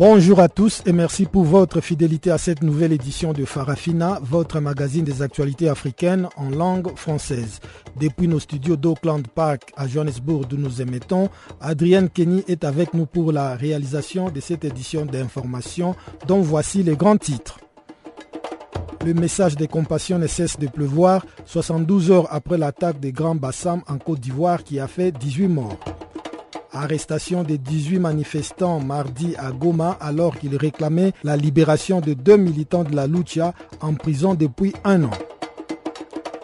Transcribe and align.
Bonjour 0.00 0.40
à 0.40 0.48
tous 0.48 0.80
et 0.86 0.92
merci 0.92 1.26
pour 1.26 1.44
votre 1.44 1.82
fidélité 1.82 2.30
à 2.30 2.38
cette 2.38 2.62
nouvelle 2.62 2.94
édition 2.94 3.34
de 3.34 3.44
Farafina, 3.44 4.18
votre 4.22 4.58
magazine 4.58 5.04
des 5.04 5.20
actualités 5.20 5.68
africaines 5.68 6.26
en 6.38 6.48
langue 6.48 6.96
française. 6.96 7.60
Depuis 8.00 8.26
nos 8.26 8.40
studios 8.40 8.76
d'Auckland 8.76 9.28
Park 9.28 9.70
à 9.76 9.86
Johannesburg 9.86 10.46
d'où 10.48 10.56
nous 10.56 10.80
émettons, 10.80 11.28
Adrienne 11.60 12.08
Kenny 12.08 12.42
est 12.48 12.64
avec 12.64 12.94
nous 12.94 13.04
pour 13.04 13.30
la 13.30 13.54
réalisation 13.56 14.30
de 14.30 14.40
cette 14.40 14.64
édition 14.64 15.04
d'information 15.04 15.94
dont 16.26 16.40
voici 16.40 16.82
les 16.82 16.96
grands 16.96 17.18
titres. 17.18 17.60
Le 19.04 19.12
message 19.12 19.56
de 19.56 19.66
compassion 19.66 20.18
ne 20.18 20.28
cesse 20.28 20.58
de 20.58 20.66
pleuvoir 20.66 21.26
72 21.44 22.10
heures 22.10 22.28
après 22.30 22.56
l'attaque 22.56 23.00
des 23.00 23.12
Grands 23.12 23.34
Bassam 23.34 23.82
en 23.86 23.98
Côte 23.98 24.20
d'Ivoire 24.20 24.64
qui 24.64 24.80
a 24.80 24.88
fait 24.88 25.12
18 25.12 25.48
morts. 25.48 25.78
Arrestation 26.72 27.42
de 27.42 27.56
18 27.56 27.98
manifestants 27.98 28.78
mardi 28.78 29.34
à 29.38 29.50
Goma 29.50 29.96
alors 30.00 30.38
qu'ils 30.38 30.56
réclamaient 30.56 31.12
la 31.24 31.36
libération 31.36 32.00
de 32.00 32.14
deux 32.14 32.36
militants 32.36 32.84
de 32.84 32.94
la 32.94 33.08
Lucha 33.08 33.54
en 33.80 33.94
prison 33.94 34.34
depuis 34.34 34.72
un 34.84 35.02
an. 35.04 35.10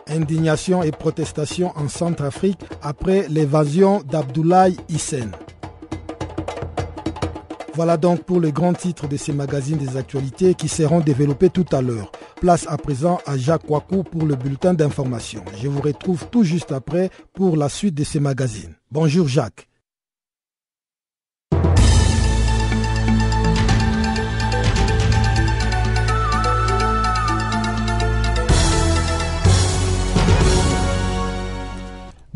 Indignation 0.08 0.82
et 0.82 0.90
protestation 0.90 1.72
en 1.76 1.88
Centrafrique 1.88 2.60
après 2.82 3.26
l'évasion 3.28 4.02
d'Abdoulaye 4.02 4.76
Hissène. 4.88 5.32
Voilà 7.74 7.96
donc 7.96 8.22
pour 8.24 8.40
le 8.40 8.50
grand 8.50 8.72
titre 8.72 9.06
de 9.06 9.16
ces 9.16 9.32
magazines 9.32 9.78
des 9.78 9.96
actualités 9.96 10.54
qui 10.54 10.66
seront 10.66 11.00
développés 11.00 11.50
tout 11.50 11.66
à 11.72 11.82
l'heure. 11.82 12.10
Place 12.40 12.66
à 12.68 12.76
présent 12.78 13.18
à 13.26 13.36
Jacques 13.36 13.68
Wakou 13.70 14.02
pour 14.02 14.24
le 14.24 14.34
bulletin 14.34 14.74
d'information. 14.74 15.44
Je 15.62 15.68
vous 15.68 15.82
retrouve 15.82 16.26
tout 16.30 16.42
juste 16.42 16.72
après 16.72 17.10
pour 17.32 17.56
la 17.56 17.68
suite 17.68 17.94
de 17.94 18.02
ces 18.04 18.18
magazines. 18.18 18.74
Bonjour 18.90 19.28
Jacques. 19.28 19.68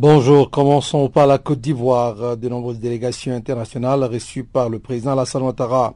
Bonjour, 0.02 0.48
commençons 0.50 1.10
par 1.10 1.26
la 1.26 1.36
Côte 1.36 1.60
d'Ivoire. 1.60 2.34
De 2.38 2.48
nombreuses 2.48 2.78
délégations 2.80 3.34
internationales 3.34 4.02
reçues 4.04 4.44
par 4.44 4.70
le 4.70 4.78
président 4.78 5.12
Alassane 5.12 5.42
Ouattara. 5.42 5.92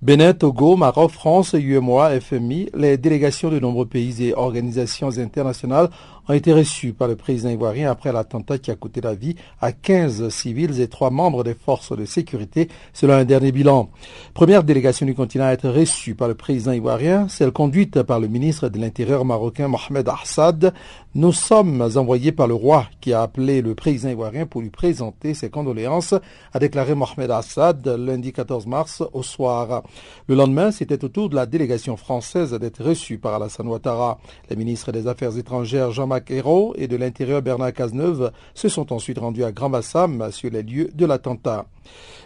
Bénin, 0.00 0.32
Togo, 0.32 0.76
Maroc, 0.76 1.10
France, 1.10 1.52
UMOA, 1.52 2.20
FMI, 2.22 2.70
les 2.72 2.96
délégations 2.96 3.50
de 3.50 3.58
nombreux 3.58 3.84
pays 3.84 4.28
et 4.28 4.34
organisations 4.34 5.18
internationales 5.18 5.90
ont 6.28 6.32
été 6.32 6.52
reçus 6.52 6.92
par 6.92 7.08
le 7.08 7.16
président 7.16 7.50
ivoirien 7.50 7.90
après 7.90 8.12
l'attentat 8.12 8.58
qui 8.58 8.70
a 8.70 8.74
coûté 8.74 9.00
la 9.00 9.14
vie 9.14 9.36
à 9.60 9.72
15 9.72 10.28
civils 10.28 10.80
et 10.80 10.88
3 10.88 11.10
membres 11.10 11.44
des 11.44 11.54
forces 11.54 11.96
de 11.96 12.04
sécurité, 12.04 12.68
selon 12.92 13.14
un 13.14 13.24
dernier 13.24 13.52
bilan. 13.52 13.90
Première 14.32 14.64
délégation 14.64 15.06
du 15.06 15.14
continent 15.14 15.44
à 15.44 15.52
être 15.52 15.68
reçue 15.68 16.14
par 16.14 16.28
le 16.28 16.34
président 16.34 16.72
ivoirien, 16.72 17.28
celle 17.28 17.52
conduite 17.52 18.02
par 18.02 18.20
le 18.20 18.28
ministre 18.28 18.68
de 18.68 18.78
l'Intérieur 18.78 19.24
marocain 19.24 19.68
Mohamed 19.68 20.08
Assad. 20.08 20.72
Nous 21.14 21.32
sommes 21.32 21.88
envoyés 21.94 22.32
par 22.32 22.48
le 22.48 22.54
roi 22.54 22.86
qui 23.00 23.12
a 23.12 23.22
appelé 23.22 23.62
le 23.62 23.74
président 23.74 24.10
ivoirien 24.10 24.46
pour 24.46 24.60
lui 24.60 24.70
présenter 24.70 25.34
ses 25.34 25.50
condoléances, 25.50 26.14
a 26.52 26.58
déclaré 26.58 26.94
Mohamed 26.94 27.30
Assad 27.30 27.86
lundi 27.86 28.32
14 28.32 28.66
mars 28.66 29.02
au 29.12 29.22
soir. 29.22 29.82
Le 30.26 30.34
lendemain, 30.34 30.70
c'était 30.70 31.04
au 31.04 31.08
tour 31.08 31.28
de 31.28 31.36
la 31.36 31.46
délégation 31.46 31.96
française 31.96 32.52
d'être 32.52 32.82
reçue 32.82 33.18
par 33.18 33.34
Alassane 33.34 33.68
Ouattara. 33.68 34.18
Le 34.50 34.56
ministre 34.56 34.90
des 34.90 35.06
Affaires 35.06 35.36
étrangères 35.38 35.92
Jean 35.92 36.06
Hérault 36.28 36.74
et 36.76 36.88
de 36.88 36.96
l'Intérieur 36.96 37.42
Bernard 37.42 37.72
Cazeneuve 37.72 38.32
se 38.54 38.68
sont 38.68 38.92
ensuite 38.92 39.18
rendus 39.18 39.44
à 39.44 39.52
Grand 39.52 39.70
Bassam 39.70 40.30
sur 40.30 40.50
les 40.50 40.62
lieux 40.62 40.90
de 40.94 41.06
l'attentat. 41.06 41.66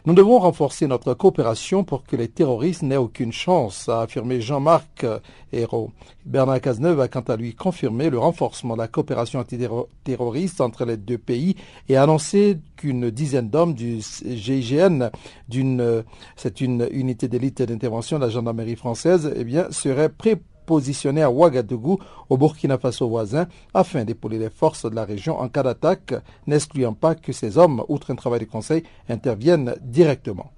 Nous 0.07 0.15
devons 0.15 0.39
renforcer 0.39 0.87
notre 0.87 1.15
coopération 1.15 1.83
pour 1.83 2.05
que 2.05 2.15
les 2.15 2.29
terroristes 2.29 2.83
n'aient 2.83 2.97
aucune 2.97 3.33
chance, 3.33 3.89
a 3.89 4.03
affirmé 4.03 4.41
Jean-Marc 4.41 5.05
Hérault. 5.53 5.91
Bernard 6.25 6.61
Cazeneuve 6.61 7.01
a 7.01 7.09
quant 7.09 7.21
à 7.23 7.37
lui 7.37 7.55
confirmé 7.55 8.09
le 8.09 8.19
renforcement 8.19 8.75
de 8.75 8.81
la 8.81 8.89
coopération 8.89 9.41
antiterroriste 9.41 10.61
entre 10.61 10.85
les 10.85 10.97
deux 10.97 11.19
pays 11.19 11.57
et 11.89 11.97
a 11.97 12.05
annoncé 12.05 12.59
qu'une 12.77 13.11
dizaine 13.11 13.51
d'hommes 13.51 13.75
du 13.75 14.01
GIGN, 14.25 15.11
c'est 16.37 16.61
une 16.61 16.89
unité 16.93 17.27
d'élite 17.29 17.63
d'intervention 17.63 18.19
de 18.19 18.25
la 18.25 18.31
gendarmerie 18.31 18.77
française, 18.77 19.33
eh 19.35 19.45
bien, 19.45 19.71
seraient 19.71 20.09
prêts 20.09 20.41
positionné 20.69 21.23
à 21.23 21.31
Ouagadougou, 21.31 21.99
au 22.29 22.37
Burkina 22.37 22.77
Faso 22.77 23.09
voisin, 23.09 23.47
afin 23.73 24.05
d'épauler 24.05 24.39
les 24.39 24.51
forces 24.51 24.85
de 24.85 24.95
la 24.95 25.07
région 25.07 25.41
en 25.41 25.49
cas 25.49 25.63
d'attaque, 25.63 26.13
n'excluant 26.47 26.93
pas 26.93 27.15
que 27.15 27.33
ces 27.33 27.57
hommes, 27.57 27.83
outre 27.89 28.11
un 28.11 28.17
travail 28.17 28.41
de 28.41 28.45
conseil, 28.45 28.83
interviennent 29.09 29.75
directement. 29.81 30.53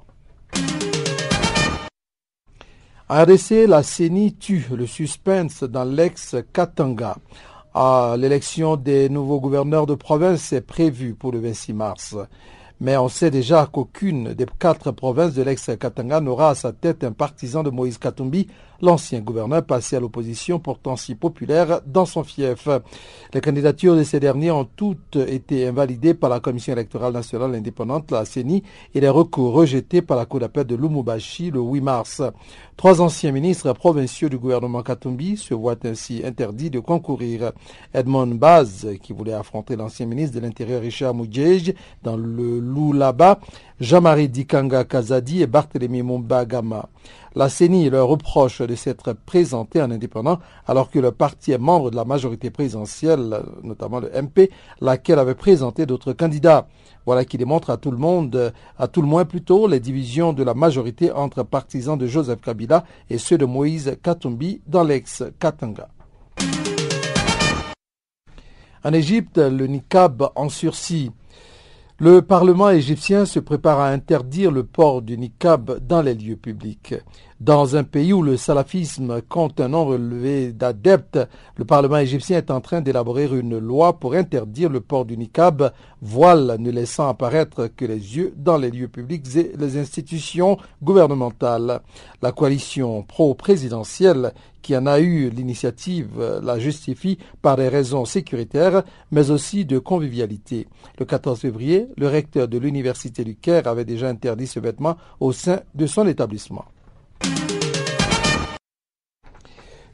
À 3.09 3.23
RDC, 3.23 3.69
la 3.69 3.85
CENI 3.85 4.35
tue 4.35 4.67
le 4.77 4.87
suspense 4.87 5.63
dans 5.63 5.85
l'ex-Katanga. 5.85 7.17
L'élection 8.17 8.77
des 8.77 9.09
nouveaux 9.09 9.41
gouverneurs 9.41 9.87
de 9.87 9.95
province 9.95 10.53
est 10.53 10.61
prévue 10.61 11.15
pour 11.15 11.31
le 11.31 11.39
26 11.39 11.73
mars 11.73 12.17
mais 12.81 12.97
on 12.97 13.09
sait 13.09 13.31
déjà 13.31 13.69
qu'aucune 13.71 14.33
des 14.33 14.47
quatre 14.59 14.91
provinces 14.91 15.35
de 15.35 15.43
l'ex-Katanga 15.43 16.21
n'aura 16.21 16.51
à 16.51 16.55
sa 16.55 16.73
tête 16.73 17.05
un 17.05 17.13
partisan 17.13 17.63
de 17.63 17.69
Moïse 17.69 17.99
Katumbi, 17.99 18.49
l'ancien 18.83 19.21
gouverneur 19.21 19.65
passé 19.65 19.97
à 19.97 20.01
l'opposition 20.01 20.59
pourtant 20.59 20.97
si 20.97 21.15
populaire 21.15 21.81
dans 21.87 22.07
son 22.07 22.25
fief. 22.25 22.69
Les 23.33 23.41
candidatures 23.41 23.97
de 23.97 24.03
ces 24.03 24.21
derniers 24.21 24.51
ont 24.51 24.65
toutes 24.65 25.17
été 25.17 25.67
invalidées 25.67 26.15
par 26.15 26.31
la 26.31 26.41
Commission 26.41 26.73
électorale 26.73 27.13
nationale 27.13 27.55
indépendante, 27.55 28.11
la 28.11 28.25
CENI, 28.25 28.63
et 28.95 29.01
les 29.01 29.09
recours 29.09 29.53
rejetés 29.53 30.03
par 30.03 30.17
la 30.17 30.27
Cour 30.27 30.41
d'appel 30.41 30.65
de 30.65 30.75
Lumumbashi 30.75 31.51
le 31.51 31.61
8 31.61 31.81
mars. 31.81 32.23
Trois 32.77 33.03
anciens 33.03 33.33
ministres 33.33 33.73
provinciaux 33.75 34.29
du 34.31 34.39
gouvernement 34.39 34.83
Katumbi 34.83 35.37
se 35.37 35.53
voient 35.53 35.77
ainsi 35.85 36.23
interdits 36.25 36.71
de 36.71 36.81
concourir. 36.81 37.53
Edmond 37.93 38.27
Baz, 38.29 38.89
qui 39.03 39.13
voulait 39.13 39.35
affronter 39.35 39.77
l'ancien 39.77 40.07
ministre 40.07 40.35
de 40.37 40.41
l'Intérieur 40.41 40.81
Richard 40.81 41.15
Moudjej 41.15 41.75
dans 42.03 42.17
le 42.17 42.59
Loulaba, 42.59 43.39
Jean-Marie 43.81 44.29
Dikanga 44.29 44.85
Kazadi 44.85 45.41
et 45.41 45.47
Barthélemy 45.47 46.03
Mumbagama. 46.03 46.91
La 47.35 47.49
CENI 47.49 47.89
leur 47.89 48.09
reproche 48.09 48.61
de 48.61 48.75
s'être 48.75 49.15
présenté 49.15 49.81
en 49.81 49.91
indépendant 49.91 50.39
alors 50.67 50.91
que 50.91 50.99
le 50.99 51.13
parti 51.13 51.53
est 51.53 51.59
membre 51.59 51.91
de 51.91 51.97
la 51.97 52.05
majorité 52.05 52.51
présidentielle, 52.51 53.41
notamment 53.63 54.01
le 54.01 54.11
MP, 54.11 54.51
laquelle 54.83 55.19
avait 55.19 55.35
présenté 55.35 55.87
d'autres 55.87 56.13
candidats. 56.13 56.69
Voilà 57.07 57.25
qui 57.25 57.39
démontre 57.39 57.71
à 57.71 57.79
tout 57.79 57.91
le 57.91 57.97
monde, 57.97 58.53
à 58.79 58.87
tout 58.87 59.01
le 59.01 59.09
moins 59.09 59.25
plutôt, 59.25 59.67
les 59.67 59.81
divisions 59.81 60.35
de 60.35 60.43
la 60.43 60.53
majorité 60.53 61.11
entre 61.11 61.43
partisans 61.43 61.97
de 61.97 62.07
Joseph 62.07 62.43
Kabila 62.43 62.85
et 63.09 63.17
ceux 63.17 63.39
de 63.39 63.47
Moïse 63.47 63.97
Katumbi 64.03 64.61
dans 64.67 64.85
l'ex-Katanga. 64.85 65.89
En 68.85 68.93
Égypte, 68.93 69.39
le 69.39 69.67
niqab 69.67 70.29
en 70.35 70.51
sursis. 70.51 71.13
Le 72.03 72.23
Parlement 72.23 72.71
égyptien 72.71 73.27
se 73.27 73.41
prépare 73.41 73.79
à 73.79 73.89
interdire 73.91 74.51
le 74.51 74.65
port 74.65 75.03
du 75.03 75.19
niqab 75.19 75.87
dans 75.87 76.01
les 76.01 76.15
lieux 76.15 76.37
publics. 76.37 76.95
Dans 77.41 77.77
un 77.77 77.85
pays 77.85 78.15
où 78.15 78.23
le 78.23 78.39
salafisme 78.39 79.21
compte 79.21 79.61
un 79.61 79.69
nombre 79.69 79.97
élevé 79.97 80.53
d'adeptes, 80.53 81.19
le 81.57 81.67
Parlement 81.67 81.99
égyptien 81.99 82.39
est 82.39 82.51
en 82.51 82.63
train 82.63 82.81
d'élaborer 82.81 83.25
une 83.27 83.59
loi 83.59 83.99
pour 83.99 84.15
interdire 84.15 84.71
le 84.71 84.81
port 84.81 85.05
du 85.05 85.19
niqab, 85.19 85.73
voile 86.01 86.57
ne 86.59 86.71
laissant 86.71 87.07
apparaître 87.07 87.67
que 87.67 87.85
les 87.85 88.17
yeux 88.17 88.33
dans 88.35 88.57
les 88.57 88.71
lieux 88.71 88.89
publics 88.89 89.37
et 89.37 89.53
les 89.59 89.77
institutions 89.77 90.57
gouvernementales. 90.83 91.81
La 92.23 92.33
coalition 92.33 93.03
pro-présidentielle 93.03 94.33
qui 94.63 94.77
en 94.77 94.87
a 94.87 95.01
eu 95.01 95.31
l'initiative 95.31 96.41
la 96.43 96.59
justifie 96.59 97.19
par 97.43 97.57
des 97.57 97.69
raisons 97.69 98.05
sécuritaires, 98.05 98.83
mais 99.11 99.31
aussi 99.31 99.65
de 99.65 99.79
convivialité. 99.79 100.69
Le 100.99 101.05
14 101.05 101.41
février, 101.41 101.89
le 101.97 102.09
recteur 102.09 102.49
de 102.49 102.59
l'Université 102.59 103.25
du 103.25 103.37
Caire 103.37 103.67
avait 103.67 103.85
déjà 103.85 104.09
interdit 104.09 104.47
ce 104.47 104.61
vêtement 104.61 104.97
au 105.21 105.33
sein 105.33 105.61
de 105.75 105.87
son 105.87 106.07
établissement. 106.07 106.65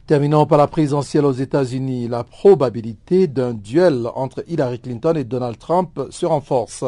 Terminons 0.06 0.46
par 0.46 0.58
la 0.58 0.68
présidentielle 0.68 1.24
aux 1.24 1.32
États-Unis. 1.32 2.06
La 2.06 2.22
probabilité 2.22 3.26
d'un 3.26 3.54
duel 3.54 4.06
entre 4.14 4.44
Hillary 4.46 4.78
Clinton 4.78 5.14
et 5.16 5.24
Donald 5.24 5.58
Trump 5.58 6.00
se 6.10 6.24
renforce. 6.24 6.84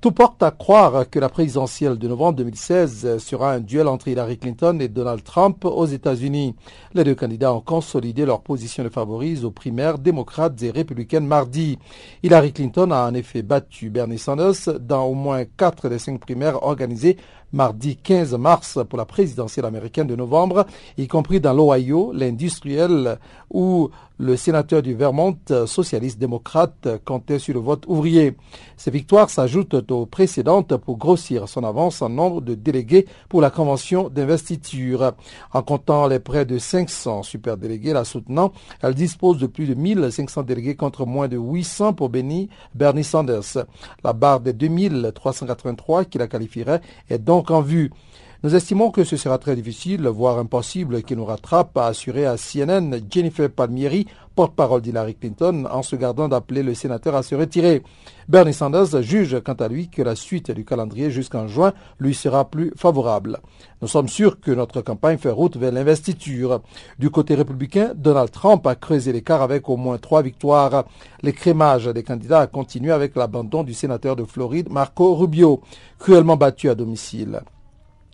Tout 0.00 0.12
porte 0.12 0.44
à 0.44 0.52
croire 0.52 1.10
que 1.10 1.18
la 1.18 1.28
présidentielle 1.28 1.98
de 1.98 2.06
novembre 2.06 2.36
2016 2.36 3.18
sera 3.18 3.54
un 3.54 3.58
duel 3.58 3.88
entre 3.88 4.06
Hillary 4.06 4.38
Clinton 4.38 4.78
et 4.80 4.86
Donald 4.86 5.24
Trump 5.24 5.64
aux 5.64 5.86
États-Unis. 5.86 6.54
Les 6.94 7.02
deux 7.02 7.16
candidats 7.16 7.52
ont 7.52 7.60
consolidé 7.60 8.24
leur 8.24 8.42
position 8.42 8.84
de 8.84 8.90
favoris 8.90 9.42
aux 9.42 9.50
primaires 9.50 9.98
démocrates 9.98 10.62
et 10.62 10.70
républicaines 10.70 11.26
mardi. 11.26 11.80
Hillary 12.22 12.52
Clinton 12.52 12.92
a 12.92 13.08
en 13.08 13.14
effet 13.14 13.42
battu 13.42 13.90
Bernie 13.90 14.20
Sanders 14.20 14.78
dans 14.78 15.04
au 15.04 15.14
moins 15.14 15.44
quatre 15.44 15.88
des 15.88 15.98
cinq 15.98 16.20
primaires 16.20 16.62
organisées 16.62 17.16
mardi 17.52 17.96
15 17.96 18.34
mars 18.34 18.78
pour 18.88 18.98
la 18.98 19.04
présidentielle 19.04 19.64
américaine 19.64 20.06
de 20.06 20.14
novembre, 20.14 20.66
y 20.96 21.08
compris 21.08 21.40
dans 21.40 21.54
l'Ohio, 21.54 22.12
l'industriel 22.12 23.18
où 23.50 23.90
le 24.18 24.36
sénateur 24.36 24.82
du 24.82 24.94
Vermont 24.94 25.36
socialiste-démocrate 25.66 26.88
comptait 27.04 27.38
sur 27.38 27.54
le 27.54 27.60
vote 27.60 27.84
ouvrier. 27.86 28.36
Ces 28.76 28.90
victoires 28.90 29.30
s'ajoutent 29.30 29.90
aux 29.90 30.06
précédentes 30.06 30.76
pour 30.76 30.98
grossir 30.98 31.48
son 31.48 31.62
avance 31.62 32.02
en 32.02 32.08
nombre 32.08 32.40
de 32.40 32.54
délégués 32.54 33.06
pour 33.28 33.40
la 33.40 33.50
convention 33.50 34.08
d'investiture. 34.08 35.12
En 35.52 35.62
comptant 35.62 36.08
les 36.08 36.18
près 36.18 36.44
de 36.44 36.58
500 36.58 37.22
superdélégués 37.22 37.92
la 37.92 38.04
soutenant, 38.04 38.52
elle 38.82 38.94
dispose 38.94 39.38
de 39.38 39.46
plus 39.46 39.66
de 39.66 39.74
1500 39.74 40.42
délégués 40.42 40.74
contre 40.74 41.06
moins 41.06 41.28
de 41.28 41.36
800 41.36 41.92
pour 41.92 42.08
Benny 42.08 42.48
Bernie 42.74 43.04
Sanders. 43.04 43.66
La 44.02 44.12
barre 44.12 44.40
des 44.40 44.52
2383 44.52 46.04
qui 46.06 46.18
la 46.18 46.26
qualifierait 46.26 46.80
est 47.08 47.18
donc 47.18 47.50
en 47.50 47.60
vue. 47.60 47.90
Nous 48.44 48.54
estimons 48.54 48.92
que 48.92 49.02
ce 49.02 49.16
sera 49.16 49.36
très 49.38 49.56
difficile, 49.56 50.06
voire 50.06 50.38
impossible, 50.38 51.02
qu'il 51.02 51.16
nous 51.16 51.24
rattrape, 51.24 51.76
a 51.76 51.86
assuré 51.86 52.24
à 52.24 52.36
CNN 52.36 53.00
Jennifer 53.10 53.50
Palmieri, 53.50 54.06
porte-parole 54.36 54.80
d'Hillary 54.80 55.16
Clinton, 55.16 55.66
en 55.68 55.82
se 55.82 55.96
gardant 55.96 56.28
d'appeler 56.28 56.62
le 56.62 56.72
sénateur 56.72 57.16
à 57.16 57.24
se 57.24 57.34
retirer. 57.34 57.82
Bernie 58.28 58.54
Sanders 58.54 59.02
juge 59.02 59.40
quant 59.44 59.54
à 59.54 59.66
lui 59.66 59.88
que 59.88 60.02
la 60.02 60.14
suite 60.14 60.52
du 60.52 60.64
calendrier 60.64 61.10
jusqu'en 61.10 61.48
juin 61.48 61.72
lui 61.98 62.14
sera 62.14 62.48
plus 62.48 62.72
favorable. 62.76 63.40
Nous 63.82 63.88
sommes 63.88 64.06
sûrs 64.06 64.38
que 64.38 64.52
notre 64.52 64.82
campagne 64.82 65.18
fait 65.18 65.32
route 65.32 65.56
vers 65.56 65.72
l'investiture. 65.72 66.60
Du 66.96 67.10
côté 67.10 67.34
républicain, 67.34 67.90
Donald 67.96 68.30
Trump 68.30 68.64
a 68.68 68.76
creusé 68.76 69.12
l'écart 69.12 69.42
avec 69.42 69.68
au 69.68 69.76
moins 69.76 69.98
trois 69.98 70.22
victoires. 70.22 70.84
L'écrémage 71.24 71.86
des 71.86 72.04
candidats 72.04 72.42
a 72.42 72.46
continué 72.46 72.92
avec 72.92 73.16
l'abandon 73.16 73.64
du 73.64 73.74
sénateur 73.74 74.14
de 74.14 74.22
Floride, 74.22 74.70
Marco 74.70 75.16
Rubio, 75.16 75.60
cruellement 75.98 76.36
battu 76.36 76.70
à 76.70 76.76
domicile. 76.76 77.40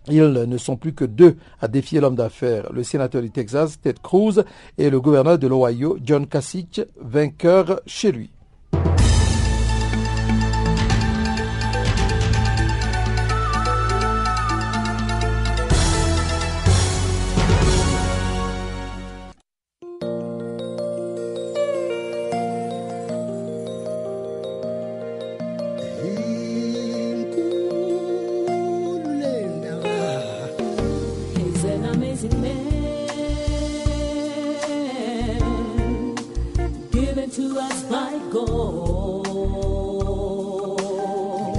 Ils 0.09 0.31
ne 0.31 0.57
sont 0.57 0.75
plus 0.75 0.93
que 0.93 1.05
deux 1.05 1.37
à 1.61 1.67
défier 1.67 1.99
l'homme 1.99 2.15
d'affaires, 2.15 2.71
le 2.71 2.83
sénateur 2.83 3.21
du 3.21 3.31
Texas, 3.31 3.79
Ted 3.81 3.99
Cruz, 4.01 4.43
et 4.77 4.89
le 4.89 5.01
gouverneur 5.01 5.39
de 5.39 5.47
l'Ohio, 5.47 5.97
John 6.03 6.27
Kasich, 6.27 6.81
vainqueur 6.99 7.81
chez 7.85 8.11
lui. 8.11 8.34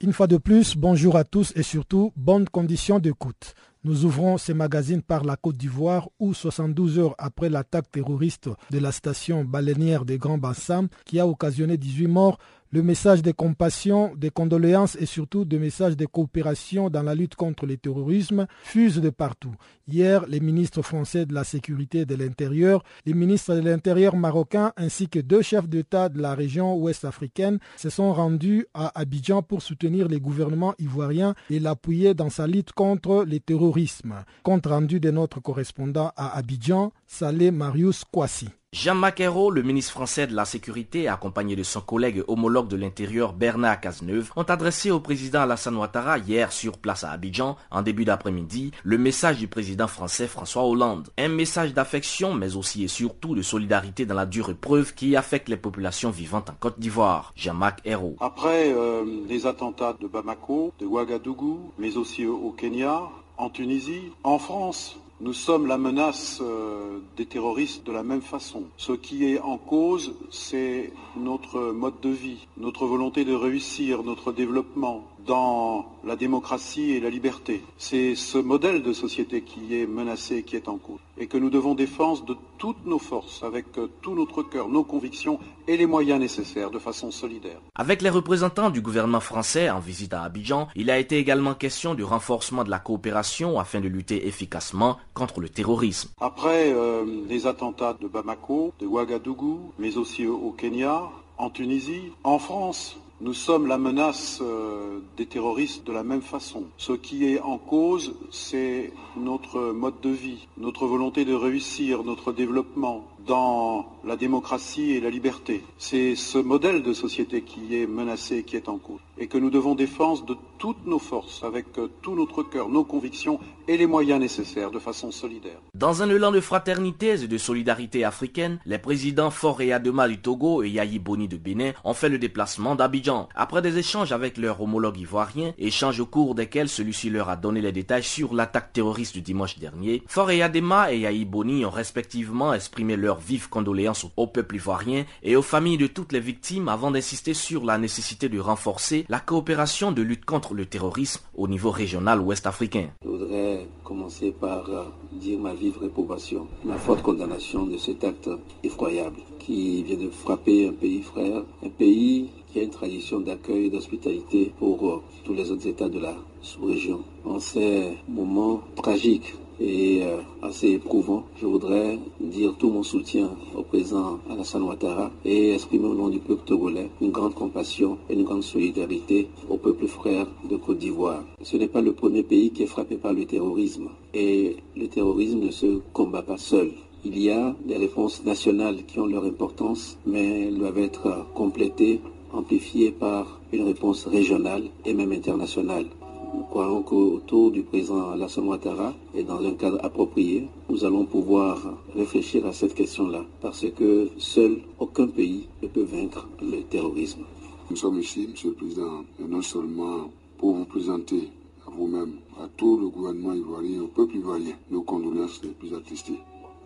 Une 0.00 0.12
fois 0.12 0.28
de 0.28 0.36
plus, 0.36 0.76
bonjour 0.76 1.16
à 1.16 1.24
tous 1.24 1.52
et 1.56 1.64
surtout, 1.64 2.12
bonnes 2.14 2.48
conditions 2.48 3.00
d'écoute. 3.00 3.56
Nous 3.82 4.04
ouvrons 4.04 4.38
ces 4.38 4.54
magazines 4.54 5.02
par 5.02 5.24
la 5.24 5.34
Côte 5.34 5.56
d'Ivoire 5.56 6.08
où 6.20 6.34
72 6.34 7.00
heures 7.00 7.16
après 7.18 7.48
l'attaque 7.48 7.90
terroriste 7.90 8.48
de 8.70 8.78
la 8.78 8.92
station 8.92 9.44
baleinière 9.44 10.04
des 10.04 10.16
Grands 10.16 10.38
Bassam 10.38 10.86
qui 11.04 11.18
a 11.18 11.26
occasionné 11.26 11.76
18 11.76 12.06
morts, 12.06 12.38
le 12.70 12.82
message 12.82 13.22
de 13.22 13.32
compassion, 13.32 14.12
de 14.16 14.28
condoléances 14.28 14.96
et 15.00 15.06
surtout 15.06 15.44
de 15.44 15.58
messages 15.58 15.96
de 15.96 16.06
coopération 16.06 16.90
dans 16.90 17.02
la 17.02 17.14
lutte 17.14 17.34
contre 17.34 17.66
le 17.66 17.76
terrorisme 17.76 18.46
fusent 18.62 19.00
de 19.00 19.10
partout. 19.10 19.54
Hier, 19.90 20.26
les 20.28 20.40
ministres 20.40 20.82
français 20.82 21.24
de 21.24 21.32
la 21.32 21.44
Sécurité 21.44 22.00
et 22.00 22.04
de 22.04 22.14
l'Intérieur, 22.14 22.84
les 23.06 23.14
ministres 23.14 23.54
de 23.54 23.60
l'Intérieur 23.60 24.16
marocains 24.16 24.72
ainsi 24.76 25.08
que 25.08 25.18
deux 25.18 25.40
chefs 25.40 25.68
d'État 25.68 26.10
de 26.10 26.20
la 26.20 26.34
région 26.34 26.76
ouest 26.76 27.06
africaine 27.06 27.58
se 27.76 27.88
sont 27.88 28.12
rendus 28.12 28.66
à 28.74 28.98
Abidjan 29.00 29.42
pour 29.42 29.62
soutenir 29.62 30.08
les 30.08 30.20
gouvernements 30.20 30.74
ivoiriens 30.78 31.34
et 31.48 31.58
l'appuyer 31.60 32.12
dans 32.12 32.28
sa 32.28 32.46
lutte 32.46 32.72
contre 32.72 33.24
le 33.24 33.40
terrorisme. 33.40 34.24
Compte 34.42 34.66
rendu 34.66 35.00
de 35.00 35.10
notre 35.10 35.40
correspondant 35.40 36.12
à 36.16 36.36
Abidjan, 36.36 36.92
Saleh 37.10 37.50
Marius 37.50 38.04
Kwasi. 38.04 38.50
Jean-Marc 38.70 39.20
Ayrault, 39.20 39.50
le 39.50 39.62
ministre 39.62 39.92
français 39.92 40.26
de 40.26 40.36
la 40.36 40.44
Sécurité, 40.44 41.08
accompagné 41.08 41.56
de 41.56 41.62
son 41.62 41.80
collègue 41.80 42.22
homologue 42.28 42.68
de 42.68 42.76
l'Intérieur 42.76 43.32
Bernard 43.32 43.80
Cazeneuve, 43.80 44.30
ont 44.36 44.42
adressé 44.42 44.90
au 44.90 45.00
président 45.00 45.40
Alassane 45.40 45.74
Ouattara 45.74 46.18
hier 46.18 46.52
sur 46.52 46.76
place 46.76 47.04
à 47.04 47.10
Abidjan, 47.10 47.56
en 47.70 47.80
début 47.80 48.04
d'après-midi, 48.04 48.72
le 48.84 48.98
message 48.98 49.38
du 49.38 49.48
président 49.48 49.88
français 49.88 50.26
François 50.26 50.64
Hollande. 50.64 51.08
Un 51.16 51.28
message 51.28 51.72
d'affection, 51.72 52.34
mais 52.34 52.56
aussi 52.56 52.84
et 52.84 52.88
surtout 52.88 53.34
de 53.34 53.40
solidarité 53.40 54.04
dans 54.04 54.14
la 54.14 54.26
dure 54.26 54.50
épreuve 54.50 54.92
qui 54.94 55.16
affecte 55.16 55.48
les 55.48 55.56
populations 55.56 56.10
vivantes 56.10 56.50
en 56.50 56.56
Côte 56.60 56.78
d'Ivoire. 56.78 57.32
Jean-Marc 57.36 57.80
Ayrault. 57.86 58.16
Après 58.20 58.70
euh, 58.70 59.02
les 59.26 59.46
attentats 59.46 59.96
de 59.98 60.06
Bamako, 60.06 60.74
de 60.78 60.84
Ouagadougou, 60.84 61.72
mais 61.78 61.96
aussi 61.96 62.26
au 62.26 62.50
Kenya, 62.52 63.00
en 63.38 63.48
Tunisie, 63.48 64.12
en 64.24 64.38
France, 64.38 64.98
nous 65.20 65.32
sommes 65.32 65.66
la 65.66 65.78
menace 65.78 66.38
euh, 66.40 66.98
des 67.16 67.26
terroristes 67.26 67.84
de 67.86 67.92
la 67.92 68.02
même 68.02 68.22
façon. 68.22 68.64
Ce 68.76 68.92
qui 68.92 69.24
est 69.24 69.40
en 69.40 69.58
cause, 69.58 70.14
c'est 70.30 70.92
notre 71.16 71.72
mode 71.72 72.00
de 72.00 72.10
vie, 72.10 72.46
notre 72.56 72.86
volonté 72.86 73.24
de 73.24 73.34
réussir, 73.34 74.02
notre 74.02 74.32
développement, 74.32 75.04
dans 75.28 75.84
la 76.04 76.16
démocratie 76.16 76.92
et 76.92 77.00
la 77.00 77.10
liberté. 77.10 77.62
C'est 77.76 78.14
ce 78.14 78.38
modèle 78.38 78.82
de 78.82 78.94
société 78.94 79.42
qui 79.42 79.78
est 79.78 79.86
menacé, 79.86 80.42
qui 80.42 80.56
est 80.56 80.68
en 80.68 80.78
cause, 80.78 80.98
et 81.18 81.26
que 81.26 81.36
nous 81.36 81.50
devons 81.50 81.74
défendre 81.74 82.24
de 82.24 82.36
toutes 82.56 82.86
nos 82.86 82.98
forces, 82.98 83.42
avec 83.42 83.66
euh, 83.76 83.88
tout 84.00 84.14
notre 84.14 84.42
cœur, 84.42 84.68
nos 84.68 84.84
convictions 84.84 85.38
et 85.68 85.76
les 85.76 85.84
moyens 85.84 86.18
nécessaires, 86.18 86.70
de 86.70 86.78
façon 86.78 87.10
solidaire. 87.10 87.60
Avec 87.74 88.00
les 88.00 88.08
représentants 88.08 88.70
du 88.70 88.80
gouvernement 88.80 89.20
français 89.20 89.68
en 89.68 89.80
visite 89.80 90.14
à 90.14 90.22
Abidjan, 90.22 90.68
il 90.74 90.90
a 90.90 90.98
été 90.98 91.18
également 91.18 91.54
question 91.54 91.94
du 91.94 92.04
renforcement 92.04 92.64
de 92.64 92.70
la 92.70 92.78
coopération 92.78 93.60
afin 93.60 93.80
de 93.80 93.88
lutter 93.88 94.26
efficacement 94.26 94.96
contre 95.12 95.40
le 95.40 95.50
terrorisme. 95.50 96.08
Après 96.22 96.72
euh, 96.72 97.04
les 97.28 97.46
attentats 97.46 97.94
de 98.00 98.08
Bamako, 98.08 98.72
de 98.80 98.86
Ouagadougou, 98.86 99.72
mais 99.78 99.98
aussi 99.98 100.26
au 100.26 100.52
Kenya, 100.52 101.02
en 101.36 101.50
Tunisie, 101.50 102.12
en 102.24 102.38
France, 102.38 102.96
nous 103.20 103.34
sommes 103.34 103.66
la 103.66 103.78
menace 103.78 104.38
euh, 104.42 105.00
des 105.16 105.26
terroristes 105.26 105.86
de 105.86 105.92
la 105.92 106.02
même 106.02 106.22
façon. 106.22 106.64
Ce 106.76 106.92
qui 106.92 107.26
est 107.26 107.40
en 107.40 107.58
cause, 107.58 108.14
c'est 108.30 108.92
notre 109.16 109.72
mode 109.72 110.00
de 110.00 110.10
vie, 110.10 110.46
notre 110.56 110.86
volonté 110.86 111.24
de 111.24 111.34
réussir, 111.34 112.04
notre 112.04 112.32
développement 112.32 113.08
dans 113.28 113.86
la 114.04 114.16
démocratie 114.16 114.92
et 114.92 115.00
la 115.00 115.10
liberté. 115.10 115.62
C'est 115.76 116.16
ce 116.16 116.38
modèle 116.38 116.82
de 116.82 116.94
société 116.94 117.42
qui 117.42 117.76
est 117.76 117.86
menacé, 117.86 118.42
qui 118.42 118.56
est 118.56 118.68
en 118.68 118.78
cause, 118.78 119.00
et 119.18 119.26
que 119.26 119.36
nous 119.36 119.50
devons 119.50 119.74
défendre 119.74 120.24
de 120.24 120.36
toutes 120.58 120.86
nos 120.86 120.98
forces, 120.98 121.44
avec 121.44 121.66
euh, 121.78 121.88
tout 122.02 122.16
notre 122.16 122.42
cœur, 122.42 122.68
nos 122.68 122.84
convictions 122.84 123.38
et 123.68 123.76
les 123.76 123.86
moyens 123.86 124.18
nécessaires 124.18 124.70
de 124.70 124.78
façon 124.78 125.10
solidaire. 125.12 125.60
Dans 125.74 126.02
un 126.02 126.08
élan 126.08 126.32
de 126.32 126.40
fraternité 126.40 127.10
et 127.22 127.28
de 127.28 127.38
solidarité 127.38 128.02
africaine, 128.02 128.58
les 128.64 128.78
présidents 128.78 129.30
Faure 129.30 129.60
Adema 129.60 130.08
du 130.08 130.18
Togo 130.18 130.62
et 130.62 130.70
Yahi 130.70 130.98
Boni 130.98 131.28
de 131.28 131.36
Bénin 131.36 131.72
ont 131.84 131.94
fait 131.94 132.08
le 132.08 132.18
déplacement 132.18 132.74
d'Abidjan. 132.74 133.28
Après 133.34 133.62
des 133.62 133.76
échanges 133.78 134.10
avec 134.10 134.38
leur 134.38 134.60
homologue 134.62 134.98
ivoirien, 134.98 135.52
échanges 135.58 136.00
au 136.00 136.06
cours 136.06 136.34
desquels 136.34 136.68
celui-ci 136.68 137.10
leur 137.10 137.28
a 137.28 137.36
donné 137.36 137.60
les 137.60 137.72
détails 137.72 138.02
sur 138.02 138.34
l'attaque 138.34 138.72
terroriste 138.72 139.14
du 139.14 139.20
dimanche 139.20 139.58
dernier, 139.58 140.02
Faure 140.06 140.30
Adema 140.30 140.92
et 140.92 141.00
Yahi 141.00 141.26
Boni 141.26 141.64
ont 141.66 141.70
respectivement 141.70 142.54
exprimé 142.54 142.96
leurs 143.18 143.26
vives 143.26 143.48
condoléances 143.48 144.06
au 144.16 144.26
peuple 144.26 144.56
ivoirien 144.56 145.04
et 145.22 145.34
aux 145.34 145.42
familles 145.42 145.76
de 145.76 145.86
toutes 145.86 146.12
les 146.12 146.20
victimes 146.20 146.68
avant 146.68 146.90
d'insister 146.90 147.34
sur 147.34 147.64
la 147.64 147.78
nécessité 147.78 148.28
de 148.28 148.38
renforcer 148.38 149.04
la 149.08 149.18
coopération 149.18 149.92
de 149.92 150.02
lutte 150.02 150.24
contre 150.24 150.54
le 150.54 150.66
terrorisme 150.66 151.22
au 151.36 151.48
niveau 151.48 151.70
régional 151.70 152.20
ouest 152.20 152.46
africain. 152.46 152.90
Je 153.02 153.08
voudrais 153.08 153.66
commencer 153.84 154.30
par 154.30 154.68
euh, 154.70 154.84
dire 155.12 155.38
ma 155.38 155.54
vive 155.54 155.78
réprobation, 155.80 156.46
ma 156.64 156.76
forte 156.76 157.02
condamnation 157.02 157.66
de 157.66 157.76
cet 157.76 158.04
acte 158.04 158.30
effroyable 158.62 159.16
qui 159.40 159.82
vient 159.82 159.96
de 159.96 160.10
frapper 160.10 160.68
un 160.68 160.72
pays 160.72 161.02
frère, 161.02 161.42
un 161.64 161.70
pays 161.70 162.30
qui 162.52 162.60
a 162.60 162.62
une 162.62 162.70
tradition 162.70 163.20
d'accueil 163.20 163.66
et 163.66 163.70
d'hospitalité 163.70 164.52
pour 164.58 164.88
euh, 164.88 165.02
tous 165.24 165.34
les 165.34 165.50
autres 165.50 165.66
États 165.66 165.88
de 165.88 165.98
la 165.98 166.14
sous-région. 166.42 167.00
En 167.24 167.40
ces 167.40 167.98
moments 168.08 168.60
tragiques 168.76 169.34
et 169.60 170.02
euh, 170.02 170.18
assez 170.42 170.72
éprouvant. 170.72 171.24
Je 171.40 171.46
voudrais 171.46 171.98
dire 172.20 172.54
tout 172.58 172.70
mon 172.70 172.82
soutien 172.82 173.30
au 173.56 173.62
président 173.62 174.18
Alassane 174.30 174.62
Ouattara 174.62 175.10
et 175.24 175.52
exprimer 175.52 175.86
au 175.86 175.94
nom 175.94 176.08
du 176.08 176.18
peuple 176.18 176.44
togolais 176.46 176.90
une 177.00 177.10
grande 177.10 177.34
compassion 177.34 177.98
et 178.08 178.14
une 178.14 178.24
grande 178.24 178.42
solidarité 178.42 179.28
au 179.48 179.56
peuple 179.56 179.86
frère 179.86 180.26
de 180.48 180.56
Côte 180.56 180.78
d'Ivoire. 180.78 181.24
Ce 181.42 181.56
n'est 181.56 181.68
pas 181.68 181.80
le 181.80 181.92
premier 181.92 182.22
pays 182.22 182.50
qui 182.50 182.62
est 182.62 182.66
frappé 182.66 182.96
par 182.96 183.12
le 183.12 183.24
terrorisme 183.24 183.88
et 184.14 184.56
le 184.76 184.88
terrorisme 184.88 185.40
ne 185.40 185.50
se 185.50 185.80
combat 185.92 186.22
pas 186.22 186.38
seul. 186.38 186.70
Il 187.04 187.18
y 187.18 187.30
a 187.30 187.54
des 187.64 187.76
réponses 187.76 188.24
nationales 188.24 188.84
qui 188.86 188.98
ont 188.98 189.06
leur 189.06 189.24
importance, 189.24 189.96
mais 190.04 190.48
elles 190.48 190.58
doivent 190.58 190.78
être 190.78 191.26
complétées, 191.32 192.00
amplifiées 192.32 192.90
par 192.90 193.40
une 193.52 193.62
réponse 193.62 194.06
régionale 194.06 194.64
et 194.84 194.94
même 194.94 195.12
internationale. 195.12 195.86
Nous 196.34 196.44
croyons 196.44 196.82
qu'autour 196.82 197.50
du 197.50 197.62
président 197.62 198.10
Alassane 198.10 198.46
Ouattara 198.46 198.94
et 199.14 199.22
dans 199.22 199.40
un 199.42 199.54
cadre 199.54 199.78
approprié, 199.82 200.48
nous 200.68 200.84
allons 200.84 201.04
pouvoir 201.06 201.78
réfléchir 201.94 202.46
à 202.46 202.52
cette 202.52 202.74
question-là 202.74 203.24
parce 203.40 203.64
que 203.70 204.08
seul 204.18 204.58
aucun 204.78 205.06
pays 205.06 205.48
ne 205.62 205.68
peut 205.68 205.84
vaincre 205.84 206.28
le 206.42 206.62
terrorisme. 206.62 207.22
Nous 207.70 207.76
sommes 207.76 207.98
ici, 207.98 208.28
Monsieur 208.30 208.50
le 208.50 208.56
Président, 208.56 209.04
non 209.26 209.42
seulement 209.42 210.10
pour 210.36 210.54
vous 210.54 210.64
présenter 210.64 211.28
à 211.66 211.70
vous-même, 211.70 212.14
à 212.38 212.48
tout 212.56 212.78
le 212.78 212.88
gouvernement 212.88 213.34
ivoirien, 213.34 213.82
au 213.82 213.88
peuple 213.88 214.16
ivoirien, 214.16 214.54
nos 214.70 214.82
condoléances 214.82 215.40
les 215.42 215.50
plus 215.50 215.74
attestées, 215.74 216.20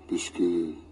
puisque 0.09 0.43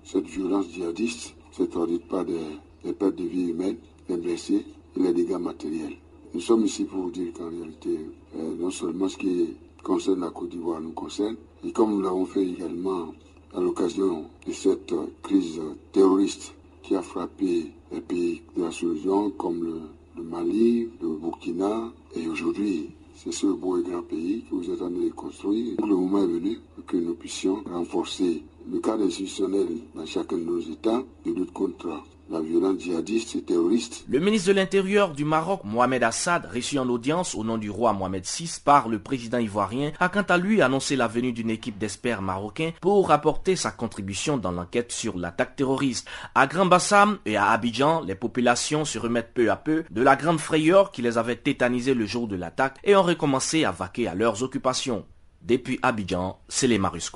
cette 0.04 0.26
violence 0.26 0.66
djihadiste 0.72 1.34
se 1.52 1.64
traduit 1.64 1.98
pas 1.98 2.24
des, 2.24 2.92
pertes 2.92 3.16
de 3.16 3.24
vie 3.24 3.50
humaines, 3.50 3.76
des 4.08 4.16
blessés 4.16 4.64
et 4.96 5.00
les 5.00 5.12
dégâts 5.12 5.38
matériels. 5.38 5.96
Nous 6.34 6.40
sommes 6.40 6.64
ici 6.64 6.84
pour 6.84 7.02
vous 7.02 7.10
dire 7.10 7.32
qu'en 7.32 7.48
réalité, 7.48 7.98
non 8.34 8.70
seulement 8.70 9.08
ce 9.08 9.16
qui 9.16 9.54
concerne 9.82 10.20
la 10.20 10.30
Côte 10.30 10.50
d'Ivoire 10.50 10.80
nous 10.80 10.92
concerne, 10.92 11.36
et 11.64 11.72
comme 11.72 11.92
nous 11.92 12.02
l'avons 12.02 12.26
fait 12.26 12.44
également 12.44 13.12
à 13.54 13.60
l'occasion 13.60 14.26
de 14.46 14.52
cette 14.52 14.94
crise 15.22 15.60
terroriste 15.92 16.54
qui 16.82 16.94
a 16.94 17.02
frappé 17.02 17.72
les 17.92 18.00
pays 18.00 18.42
de 18.56 18.62
la 18.62 18.70
sous-région 18.70 19.30
comme 19.30 19.64
le, 19.64 19.80
le, 20.16 20.22
Mali, 20.22 20.88
le 21.00 21.08
Burkina, 21.08 21.92
et 22.14 22.28
aujourd'hui, 22.28 22.90
c'est 23.16 23.32
ce 23.32 23.46
beau 23.48 23.78
et 23.78 23.82
grand 23.82 24.02
pays 24.02 24.44
que 24.48 24.54
vous 24.54 24.70
êtes 24.70 24.80
en 24.82 24.90
train 24.90 24.90
de 24.90 25.10
construire. 25.10 25.76
Le 25.80 25.94
moment 25.94 26.22
est 26.22 26.26
venu 26.26 26.58
que 26.86 26.96
nous 26.96 27.14
puissions 27.14 27.62
renforcer 27.70 28.42
le 28.70 28.78
cadre 28.80 29.04
institutionnel 29.04 29.68
dans 29.94 30.06
chacun 30.06 30.38
de 30.38 30.44
nos 30.44 30.60
États 30.60 31.02
de 31.26 31.32
lutte 31.32 31.52
contre 31.52 32.02
la 32.30 32.40
violence 32.40 32.80
djihadiste 32.80 33.34
et 33.36 33.42
terroriste. 33.42 34.04
Le 34.08 34.20
ministre 34.20 34.48
de 34.48 34.52
l'Intérieur 34.54 35.12
du 35.12 35.24
Maroc, 35.24 35.62
Mohamed 35.64 36.02
Assad, 36.04 36.46
reçu 36.46 36.78
en 36.78 36.88
audience 36.88 37.34
au 37.34 37.42
nom 37.42 37.58
du 37.58 37.70
roi 37.70 37.92
Mohamed 37.92 38.24
VI 38.24 38.60
par 38.64 38.88
le 38.88 39.00
président 39.00 39.38
ivoirien, 39.38 39.90
a 39.98 40.08
quant 40.08 40.22
à 40.22 40.38
lui 40.38 40.62
annoncé 40.62 40.94
la 40.94 41.08
venue 41.08 41.32
d'une 41.32 41.50
équipe 41.50 41.78
d'experts 41.78 42.22
marocains 42.22 42.70
pour 42.80 43.10
apporter 43.10 43.56
sa 43.56 43.72
contribution 43.72 44.36
dans 44.36 44.52
l'enquête 44.52 44.92
sur 44.92 45.18
l'attaque 45.18 45.56
terroriste. 45.56 46.08
À 46.34 46.46
Grand 46.46 46.66
Bassam 46.66 47.18
et 47.26 47.36
à 47.36 47.50
Abidjan, 47.50 48.02
les 48.02 48.14
populations 48.14 48.84
se 48.84 48.98
remettent 48.98 49.34
peu 49.34 49.50
à 49.50 49.56
peu 49.56 49.84
de 49.90 50.02
la 50.02 50.14
grande 50.14 50.40
frayeur 50.40 50.92
qui 50.92 51.02
les 51.02 51.18
avait 51.18 51.36
tétanisés 51.36 51.94
le 51.94 52.06
jour 52.06 52.28
de 52.28 52.36
l'attaque 52.36 52.78
et 52.84 52.94
ont 52.94 53.02
recommencé 53.02 53.64
à 53.64 53.72
vaquer 53.72 54.06
à 54.06 54.14
leurs 54.14 54.42
occupations. 54.44 55.04
Depuis 55.42 55.80
Abidjan, 55.82 56.38
c'est 56.48 56.66
les 56.66 56.78
Marus 56.78 57.10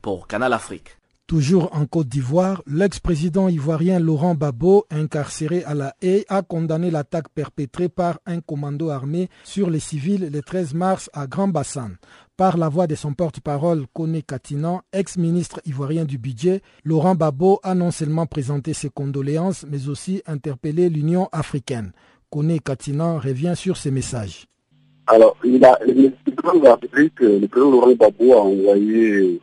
pour 0.00 0.26
Canal 0.26 0.52
Afrique. 0.52 0.97
Toujours 1.28 1.68
en 1.76 1.84
Côte 1.84 2.08
d'Ivoire, 2.08 2.62
l'ex-président 2.66 3.50
ivoirien 3.50 3.98
Laurent 4.00 4.34
Babo, 4.34 4.86
incarcéré 4.90 5.62
à 5.64 5.74
la 5.74 5.94
haie, 6.00 6.24
a 6.30 6.40
condamné 6.40 6.90
l'attaque 6.90 7.28
perpétrée 7.28 7.90
par 7.90 8.18
un 8.24 8.40
commando 8.40 8.88
armé 8.88 9.28
sur 9.44 9.68
les 9.68 9.78
civils 9.78 10.30
le 10.32 10.40
13 10.40 10.72
mars 10.72 11.10
à 11.12 11.26
Grand 11.26 11.48
Bassan. 11.48 11.98
Par 12.38 12.56
la 12.56 12.70
voix 12.70 12.86
de 12.86 12.94
son 12.94 13.12
porte-parole 13.12 13.84
Kone 13.92 14.22
Katinan, 14.22 14.80
ex-ministre 14.94 15.60
ivoirien 15.66 16.06
du 16.06 16.16
budget, 16.16 16.62
Laurent 16.82 17.14
Babo 17.14 17.60
a 17.62 17.74
non 17.74 17.90
seulement 17.90 18.24
présenté 18.24 18.72
ses 18.72 18.88
condoléances, 18.88 19.66
mais 19.68 19.90
aussi 19.90 20.22
interpellé 20.26 20.88
l'Union 20.88 21.28
africaine. 21.30 21.92
Kone 22.30 22.58
Katinan 22.58 23.18
revient 23.18 23.52
sur 23.54 23.76
ces 23.76 23.90
messages. 23.90 24.46
Alors, 25.06 25.36
il 25.44 25.62
a, 25.62 25.78
le 25.86 26.10
président 26.36 26.78
le 26.80 27.46
président 27.46 27.70
Laurent 27.70 27.94
Babo 27.96 28.32
a 28.32 28.40
envoyé 28.40 29.42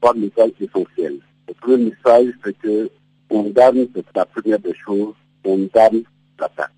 trois 0.00 0.14
messages 0.14 0.52
essentiels. 0.60 1.18
Le 1.48 1.54
premier 1.54 1.90
message, 1.90 2.32
c'est 2.44 2.58
que 2.58 2.90
on 3.30 3.52
c'est 3.54 4.16
la 4.16 4.24
première 4.26 4.58
des 4.58 4.74
choses, 4.74 5.14
on 5.44 5.56
donne 5.58 6.04
l'attaque. 6.38 6.70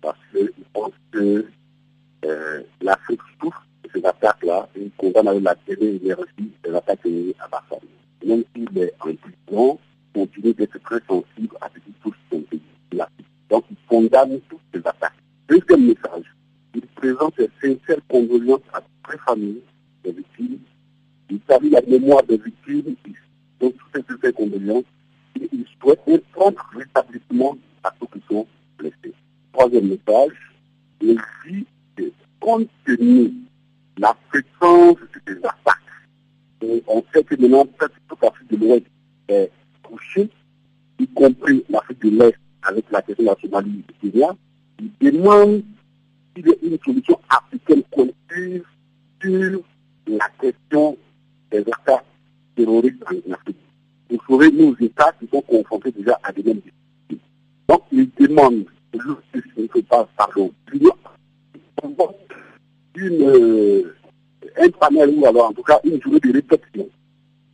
Parce 0.00 0.18
qu'il 0.30 0.50
pense 0.72 0.92
que 1.10 1.46
euh, 2.24 2.62
l'Afrique 2.80 3.20
souffre 3.40 3.66
de 3.82 3.90
ces 3.92 4.04
attaques-là 4.04 4.68
et 4.76 4.82
il 4.84 4.90
condamne 4.92 5.28
avec 5.28 5.42
la 5.42 5.54
télé 5.54 5.96
énergie 6.02 6.52
de 6.64 6.70
l'attaque 6.70 7.00
à 7.40 7.48
Bassam. 7.48 7.86
Même 8.24 8.44
s'il 8.54 8.78
est 8.78 8.94
en 9.00 9.14
prison, 9.14 9.78
continue 10.14 10.54
d'être 10.54 10.78
très 10.82 11.00
sensible 11.08 11.56
à 11.60 11.68
ce 11.74 11.80
qui 11.80 11.92
touche 12.02 12.16
son 12.30 12.40
pays. 12.42 12.60
Donc 13.50 13.64
il 13.70 13.76
condamne 13.88 14.40
toutes 14.48 14.60
ces 14.72 14.80
attaques. 14.80 15.12
Deuxième 15.48 15.86
message, 15.86 16.24
il 16.74 16.82
présente 16.82 17.34
ses 17.36 17.50
sincères 17.60 18.00
condoléances 18.08 18.60
à 18.72 18.80
toutes 18.80 19.12
les 19.12 19.18
familles 19.18 19.62
des 20.04 20.12
victimes 20.12 20.58
il 21.30 21.40
salue 21.48 21.70
la 21.70 21.82
mémoire 21.82 22.22
des 22.24 22.36
victimes, 22.36 22.94
donc 23.60 23.74
toutes 23.92 24.20
ces 24.22 24.32
condoléances, 24.32 24.84
et 25.40 25.48
il 25.52 25.64
souhaite 25.80 26.00
un 26.08 26.18
prompt 26.32 26.56
rétablissement 26.74 27.56
à 27.82 27.92
ceux 28.00 28.06
qui 28.12 28.24
sont 28.28 28.46
blessés. 28.78 29.14
Troisième 29.52 29.88
message, 29.88 30.32
il 31.00 31.18
dit 31.46 31.66
que 31.96 32.04
compte 32.40 32.68
tenu 32.84 33.32
la 33.98 34.16
fréquence 34.28 34.98
des 35.26 35.36
attaques, 35.36 36.84
on 36.86 37.02
sait 37.12 37.24
que 37.24 37.34
maintenant 37.36 37.66
toute 37.66 38.22
l'Afrique 38.22 38.50
de 38.50 38.56
l'Ouest 38.56 38.86
est 39.28 39.50
touchée, 39.82 40.28
y 40.98 41.06
compris 41.08 41.64
l'Afrique 41.68 42.02
de 42.02 42.10
l'Est 42.10 42.38
avec 42.62 42.84
la 42.90 43.02
question 43.02 43.24
de 43.24 43.30
la 43.30 43.36
Somalie 43.40 43.84
et 43.88 43.92
du 43.92 44.10
Kenya, 44.12 44.36
il 44.80 45.12
demande 45.12 45.62
qu'il 46.34 46.46
y 46.46 46.50
ait 46.50 46.58
une 46.62 46.78
solution 46.84 47.18
africaine 47.28 47.82
collective 47.94 48.64
sur 49.22 49.62
la 50.06 50.28
question 50.40 50.96
des 51.50 51.60
attaques 51.60 52.04
terroristes 52.54 53.02
en 53.06 53.32
Afrique. 53.32 53.56
Vous 54.10 54.38
savez, 54.38 54.50
nos 54.52 54.76
États 54.78 55.12
qui 55.18 55.26
sont 55.28 55.42
confrontés 55.42 55.92
déjà 55.92 56.18
à 56.22 56.32
des 56.32 56.42
mêmes 56.42 56.60
difficultés. 56.60 57.24
Donc, 57.68 57.82
ils 57.92 58.10
demandent, 58.18 58.64
je 58.94 59.62
ne 59.62 59.68
sais 59.74 59.82
pas, 59.82 60.08
pardon, 60.16 60.52
une, 62.96 63.22
euh, 63.22 63.94
un 64.56 64.68
panel 64.70 65.14
ou 65.16 65.26
alors 65.26 65.50
en 65.50 65.52
tout 65.52 65.62
cas 65.62 65.78
une 65.84 66.00
journée 66.00 66.20
de 66.20 66.32
réflexion. 66.32 66.88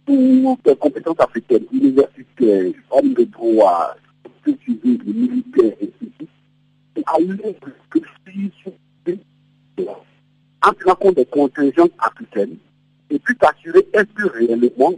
Toutes 0.06 0.66
les 0.66 0.76
compétences 0.76 1.20
africaines, 1.20 1.64
universitaires, 1.72 2.72
hommes 2.90 3.14
de 3.14 3.25
droit, 3.25 3.94
civils, 4.44 5.02
militaires, 5.04 5.76
et 5.80 5.92
ceci, 6.00 6.28
à 7.06 7.16
réfléchir 7.16 8.50
sur 8.62 8.72
en 10.64 10.72
tenant 10.75 10.94
compte 10.94 11.16
des 11.16 11.26
contingents 11.26 11.88
africaines 11.99 12.56
et 13.12 13.19
puis 13.19 13.37
assurer 13.42 13.87
est-ce 13.92 14.04
que 14.04 14.26
réellement 14.28 14.95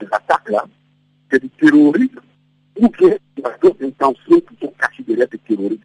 ces 0.00 0.06
attaques-là, 0.10 0.64
c'est 1.30 1.42
du 1.42 1.50
terrorisme 1.50 2.20
ou 2.80 2.88
bien 2.88 3.16
il 3.36 3.42
y 3.42 3.46
a 3.46 3.58
d'autres 3.60 3.84
intentions 3.84 4.40
qui 4.40 4.56
sont 4.60 4.72
cachées 4.78 5.02
derrière 5.02 5.26
ces 5.30 5.38
terroristes. 5.38 5.82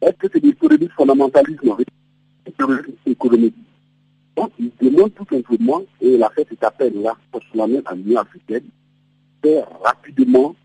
Est-ce 0.00 0.16
que 0.16 0.26
c'est 0.32 0.40
du 0.40 0.54
terrorisme 0.54 0.88
fondamentalisme 0.96 1.76
du 2.46 2.52
terrorisme 2.52 2.92
économique 3.04 3.54
Donc, 4.36 4.52
il 4.58 4.72
demande 4.80 5.14
tout 5.14 5.26
simplement, 5.30 5.82
et 6.00 6.14
il 6.14 6.22
a 6.22 6.30
fait 6.30 6.46
cet 6.48 6.64
appel-là, 6.64 7.14
pour 7.30 7.42
la 7.54 7.66
même 7.66 7.82
à 7.84 7.94
l'Union 7.94 8.20
africaine, 8.20 8.64
faire 9.42 9.68
rapidement, 9.84 10.56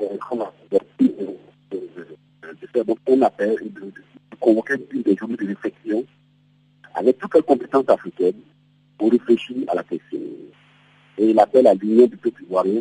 de 0.00 0.06
faire 2.72 2.84
ce 2.88 2.92
qu'on 3.04 3.22
appelle, 3.22 3.56
de, 3.72 3.92
convoquer 4.40 4.74
une 4.90 5.02
des 5.02 5.14
de 5.14 5.46
réflexion 5.46 6.04
avec 6.94 7.18
toutes 7.18 7.34
les 7.34 7.42
compétences 7.42 7.88
africaines, 7.88 8.40
pour 8.98 9.10
réfléchir 9.10 9.56
à 9.68 9.74
la 9.74 9.82
question. 9.82 10.18
Et 11.18 11.30
il 11.30 11.38
appelle 11.38 11.66
à 11.66 11.74
l'union 11.74 12.06
du 12.06 12.16
peuple 12.16 12.42
ivoirien 12.44 12.80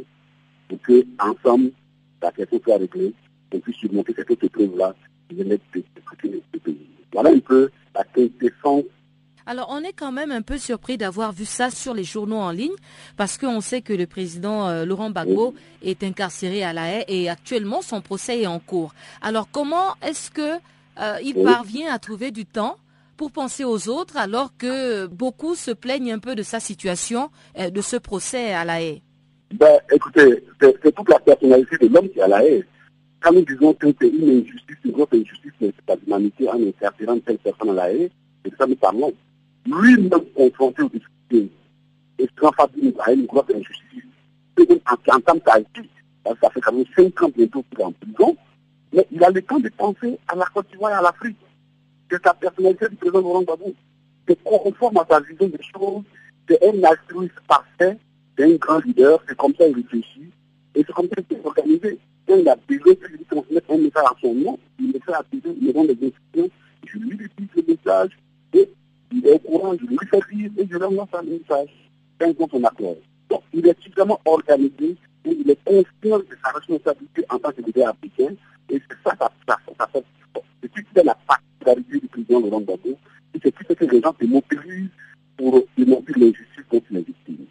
pour 0.68 0.82
que, 0.82 1.06
ensemble, 1.20 1.72
la 2.22 2.32
question 2.32 2.60
soit 2.64 2.78
réglée, 2.78 3.14
on 3.54 3.60
puisse 3.60 3.78
surmonter 3.78 4.14
cette 4.16 4.44
épreuve-là 4.44 4.96
qui 5.28 5.36
vient 5.36 5.46
d'être 5.46 5.64
le 5.74 6.60
pays. 6.60 6.88
Voilà 7.14 7.30
un 7.32 7.40
peu 7.40 7.70
la 7.94 8.04
quintessence 8.04 8.86
alors, 9.48 9.68
on 9.72 9.84
est 9.84 9.94
quand 9.94 10.12
même 10.12 10.32
un 10.32 10.44
peu 10.44 10.58
surpris 10.58 10.98
d'avoir 10.98 11.34
vu 11.34 11.46
ça 11.46 11.72
sur 11.72 11.94
les 11.94 12.04
journaux 12.04 12.38
en 12.38 12.52
ligne, 12.52 12.76
parce 13.18 13.38
qu'on 13.38 13.60
sait 13.60 13.82
que 13.82 13.92
le 13.92 14.06
président 14.06 14.68
euh, 14.68 14.86
Laurent 14.86 15.10
Gbagbo 15.10 15.56
est 15.82 16.04
incarcéré 16.04 16.64
à 16.64 16.74
La 16.74 17.00
Haye 17.00 17.06
et 17.08 17.30
actuellement 17.30 17.82
son 17.82 18.02
procès 18.02 18.42
est 18.42 18.48
en 18.48 18.60
cours. 18.60 18.94
Alors, 19.22 19.50
comment 19.52 19.96
est-ce 20.04 20.30
que 20.30 20.58
euh, 21.00 21.18
il 21.24 21.34
parvient 21.44 21.92
à 21.92 21.98
trouver 21.98 22.32
du 22.32 22.46
temps 22.46 22.78
pour 23.22 23.32
penser 23.32 23.64
aux 23.64 23.88
autres 23.88 24.18
alors 24.18 24.58
que 24.58 25.06
beaucoup 25.06 25.54
se 25.54 25.70
plaignent 25.70 26.12
un 26.12 26.18
peu 26.18 26.34
de 26.34 26.42
sa 26.42 26.60
situation, 26.60 27.30
euh, 27.60 27.70
de 27.70 27.80
ce 27.80 27.96
procès 27.96 28.52
à 28.52 28.66
La 28.66 28.82
Haye 28.82 29.04
ben, 29.54 29.78
Écoutez, 29.94 30.44
c'est 30.60 30.96
toute 30.96 31.08
la 31.08 31.20
personnalité 31.20 31.78
de 31.78 31.94
l'homme 31.94 32.10
qui 32.10 32.18
est 32.18 32.24
à 32.24 32.28
La 32.28 32.44
Haye. 32.44 32.66
Quand 33.20 33.32
nous 33.32 33.46
disons 33.46 33.76
que 33.76 33.94
c'est 34.02 34.08
une 34.08 34.40
injustice, 34.40 34.78
une 34.84 34.94
grosse 34.94 35.14
injustice, 35.14 35.52
c'est 35.60 35.82
pas 35.86 35.94
l'humanité 36.04 36.50
en 36.50 36.60
incarcérant 36.68 37.20
telle 37.20 37.38
personne 37.38 37.70
à 37.70 37.74
La 37.74 37.94
Haye, 37.94 38.10
c'est 38.44 38.58
ça 38.58 38.66
nous 38.66 38.76
parlons 38.76 39.14
lui-même 39.68 40.26
confronté 40.36 40.82
aux 40.82 40.90
difficultés. 40.90 41.52
Et 42.18 42.28
Jean 42.42 42.52
Fabien 42.54 42.92
a 43.06 43.12
une 43.12 43.28
grosse 43.28 43.52
injustice. 43.54 44.04
En, 44.90 45.16
en 45.16 45.20
tant 45.20 45.38
qu'Haïti, 45.38 45.88
ça 46.26 46.50
fait 46.50 46.62
quand 46.62 46.74
même 46.74 46.86
5 46.96 47.22
ans 47.22 47.30
bientôt 47.38 47.64
qu'il 47.70 47.82
est 47.82 47.84
en 47.84 47.92
prison, 47.92 48.36
mais 48.92 49.06
il 49.12 49.24
a 49.24 49.30
le 49.30 49.44
temps 49.44 49.60
de 49.60 49.70
penser 49.70 50.18
à 50.28 50.36
la 50.36 50.46
Côte 50.52 50.66
d'Ivoire 50.72 50.94
et 50.94 50.96
à 50.96 51.02
l'Afrique. 51.04 51.38
C'est 52.12 52.22
sa 52.22 52.34
personnalité 52.34 52.90
du 52.90 52.98
président 52.98 53.22
Laurent 53.22 53.44
Gbagbo. 53.44 53.74
C'est 54.28 54.44
conforme 54.44 54.98
à 54.98 55.06
sa 55.10 55.22
vision 55.22 55.48
des 55.48 55.64
choses. 55.64 56.04
C'est 56.50 56.62
un 56.62 56.84
altruiste 56.84 57.40
parfait, 57.48 57.98
c'est 58.38 58.44
un 58.44 58.56
grand 58.58 58.84
leader, 58.84 59.24
c'est 59.30 59.38
comme 59.38 59.56
ça 59.56 59.66
qu'il 59.66 59.76
réfléchit, 59.78 60.30
et 60.76 60.84
c'est 60.86 60.92
comme 60.92 61.08
ça 61.08 61.22
qu'il 61.22 61.38
est 61.38 61.46
organisé. 61.46 62.00
Quand 62.28 62.36
il 62.36 62.50
a 62.50 62.58
besoin 62.68 62.94
de 62.94 63.24
transmettre 63.30 63.72
un 63.72 63.78
message 63.78 64.04
à 64.04 64.16
son 64.22 64.34
nom, 64.34 64.60
il 64.78 64.92
le 64.92 65.00
fait 65.00 65.14
appeler 65.14 65.42
le 65.46 65.72
nom 65.72 65.86
des 65.86 65.94
institutions, 65.94 66.50
je 66.86 66.98
lui 66.98 67.30
dis 67.38 67.48
le 67.56 67.64
message, 67.66 68.10
et 68.56 68.70
il 69.14 69.28
est 69.28 69.32
au 69.32 69.40
courant, 69.40 69.74
je 69.80 69.86
lui 69.86 69.98
fais 70.10 70.18
et 70.18 70.68
je 70.70 70.78
lui 70.78 70.84
envoie 70.84 71.08
un 71.14 71.24
message. 71.24 71.70
C'est 72.20 72.38
son 72.38 72.64
accord. 72.66 72.98
Donc, 73.30 73.44
il 73.54 73.66
est 73.66 73.82
suffisamment 73.82 74.20
organisé 74.26 74.98
et 75.24 75.30
il 75.30 75.50
est 75.50 75.64
conscient 75.64 76.20
de 76.20 76.38
sa 76.44 76.52
responsabilité 76.52 77.24
en 77.30 77.40
tant 77.40 77.52
que 77.52 77.62
leader 77.62 77.88
africain. 77.88 78.36
Et 78.70 78.82
c'est 78.90 78.98
ça, 79.10 79.16
ça, 79.18 79.32
ça, 79.48 79.58
ça 79.80 79.88
fait 79.88 80.04
C'est 80.62 80.70
tout 80.70 80.84
la 81.06 81.16
particularité 81.64 82.00
du 82.00 82.08
président 82.08 82.40
Laurent 82.40 82.62
Gbagbo. 82.62 82.98
C'est 83.42 83.52
tout 83.52 83.64
ce 83.68 83.74
que 83.74 83.86
les 83.86 84.02
gens 84.02 84.14
se 84.20 84.26
mobilisent 84.26 84.90
pour 85.38 85.64
démontrer 85.78 86.14
l'injustice 86.18 86.66
contre 86.70 86.86
les 86.92 87.02
victimes. 87.02 87.46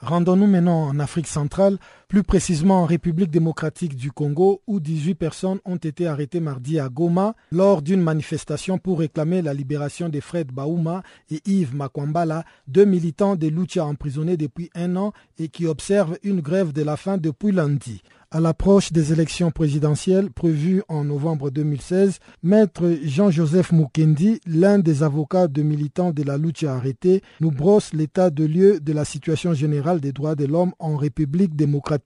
Rendons-nous 0.00 0.46
maintenant 0.46 0.84
en 0.84 0.98
Afrique 1.00 1.26
centrale, 1.26 1.78
plus 2.08 2.22
précisément 2.22 2.82
en 2.82 2.86
République 2.86 3.30
démocratique 3.30 3.94
du 3.94 4.10
Congo, 4.10 4.62
où 4.66 4.80
18 4.80 5.14
personnes 5.14 5.58
ont 5.66 5.76
été 5.76 6.06
arrêtées 6.06 6.40
mardi 6.40 6.80
à 6.80 6.88
Goma 6.88 7.34
lors 7.52 7.82
d'une 7.82 8.00
manifestation 8.00 8.78
pour 8.78 9.00
réclamer 9.00 9.42
la 9.42 9.52
libération 9.52 10.08
de 10.08 10.18
Fred 10.18 10.50
Baouma 10.50 11.02
et 11.30 11.42
Yves 11.44 11.76
Makwambala, 11.76 12.44
deux 12.66 12.86
militants 12.86 13.36
de 13.36 13.48
Lucha 13.48 13.84
emprisonnés 13.84 14.38
depuis 14.38 14.70
un 14.74 14.96
an 14.96 15.12
et 15.38 15.48
qui 15.48 15.66
observent 15.66 16.16
une 16.22 16.40
grève 16.40 16.72
de 16.72 16.82
la 16.82 16.96
faim 16.96 17.18
depuis 17.18 17.52
lundi. 17.52 18.02
À 18.30 18.40
l'approche 18.40 18.92
des 18.92 19.14
élections 19.14 19.50
présidentielles 19.50 20.30
prévues 20.30 20.82
en 20.88 21.02
novembre 21.02 21.50
2016, 21.50 22.18
Maître 22.42 22.98
Jean-Joseph 23.02 23.72
Mukendi, 23.72 24.38
l'un 24.46 24.78
des 24.78 25.02
avocats 25.02 25.48
de 25.48 25.62
militants 25.62 26.10
de 26.10 26.22
la 26.22 26.36
lucha 26.36 26.74
arrêtés, 26.74 27.22
nous 27.40 27.50
brosse 27.50 27.94
l'état 27.94 28.28
de 28.28 28.44
lieu 28.44 28.80
de 28.80 28.92
la 28.92 29.06
situation 29.06 29.54
générale 29.54 30.00
des 30.00 30.12
droits 30.12 30.34
de 30.34 30.44
l'homme 30.44 30.72
en 30.78 30.96
République 30.96 31.56
démocratique 31.56 31.97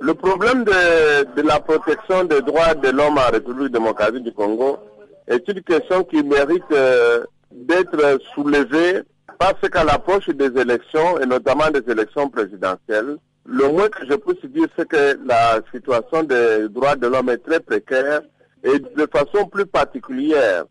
Le 0.00 0.14
problème 0.14 0.64
de, 0.64 1.42
la 1.42 1.60
protection 1.60 2.24
des 2.24 2.40
droits 2.40 2.74
de 2.74 2.88
l'homme 2.88 3.18
en 3.18 3.30
République 3.32 3.72
démocratique 3.72 4.24
du 4.24 4.32
Congo 4.32 4.78
est 5.28 5.46
une 5.48 5.62
question 5.62 6.04
qui 6.04 6.22
mérite 6.22 6.64
euh, 6.72 7.24
d'être 7.52 8.18
soulevée 8.34 9.02
parce 9.38 9.68
qu'à 9.68 9.84
l'approche 9.84 10.28
des 10.28 10.58
élections, 10.60 11.18
et 11.20 11.26
notamment 11.26 11.70
des 11.70 11.90
élections 11.90 12.28
présidentielles, 12.28 13.16
le 13.46 13.68
moins 13.68 13.88
que 13.88 14.06
je 14.08 14.14
puisse 14.14 14.44
dire, 14.50 14.68
c'est 14.76 14.86
que 14.88 15.18
la 15.26 15.60
situation 15.72 16.22
des 16.22 16.68
droits 16.68 16.96
de 16.96 17.06
l'homme 17.06 17.30
est 17.30 17.38
très 17.44 17.60
précaire 17.60 18.20
et 18.62 18.78
de 18.78 19.08
façon 19.10 19.46
plus 19.46 19.66
particulière, 19.66 20.64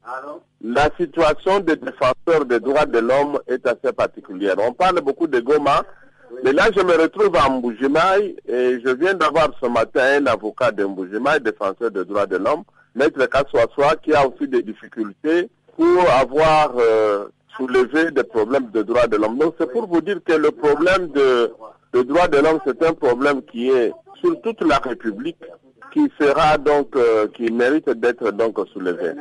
la 0.61 0.89
situation 0.99 1.59
des 1.59 1.75
défenseurs 1.75 2.45
des 2.45 2.59
droits 2.59 2.85
de 2.85 2.99
l'homme 2.99 3.39
est 3.47 3.65
assez 3.65 3.91
particulière. 3.91 4.55
On 4.59 4.73
parle 4.73 5.01
beaucoup 5.01 5.27
de 5.27 5.39
Goma, 5.39 5.83
mais 6.43 6.53
là 6.53 6.69
je 6.75 6.81
me 6.81 6.93
retrouve 7.01 7.35
à 7.35 7.49
Mboujimaï 7.49 8.35
et 8.47 8.79
je 8.83 8.89
viens 8.89 9.13
d'avoir 9.13 9.49
ce 9.61 9.67
matin 9.67 10.21
un 10.21 10.25
avocat 10.25 10.71
de 10.71 10.85
Mboujimaï, 10.85 11.39
défenseur 11.41 11.91
des 11.91 12.05
droits 12.05 12.25
de 12.25 12.37
l'homme, 12.37 12.63
Maître 12.95 13.25
Kassouassoua, 13.25 13.95
qui 13.97 14.13
a 14.13 14.27
aussi 14.27 14.47
des 14.47 14.63
difficultés 14.63 15.49
pour 15.75 16.09
avoir 16.09 16.73
euh, 16.77 17.27
soulevé 17.55 18.11
des 18.11 18.23
problèmes 18.23 18.69
de 18.71 18.81
droits 18.81 19.07
de 19.07 19.17
l'homme. 19.17 19.37
Donc 19.37 19.55
c'est 19.59 19.71
pour 19.71 19.87
vous 19.87 20.01
dire 20.01 20.19
que 20.23 20.33
le 20.33 20.51
problème 20.51 21.07
de 21.09 21.51
le 21.93 22.03
droit 22.03 22.27
de 22.27 22.37
l'homme, 22.37 22.59
c'est 22.65 22.83
un 22.83 22.93
problème 22.93 23.41
qui 23.41 23.69
est 23.69 23.91
sur 24.21 24.39
toute 24.41 24.61
la 24.61 24.77
République, 24.77 25.37
qui 25.91 26.07
sera 26.19 26.57
donc, 26.57 26.95
euh, 26.95 27.27
qui 27.35 27.51
mérite 27.51 27.89
d'être 27.89 28.31
donc 28.31 28.57
soulevé. 28.73 29.11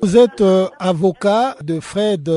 Vous 0.00 0.16
êtes 0.16 0.40
euh, 0.40 0.66
avocat 0.78 1.56
de 1.62 1.80
Fred 1.80 2.30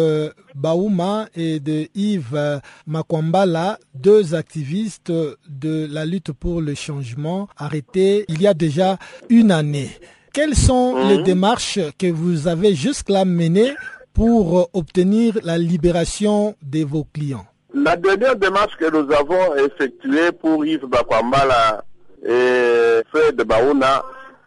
Baouma 0.56 1.28
et 1.36 1.60
de 1.60 1.88
Yves 1.96 2.62
Makwambala, 2.88 3.78
deux 3.94 4.36
activistes 4.36 5.12
de 5.12 5.88
la 5.92 6.06
lutte 6.06 6.32
pour 6.32 6.62
le 6.62 6.76
changement 6.76 7.48
arrêtés 7.58 8.26
il 8.28 8.42
y 8.42 8.48
a 8.48 8.54
déjà 8.54 8.98
une 9.30 9.52
année. 9.52 9.90
Quelles 10.34 10.56
sont 10.56 11.08
les 11.10 11.18
mhm. 11.18 11.24
démarches 11.24 11.80
que 11.98 12.10
vous 12.10 12.48
avez 12.48 12.74
jusque-là 12.74 13.26
menées 13.26 13.74
pour 14.14 14.70
obtenir 14.74 15.38
la 15.44 15.58
libération 15.58 16.56
de 16.62 16.84
vos 16.86 17.06
clients? 17.14 17.46
La 17.74 17.96
dernière 17.96 18.36
démarche 18.36 18.76
que 18.78 18.90
nous 18.90 19.12
avons 19.14 19.56
effectuée 19.56 20.32
pour 20.32 20.66
Yves 20.66 20.86
Bakwambala 20.86 21.84
et 22.26 23.02
Fred 23.10 23.36
Baouna 23.44 24.04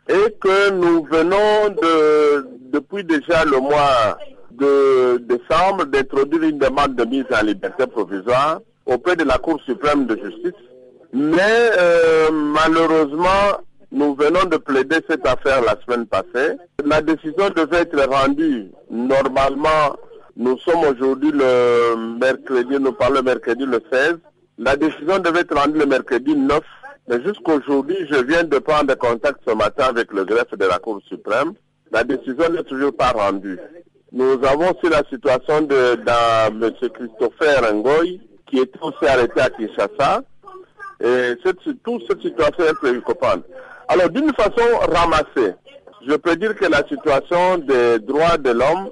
est 0.08 0.38
que 0.38 0.70
nous 0.70 1.04
venons 1.04 1.70
de, 1.70 2.46
depuis 2.70 3.04
déjà 3.04 3.44
le 3.44 3.58
mois 3.58 4.18
de 4.52 5.18
décembre 5.18 5.84
d'introduire 5.87 6.42
une 6.44 6.58
demande 6.58 6.94
de 6.94 7.04
mise 7.04 7.24
en 7.32 7.44
liberté 7.44 7.87
provisoire 7.87 8.60
auprès 8.87 9.16
de 9.16 9.24
la 9.24 9.38
Cour 9.38 9.60
suprême 9.64 10.06
de 10.06 10.16
justice. 10.16 10.52
Mais 11.12 11.70
euh, 11.78 12.30
malheureusement, 12.30 13.60
nous 13.90 14.14
venons 14.14 14.44
de 14.44 14.56
plaider 14.56 14.98
cette 15.08 15.26
affaire 15.26 15.62
la 15.62 15.76
semaine 15.84 16.06
passée. 16.06 16.56
La 16.84 17.00
décision 17.00 17.50
devait 17.56 17.82
être 17.82 18.08
rendue 18.08 18.70
normalement 18.90 19.96
nous 20.37 20.58
sommes 20.58 20.82
aujourd'hui 20.84 21.30
le 21.32 22.18
mercredi, 22.18 22.74
nous 22.80 22.92
parlons 22.92 23.22
mercredi 23.22 23.64
le 23.64 23.80
16. 23.92 24.16
La 24.58 24.74
décision 24.76 25.20
devait 25.20 25.40
être 25.40 25.56
rendue 25.56 25.78
le 25.78 25.87
mercredi 25.87 26.34
9, 26.34 26.60
mais 27.09 27.23
jusqu'aujourd'hui, 27.23 27.97
je 28.11 28.17
viens 28.23 28.45
de 28.45 28.59
prendre 28.59 28.95
contact 28.95 29.40
ce 29.47 29.55
matin 29.55 29.87
avec 29.88 30.12
le 30.12 30.25
greffe 30.25 30.57
de 30.57 30.64
la 30.64 30.79
Cour 30.79 31.01
suprême. 31.09 31.53
La 31.93 32.03
décision 32.03 32.49
n'est 32.51 32.62
toujours 32.62 32.95
pas 32.97 33.11
rendue. 33.11 33.59
Nous 34.12 34.38
avons 34.45 34.71
aussi 34.71 34.90
la 34.90 35.03
situation 35.11 35.62
de 35.62 35.99
M. 36.07 36.73
Christopher 36.95 37.75
Ngoy, 37.75 38.21
qui 38.47 38.59
est 38.59 38.73
aussi 38.81 39.07
arrêté 39.07 39.40
à 39.40 39.51
Kinshasa. 39.51 40.23
Et 41.03 41.35
cette, 41.45 41.59
toute 41.83 42.07
cette 42.09 42.23
situation 42.23 42.64
est 42.64 42.75
préoccupante. 42.75 43.45
Alors, 43.88 44.09
d'une 44.09 44.33
façon 44.35 44.79
ramassée, 44.90 45.55
je 46.07 46.14
peux 46.14 46.37
dire 46.37 46.55
que 46.55 46.67
la 46.67 46.87
situation 46.88 47.59
des 47.59 47.99
droits 47.99 48.38
de 48.38 48.51
l'homme 48.51 48.88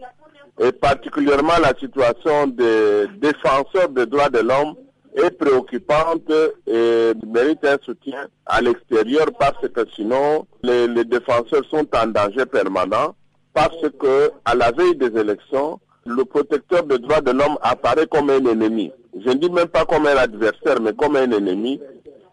et 0.61 0.73
particulièrement 0.73 1.55
la 1.63 1.73
situation 1.79 2.47
des 2.47 3.07
défenseurs 3.19 3.89
des 3.89 4.07
droits 4.07 4.29
de 4.29 4.41
l'homme 4.41 4.75
est 5.15 5.31
préoccupante 5.31 6.31
et 6.67 7.13
mérite 7.27 7.65
un 7.65 7.79
soutien 7.83 8.27
à 8.47 8.61
l'extérieur 8.61 9.27
parce 9.39 9.69
que 9.69 9.87
sinon 9.95 10.47
les, 10.63 11.05
défenseurs 11.05 11.65
sont 11.71 11.87
en 11.95 12.07
danger 12.07 12.47
permanent 12.47 13.15
parce 13.53 13.83
que 14.01 14.31
à 14.45 14.55
la 14.55 14.71
veille 14.71 14.97
des 14.97 15.19
élections, 15.19 15.79
le 16.07 16.25
protecteur 16.25 16.85
des 16.85 16.99
droits 16.99 17.21
de 17.21 17.33
l'homme 17.33 17.59
apparaît 17.63 18.07
comme 18.07 18.31
un 18.31 18.45
ennemi. 18.45 18.91
Je 19.15 19.29
ne 19.29 19.35
dis 19.35 19.51
même 19.51 19.69
pas 19.69 19.85
comme 19.85 20.07
un 20.07 20.17
adversaire, 20.17 20.81
mais 20.81 20.95
comme 20.95 21.17
un 21.17 21.31
ennemi. 21.31 21.81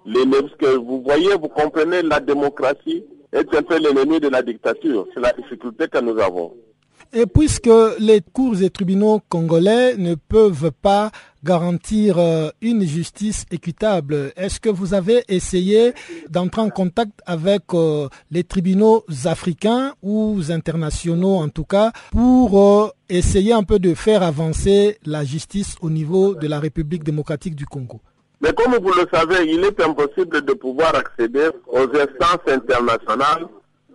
L'ennemi, 0.05 0.49
que 0.57 0.77
vous 0.77 1.03
voyez, 1.05 1.35
vous 1.35 1.49
comprenez, 1.49 2.01
la 2.01 2.21
démocratie 2.21 3.03
est 3.33 3.53
un 3.53 3.61
peu 3.61 3.77
l'ennemi 3.77 4.19
de 4.19 4.29
la 4.29 4.41
dictature. 4.41 5.05
C'est 5.13 5.19
la 5.19 5.33
difficulté 5.33 5.87
que 5.87 5.99
nous 5.99 6.17
avons. 6.19 6.53
Et 7.11 7.25
puisque 7.25 7.69
les 7.97 8.21
cours 8.21 8.61
et 8.61 8.69
tribunaux 8.69 9.19
congolais 9.29 9.95
ne 9.97 10.13
peuvent 10.13 10.71
pas 10.79 11.09
garantir 11.43 12.19
euh, 12.19 12.49
une 12.61 12.85
justice 12.85 13.45
équitable, 13.49 14.31
est-ce 14.37 14.59
que 14.59 14.69
vous 14.69 14.93
avez 14.93 15.23
essayé 15.27 15.93
d'entrer 16.29 16.61
en 16.61 16.69
contact 16.69 17.19
avec 17.25 17.63
euh, 17.73 18.09
les 18.29 18.43
tribunaux 18.43 19.05
africains 19.25 19.93
ou 20.03 20.39
internationaux 20.49 21.37
en 21.37 21.49
tout 21.49 21.63
cas 21.63 21.91
pour 22.11 22.61
euh, 22.61 22.89
essayer 23.09 23.53
un 23.53 23.63
peu 23.63 23.79
de 23.79 23.95
faire 23.95 24.21
avancer 24.21 24.99
la 25.03 25.23
justice 25.23 25.77
au 25.81 25.89
niveau 25.89 26.35
de 26.35 26.47
la 26.47 26.59
République 26.59 27.03
démocratique 27.03 27.55
du 27.55 27.65
Congo? 27.65 28.01
Mais 28.39 28.53
comme 28.53 28.75
vous 28.75 28.93
le 28.93 29.07
savez, 29.11 29.51
il 29.51 29.63
est 29.63 29.81
impossible 29.81 30.45
de 30.45 30.53
pouvoir 30.53 30.93
accéder 30.93 31.49
aux 31.67 31.87
instances 31.87 32.47
internationales 32.47 33.47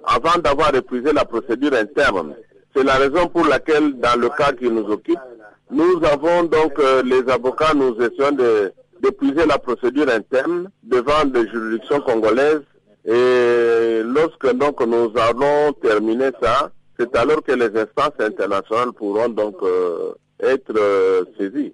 avant 0.04 0.38
d'avoir 0.42 0.74
épuisé 0.74 1.12
la 1.12 1.24
procédure 1.24 1.74
interne. 1.74 2.34
C'est 2.74 2.82
la 2.82 2.94
raison 2.94 3.28
pour 3.28 3.44
laquelle, 3.46 3.98
dans 4.00 4.18
le 4.18 4.28
cas 4.30 4.52
qui 4.52 4.68
nous 4.68 4.84
occupe, 4.90 5.18
nous 5.70 6.00
avons 6.04 6.44
donc, 6.44 6.72
euh, 6.78 7.02
les 7.04 7.28
avocats, 7.32 7.72
nous 7.74 7.94
essayons 8.00 8.36
d'épuiser 9.00 9.46
la 9.46 9.58
procédure 9.58 10.08
interne 10.08 10.68
devant 10.82 11.24
les 11.32 11.48
juridictions 11.48 12.00
congolaises. 12.00 12.62
Et 13.06 14.02
lorsque 14.04 14.50
donc 14.56 14.80
nous 14.86 15.12
allons 15.16 15.72
terminer 15.74 16.30
ça, 16.42 16.70
c'est 16.98 17.14
alors 17.16 17.42
que 17.42 17.52
les 17.52 17.66
instances 17.66 18.18
internationales 18.18 18.92
pourront 18.96 19.28
donc 19.28 19.56
euh, 19.62 20.12
être 20.40 20.72
euh, 20.76 21.24
saisies. 21.38 21.72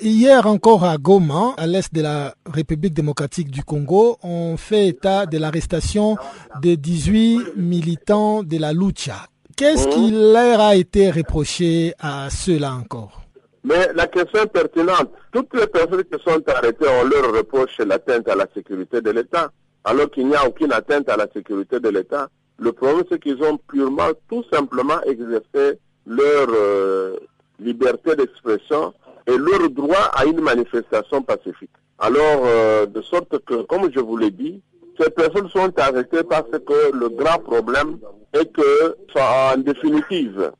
Hier 0.00 0.46
encore 0.46 0.84
à 0.84 0.96
Goma, 0.96 1.54
à 1.58 1.66
l'est 1.66 1.92
de 1.92 2.00
la 2.00 2.34
République 2.46 2.94
démocratique 2.94 3.50
du 3.50 3.62
Congo, 3.62 4.16
on 4.22 4.56
fait 4.56 4.88
état 4.88 5.26
de 5.26 5.36
l'arrestation 5.38 6.16
de 6.62 6.74
18 6.74 7.56
militants 7.56 8.42
de 8.42 8.58
la 8.58 8.72
lucha. 8.72 9.26
Qu'est-ce 9.56 9.88
qui 9.88 10.10
leur 10.10 10.60
a 10.60 10.76
été 10.76 11.10
reproché 11.10 11.94
à 11.98 12.28
ceux-là 12.28 12.74
encore 12.74 13.22
Mais 13.64 13.90
la 13.94 14.06
question 14.06 14.42
est 14.42 14.52
pertinente. 14.52 15.10
Toutes 15.32 15.54
les 15.54 15.66
personnes 15.66 16.04
qui 16.04 16.22
sont 16.22 16.46
arrêtées, 16.46 16.84
on 16.86 17.08
leur 17.08 17.34
reproche 17.34 17.78
l'atteinte 17.78 18.28
à 18.28 18.34
la 18.34 18.46
sécurité 18.54 19.00
de 19.00 19.10
l'État, 19.10 19.50
alors 19.82 20.10
qu'il 20.10 20.28
n'y 20.28 20.34
a 20.34 20.46
aucune 20.46 20.74
atteinte 20.74 21.08
à 21.08 21.16
la 21.16 21.26
sécurité 21.32 21.80
de 21.80 21.88
l'État. 21.88 22.28
Le 22.58 22.72
problème, 22.72 23.04
c'est 23.10 23.18
qu'ils 23.18 23.42
ont 23.42 23.56
purement, 23.56 24.10
tout 24.28 24.44
simplement 24.52 25.00
exercé 25.04 25.78
leur 26.06 26.48
euh, 26.50 27.16
liberté 27.58 28.14
d'expression 28.14 28.92
et 29.26 29.38
leur 29.38 29.70
droit 29.70 30.10
à 30.12 30.26
une 30.26 30.42
manifestation 30.42 31.22
pacifique. 31.22 31.70
Alors, 31.98 32.42
euh, 32.44 32.84
de 32.84 33.00
sorte 33.00 33.38
que, 33.46 33.62
comme 33.62 33.90
je 33.90 34.00
vous 34.00 34.18
l'ai 34.18 34.30
dit, 34.30 34.60
ces 35.00 35.08
personnes 35.08 35.48
sont 35.48 35.72
arrêtées 35.78 36.24
parce 36.28 36.50
que 36.50 36.92
le 36.94 37.08
grand 37.08 37.38
problème 37.38 37.98
est 38.40 38.52
que, 38.52 38.96
en 39.18 39.58
définitive, 39.58 40.52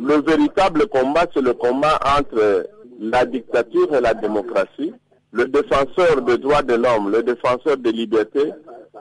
le 0.00 0.14
véritable 0.22 0.86
combat, 0.86 1.26
c'est 1.32 1.42
le 1.42 1.54
combat 1.54 1.98
entre 2.18 2.66
la 3.00 3.24
dictature 3.24 3.94
et 3.94 4.00
la 4.00 4.14
démocratie. 4.14 4.92
Le 5.32 5.46
défenseur 5.46 6.20
des 6.22 6.36
droits 6.38 6.62
de 6.62 6.74
l'homme, 6.74 7.10
le 7.10 7.22
défenseur 7.22 7.78
des 7.78 7.92
libertés, 7.92 8.52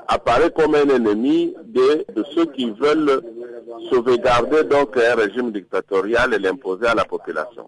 apparaît 0.07 0.51
comme 0.51 0.75
un 0.75 0.87
ennemi 0.87 1.53
de, 1.65 2.05
de 2.13 2.23
ceux 2.33 2.45
qui 2.45 2.71
veulent 2.71 3.21
sauvegarder 3.89 4.63
donc 4.63 4.95
un 4.97 5.15
régime 5.15 5.51
dictatorial 5.51 6.33
et 6.33 6.39
l'imposer 6.39 6.87
à 6.87 6.95
la 6.95 7.05
population. 7.05 7.67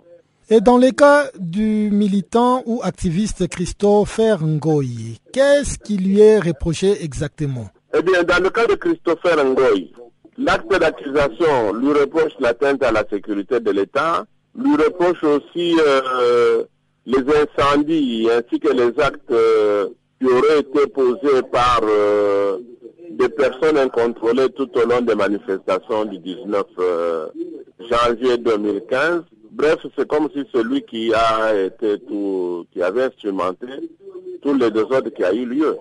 Et 0.49 0.61
dans 0.61 0.77
le 0.77 0.91
cas 0.91 1.25
du 1.39 1.89
militant 1.91 2.63
ou 2.65 2.81
activiste 2.83 3.47
Christopher 3.47 4.41
Ngoyi, 4.41 5.19
qu'est-ce 5.31 5.77
qui 5.77 5.97
lui 5.97 6.19
est 6.19 6.39
reproché 6.39 7.03
exactement? 7.03 7.67
Eh 7.97 8.01
bien, 8.01 8.23
dans 8.23 8.43
le 8.43 8.49
cas 8.49 8.65
de 8.65 8.75
Christopher 8.75 9.43
Ngoyi, 9.43 9.93
l'acte 10.37 10.71
d'accusation 10.79 11.73
lui 11.73 11.93
reproche 11.93 12.33
l'atteinte 12.39 12.83
à 12.83 12.91
la 12.91 13.03
sécurité 13.09 13.59
de 13.59 13.71
l'État, 13.71 14.25
lui 14.55 14.75
reproche 14.75 15.23
aussi 15.23 15.75
euh, 15.79 16.63
les 17.05 17.19
incendies 17.19 18.29
ainsi 18.31 18.59
que 18.59 18.71
les 18.71 18.99
actes 18.99 19.31
euh, 19.31 19.89
qui 20.19 20.27
auraient 20.27 20.59
été 20.59 20.87
posés 20.87 21.41
par 21.51 21.81
euh, 21.83 22.59
des 23.11 23.29
personnes 23.29 23.77
incontrôlées 23.77 24.49
tout 24.49 24.69
au 24.77 24.87
long 24.87 25.01
des 25.01 25.15
manifestations 25.15 26.05
du 26.05 26.19
19 26.19 26.63
janvier 27.89 28.37
2015. 28.37 29.21
Bref, 29.51 29.77
c'est 29.95 30.07
comme 30.07 30.29
si 30.33 30.43
celui 30.53 30.81
qui 30.81 31.13
a 31.13 31.53
été 31.65 31.99
tout, 31.99 32.65
qui 32.73 32.81
avait 32.81 33.03
instrumenté 33.03 33.67
tous 34.41 34.55
les 34.55 34.71
désordres 34.71 35.11
qui 35.11 35.23
a 35.23 35.31
eu 35.31 35.45
lieu. 35.45 35.77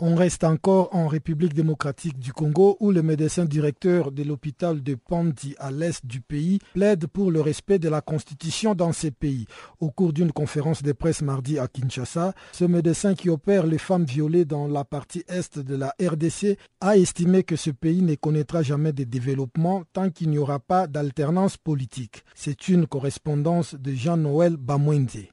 On 0.00 0.14
reste 0.14 0.44
encore 0.44 0.94
en 0.94 1.08
République 1.08 1.54
démocratique 1.54 2.20
du 2.20 2.32
Congo 2.32 2.76
où 2.78 2.92
le 2.92 3.02
médecin 3.02 3.44
directeur 3.44 4.12
de 4.12 4.22
l'hôpital 4.22 4.80
de 4.80 4.94
Pandi 4.94 5.56
à 5.58 5.72
l'est 5.72 6.06
du 6.06 6.20
pays 6.20 6.60
plaide 6.72 7.08
pour 7.08 7.32
le 7.32 7.40
respect 7.40 7.80
de 7.80 7.88
la 7.88 8.00
constitution 8.00 8.76
dans 8.76 8.92
ces 8.92 9.10
pays. 9.10 9.46
Au 9.80 9.90
cours 9.90 10.12
d'une 10.12 10.30
conférence 10.30 10.84
de 10.84 10.92
presse 10.92 11.20
mardi 11.20 11.58
à 11.58 11.66
Kinshasa, 11.66 12.32
ce 12.52 12.64
médecin 12.64 13.16
qui 13.16 13.28
opère 13.28 13.66
les 13.66 13.78
femmes 13.78 14.04
violées 14.04 14.44
dans 14.44 14.68
la 14.68 14.84
partie 14.84 15.24
est 15.26 15.58
de 15.58 15.74
la 15.74 15.92
RDC 16.00 16.56
a 16.80 16.96
estimé 16.96 17.42
que 17.42 17.56
ce 17.56 17.70
pays 17.70 18.02
ne 18.02 18.14
connaîtra 18.14 18.62
jamais 18.62 18.92
de 18.92 19.02
développement 19.02 19.82
tant 19.92 20.10
qu'il 20.10 20.30
n'y 20.30 20.38
aura 20.38 20.60
pas 20.60 20.86
d'alternance 20.86 21.56
politique. 21.56 22.22
C'est 22.36 22.68
une 22.68 22.86
correspondance 22.86 23.74
de 23.74 23.92
Jean-Noël 23.94 24.56
Bamwende. 24.56 25.26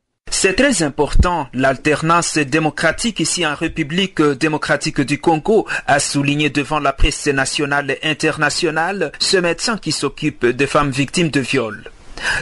C'est 0.45 0.53
très 0.53 0.84
important, 0.84 1.47
l'alternance 1.55 2.38
démocratique 2.38 3.19
ici 3.19 3.47
en 3.47 3.55
République 3.55 4.21
démocratique 4.21 5.01
du 5.01 5.19
Congo, 5.19 5.65
a 5.88 5.99
souligné 5.99 6.51
devant 6.51 6.77
la 6.77 6.93
presse 6.93 7.25
nationale 7.25 7.89
et 7.89 8.08
internationale 8.08 9.12
ce 9.17 9.38
médecin 9.38 9.79
qui 9.79 9.91
s'occupe 9.91 10.45
des 10.45 10.67
femmes 10.67 10.91
victimes 10.91 11.29
de 11.29 11.39
viol. 11.39 11.89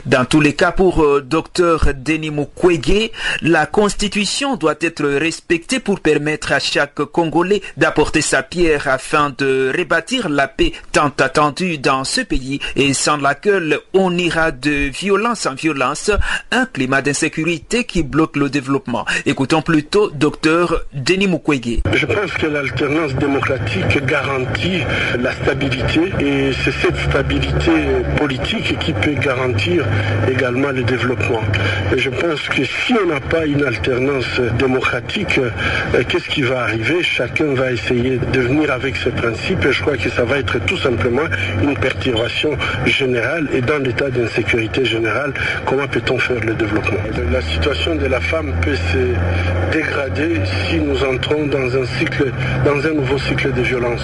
Dans 0.06 0.26
tous 0.26 0.42
les 0.42 0.54
cas, 0.54 0.72
pour 0.72 1.04
euh, 1.04 1.22
Dr 1.22 1.94
Denis 1.96 2.32
Mukwege, 2.32 3.12
la 3.42 3.66
Constitution 3.66 4.56
doit 4.56 4.76
être 4.82 5.06
respectée 5.06 5.80
pour 5.80 6.00
permettre 6.00 6.52
à 6.52 6.60
chaque 6.60 6.96
Congolais 6.96 7.62
d'apporter 7.78 8.22
sa 8.22 8.44
pierre 8.44 8.88
afin 8.88 9.34
de 9.38 9.72
rebâtir 9.76 10.30
la 10.30 10.48
paix 10.48 10.74
tant 10.92 11.12
attendue 11.20 11.78
dans 11.78 12.04
ce 12.04 12.22
pays 12.22 12.60
et 12.76 12.94
sans 12.94 13.18
laquelle 13.18 13.80
on 13.94 14.18
ira 14.18 14.52
de 14.52 14.90
violence 14.90 15.46
en 15.46 15.56
violence, 15.56 16.12
un 16.52 16.66
climat 16.66 17.02
d'insécurité 17.02 17.84
qui 17.84 18.04
bloque 18.04 18.36
le 18.36 18.50
développement. 18.50 19.06
Écoutons 19.26 19.62
plutôt 19.62 20.10
Dr 20.12 20.82
Denis 20.94 21.28
Mukwege. 21.28 21.82
Je 21.94 22.06
pense 22.06 22.34
que 22.34 22.48
l'alternance 22.48 23.14
démocratique 23.16 24.06
garantit 24.06 24.82
la 25.20 25.34
stabilité 25.34 26.12
et 26.20 26.52
c'est 26.64 26.72
cette 26.72 26.98
stabilité 27.10 27.72
politique 28.18 28.78
qui 28.80 28.94
peut 28.94 29.14
garantir 29.14 29.63
également 30.30 30.70
le 30.70 30.84
développement. 30.84 31.42
Et 31.96 32.00
je 32.00 32.10
pense 32.10 32.42
que 32.50 32.64
si 32.64 32.94
on 33.04 33.08
n'a 33.08 33.20
pas 33.20 33.46
une 33.46 33.64
alternance 33.64 34.40
démocratique, 34.58 35.40
euh, 35.40 36.04
qu'est-ce 36.08 36.30
qui 36.30 36.42
va 36.42 36.62
arriver? 36.62 37.04
Chacun 37.04 37.54
va 37.54 37.72
essayer 37.72 38.20
de 38.32 38.40
venir 38.40 38.72
avec 38.72 38.96
ses 38.96 39.12
principes 39.12 39.66
et 39.66 39.72
je 39.72 39.82
crois 39.82 39.98
que 39.98 40.10
ça 40.10 40.24
va 40.24 40.40
être 40.40 40.60
tout 40.66 40.78
simplement 40.78 41.28
une 41.62 41.76
perturbation 41.76 42.58
générale 42.86 43.48
et 43.54 43.62
dans 43.62 43.78
l'état 43.78 44.10
d'insécurité 44.10 44.86
générale, 44.86 45.34
comment 45.66 45.88
peut-on 45.88 46.18
faire 46.18 46.44
le 46.44 46.54
développement? 46.54 47.00
La 47.32 47.42
situation 47.42 47.96
de 47.96 48.06
la 48.06 48.20
femme 48.20 48.54
peut 48.62 48.76
se 48.76 49.74
dégrader 49.76 50.42
si 50.68 50.80
nous 50.80 51.04
entrons 51.04 51.46
dans 51.48 51.78
un 51.78 51.86
cycle, 51.98 52.32
dans 52.66 52.86
un 52.86 52.94
nouveau 52.94 53.18
cycle 53.18 53.52
de 53.54 53.62
violence. 53.62 54.04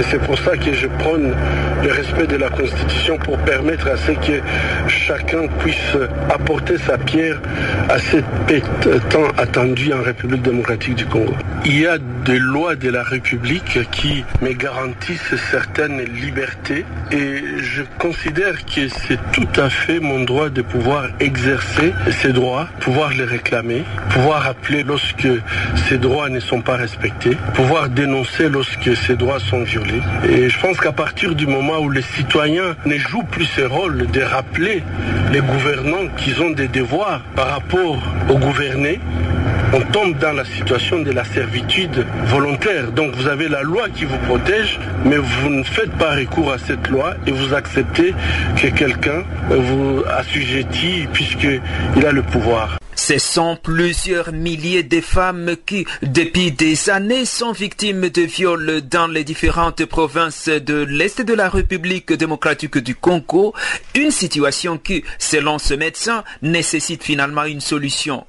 Et 0.00 0.04
c'est 0.10 0.20
pour 0.20 0.38
ça 0.38 0.56
que 0.56 0.72
je 0.72 0.86
prône 0.86 1.34
le 1.82 1.92
respect 1.92 2.26
de 2.26 2.36
la 2.36 2.48
Constitution 2.48 3.18
pour 3.18 3.38
permettre 3.38 3.88
à 3.88 3.96
ce 3.96 4.12
que 4.12 4.40
chacun 4.92 5.46
puisse 5.58 5.96
apporter 6.30 6.78
sa 6.78 6.98
pierre 6.98 7.40
à 7.88 7.98
cette 7.98 8.24
paix 8.46 8.62
tant 9.10 9.28
attendue 9.38 9.92
en 9.92 10.02
République 10.02 10.42
démocratique 10.42 10.94
du 10.94 11.06
Congo. 11.06 11.34
Il 11.64 11.78
y 11.78 11.86
a 11.86 11.98
des 12.24 12.38
lois 12.38 12.76
de 12.76 12.88
la 12.88 13.02
République 13.02 13.78
qui 13.90 14.24
me 14.40 14.52
garantissent 14.52 15.34
certaines 15.50 16.02
libertés 16.02 16.84
et 17.10 17.42
je 17.60 17.82
considère 17.98 18.64
que 18.64 18.88
c'est 18.88 19.18
tout 19.32 19.48
à 19.60 19.68
fait 19.70 20.00
mon 20.00 20.24
droit 20.24 20.48
de 20.48 20.62
pouvoir 20.62 21.08
exercer 21.20 21.92
ces 22.10 22.32
droits, 22.32 22.68
pouvoir 22.80 23.10
les 23.10 23.24
réclamer, 23.24 23.84
pouvoir 24.10 24.46
appeler 24.46 24.82
lorsque 24.82 25.28
ces 25.88 25.98
droits 25.98 26.28
ne 26.28 26.40
sont 26.40 26.60
pas 26.60 26.76
respectés, 26.76 27.36
pouvoir 27.54 27.88
dénoncer 27.88 28.48
lorsque 28.48 28.96
ces 28.96 29.16
droits 29.16 29.40
sont 29.40 29.62
violés. 29.62 30.02
Et 30.28 30.48
je 30.48 30.58
pense 30.58 30.78
qu'à 30.78 30.92
partir 30.92 31.34
du 31.34 31.46
moment 31.46 31.78
où 31.78 31.90
les 31.90 32.02
citoyens 32.02 32.76
ne 32.86 32.96
jouent 32.98 33.24
plus 33.30 33.46
ce 33.46 33.62
rôle 33.62 34.06
de 34.10 34.20
rappeler 34.22 34.81
les 35.32 35.40
gouvernants 35.40 36.08
qu'ils 36.16 36.42
ont 36.42 36.50
des 36.50 36.68
devoirs 36.68 37.20
par 37.34 37.48
rapport 37.48 37.98
aux 38.28 38.38
gouvernés, 38.38 39.00
on 39.74 39.80
tombe 39.80 40.18
dans 40.18 40.32
la 40.32 40.44
situation 40.44 41.00
de 41.00 41.10
la 41.10 41.24
servitude 41.24 42.04
volontaire. 42.26 42.92
Donc 42.92 43.14
vous 43.16 43.26
avez 43.26 43.48
la 43.48 43.62
loi 43.62 43.88
qui 43.88 44.04
vous 44.04 44.18
protège, 44.18 44.78
mais 45.04 45.16
vous 45.16 45.48
ne 45.48 45.62
faites 45.62 45.92
pas 45.92 46.14
recours 46.14 46.52
à 46.52 46.58
cette 46.58 46.88
loi 46.88 47.14
et 47.26 47.30
vous 47.30 47.54
acceptez 47.54 48.14
que 48.56 48.66
quelqu'un 48.68 49.22
vous 49.50 50.02
assujettit 50.18 51.08
puisqu'il 51.12 52.06
a 52.06 52.12
le 52.12 52.22
pouvoir. 52.22 52.81
Ce 52.94 53.18
sont 53.18 53.56
plusieurs 53.60 54.32
milliers 54.32 54.82
de 54.82 55.00
femmes 55.00 55.56
qui, 55.66 55.86
depuis 56.02 56.52
des 56.52 56.90
années, 56.90 57.24
sont 57.24 57.52
victimes 57.52 58.08
de 58.08 58.22
viols 58.22 58.82
dans 58.82 59.06
les 59.06 59.24
différentes 59.24 59.84
provinces 59.86 60.48
de 60.48 60.84
l'Est 60.84 61.22
de 61.22 61.34
la 61.34 61.48
République 61.48 62.12
démocratique 62.12 62.78
du 62.78 62.94
Congo, 62.94 63.54
une 63.94 64.10
situation 64.10 64.78
qui, 64.78 65.04
selon 65.18 65.58
ce 65.58 65.74
médecin, 65.74 66.24
nécessite 66.42 67.02
finalement 67.02 67.44
une 67.44 67.60
solution. 67.60 68.26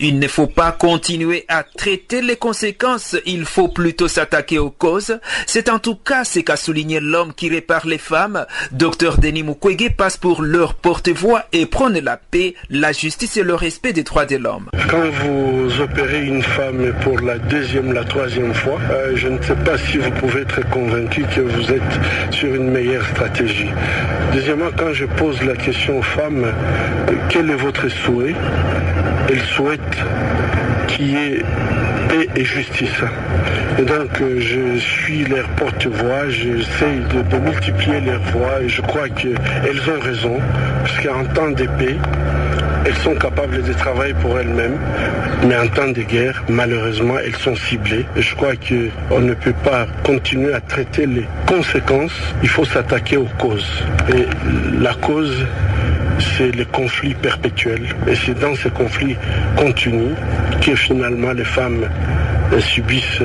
Il 0.00 0.18
ne 0.18 0.28
faut 0.28 0.46
pas 0.46 0.72
continuer 0.72 1.44
à 1.48 1.62
traiter 1.62 2.22
les 2.22 2.36
conséquences, 2.36 3.16
il 3.26 3.44
faut 3.44 3.68
plutôt 3.68 4.08
s'attaquer 4.08 4.58
aux 4.58 4.70
causes. 4.70 5.18
C'est 5.46 5.68
en 5.68 5.78
tout 5.78 5.96
cas 5.96 6.24
ce 6.24 6.40
qu'a 6.40 6.56
souligné 6.56 7.00
l'homme 7.00 7.32
qui 7.34 7.48
répare 7.48 7.86
les 7.86 7.98
femmes. 7.98 8.46
Docteur 8.72 9.18
Denis 9.18 9.42
Mukwege 9.42 9.90
passe 9.96 10.16
pour 10.16 10.42
leur 10.42 10.74
porte-voix 10.74 11.44
et 11.52 11.66
prône 11.66 11.98
la 11.98 12.16
paix, 12.16 12.54
la 12.70 12.92
justice 12.92 13.36
et 13.36 13.42
le 13.42 13.54
respect 13.54 13.92
des 13.92 14.02
droits 14.02 14.26
de 14.26 14.36
l'homme. 14.36 14.68
Quand 14.88 15.08
vous 15.10 15.80
opérez 15.80 16.24
une 16.24 16.42
femme 16.42 16.92
pour 17.02 17.20
la 17.20 17.38
deuxième, 17.38 17.92
la 17.92 18.04
troisième 18.04 18.54
fois, 18.54 18.78
euh, 18.90 19.12
je 19.14 19.28
ne 19.28 19.40
sais 19.42 19.56
pas 19.56 19.78
si 19.78 19.98
vous 19.98 20.10
pouvez 20.12 20.42
être 20.42 20.68
convaincu 20.70 21.24
que 21.34 21.40
vous 21.40 21.72
êtes 21.72 22.00
sur 22.30 22.54
une 22.54 22.70
meilleure 22.70 23.06
stratégie. 23.08 23.68
Deuxièmement, 24.32 24.70
quand 24.76 24.92
je 24.92 25.06
pose 25.06 25.42
la 25.42 25.56
question 25.56 25.98
aux 25.98 26.02
femmes, 26.02 26.44
euh, 26.44 27.12
quel 27.28 27.50
est 27.50 27.56
votre 27.56 27.88
souhait 27.88 28.34
souhaite 29.54 29.80
qu'il 30.88 31.10
y 31.10 31.16
ait 31.16 31.42
paix 32.08 32.28
et 32.36 32.44
justice. 32.44 33.02
Et 33.78 33.82
donc 33.82 34.20
euh, 34.20 34.38
je 34.40 34.78
suis 34.78 35.24
leur 35.24 35.48
porte-voix, 35.50 36.28
j'essaie 36.28 37.00
de, 37.30 37.36
multiplier 37.38 38.00
leurs 38.00 38.20
voix 38.32 38.60
et 38.62 38.68
je 38.68 38.82
crois 38.82 39.08
qu'elles 39.08 39.90
ont 39.90 40.00
raison, 40.00 40.38
parce 40.82 41.00
qu'en 41.00 41.24
temps 41.24 41.50
de 41.50 41.66
paix, 41.78 41.96
elles 42.84 42.96
sont 42.96 43.14
capables 43.14 43.62
de 43.62 43.72
travailler 43.72 44.14
pour 44.14 44.38
elles-mêmes, 44.38 44.78
mais 45.46 45.56
en 45.56 45.68
temps 45.68 45.88
de 45.88 46.02
guerre, 46.02 46.42
malheureusement, 46.48 47.14
elles 47.24 47.36
sont 47.36 47.54
ciblées. 47.54 48.04
Et 48.16 48.22
je 48.22 48.34
crois 48.34 48.54
qu'on 48.56 49.20
ne 49.20 49.34
peut 49.34 49.54
pas 49.64 49.86
continuer 50.02 50.52
à 50.52 50.60
traiter 50.60 51.06
les 51.06 51.26
conséquences, 51.46 52.18
il 52.42 52.48
faut 52.48 52.64
s'attaquer 52.64 53.16
aux 53.16 53.28
causes. 53.38 53.84
Et 54.08 54.26
la 54.80 54.94
cause, 54.94 55.46
c'est 56.18 56.54
le 56.54 56.64
conflit 56.64 57.14
perpétuel. 57.14 57.82
Et 58.06 58.14
c'est 58.14 58.38
dans 58.38 58.54
ce 58.54 58.68
conflit 58.68 59.16
continu 59.56 60.14
que 60.60 60.74
finalement 60.74 61.32
les 61.32 61.44
femmes 61.44 61.88
subissent 62.60 63.22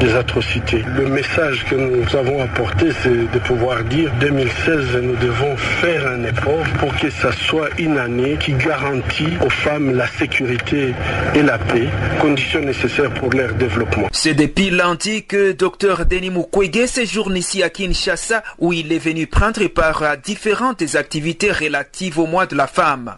des 0.00 0.14
atrocités. 0.14 0.84
Le 0.96 1.06
message 1.06 1.64
que 1.68 1.74
nous 1.74 2.16
avons 2.16 2.42
apporté, 2.42 2.88
c'est 3.02 3.30
de 3.32 3.38
pouvoir 3.38 3.84
dire 3.84 4.10
2016, 4.20 4.96
nous 5.02 5.16
devons 5.16 5.56
faire 5.56 6.06
un 6.06 6.24
effort 6.24 6.64
pour 6.78 6.94
que 6.96 7.10
ça 7.10 7.32
soit 7.32 7.68
une 7.78 7.98
année 7.98 8.36
qui 8.38 8.52
garantit 8.52 9.28
aux 9.44 9.50
femmes 9.50 9.96
la 9.96 10.06
sécurité 10.06 10.94
et 11.34 11.42
la 11.42 11.58
paix, 11.58 11.88
conditions 12.20 12.60
nécessaires 12.60 13.12
pour 13.14 13.30
leur 13.30 13.54
développement. 13.54 14.08
C'est 14.12 14.34
depuis 14.34 14.70
lundi 14.70 15.24
que 15.24 15.52
Dr 15.52 16.04
Denis 16.04 16.30
Mukwege 16.30 16.86
séjourne 16.86 17.36
ici 17.36 17.62
à 17.62 17.70
Kinshasa 17.70 18.42
où 18.58 18.72
il 18.72 18.92
est 18.92 18.98
venu 18.98 19.26
prendre 19.26 19.66
part 19.68 20.02
à 20.02 20.16
différentes 20.16 20.94
activités 20.94 21.52
relatives 21.52 22.18
au 22.18 22.26
mois 22.26 22.46
de 22.46 22.56
la 22.56 22.66
femme. 22.66 23.16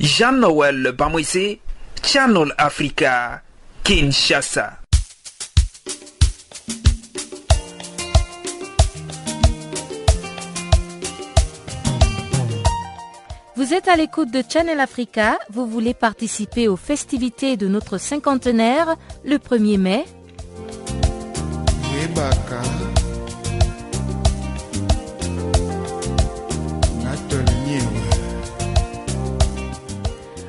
Jean-Noël 0.00 0.92
Bamoise, 0.96 1.58
Channel 2.02 2.52
Africa, 2.58 3.42
Kinshasa. 3.86 4.80
Vous 13.54 13.72
êtes 13.72 13.86
à 13.86 13.94
l'écoute 13.94 14.32
de 14.32 14.42
Channel 14.48 14.80
Africa, 14.80 15.38
vous 15.50 15.68
voulez 15.68 15.94
participer 15.94 16.66
aux 16.66 16.74
festivités 16.74 17.56
de 17.56 17.68
notre 17.68 17.98
cinquantenaire 17.98 18.96
le 19.24 19.36
1er 19.38 19.78
mai? 19.78 20.04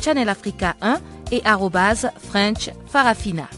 Channel 0.03 0.29
Africa 0.29 0.75
1 0.81 0.99
et 1.31 1.41
French 2.19 2.71
Farafina. 2.87 3.49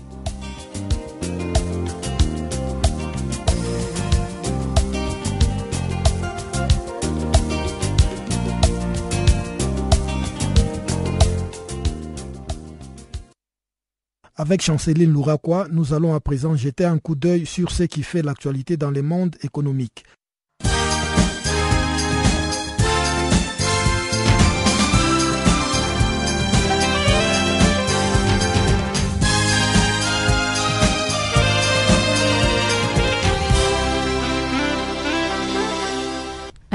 Avec 14.38 14.60
Chanceline 14.60 15.10
Louraquois, 15.10 15.66
nous 15.70 15.94
allons 15.94 16.14
à 16.14 16.20
présent 16.20 16.54
jeter 16.56 16.84
un 16.84 16.98
coup 16.98 17.14
d'œil 17.14 17.46
sur 17.46 17.70
ce 17.70 17.84
qui 17.84 18.02
fait 18.02 18.20
l'actualité 18.20 18.76
dans 18.76 18.90
le 18.90 19.00
monde 19.00 19.34
économique. 19.42 20.04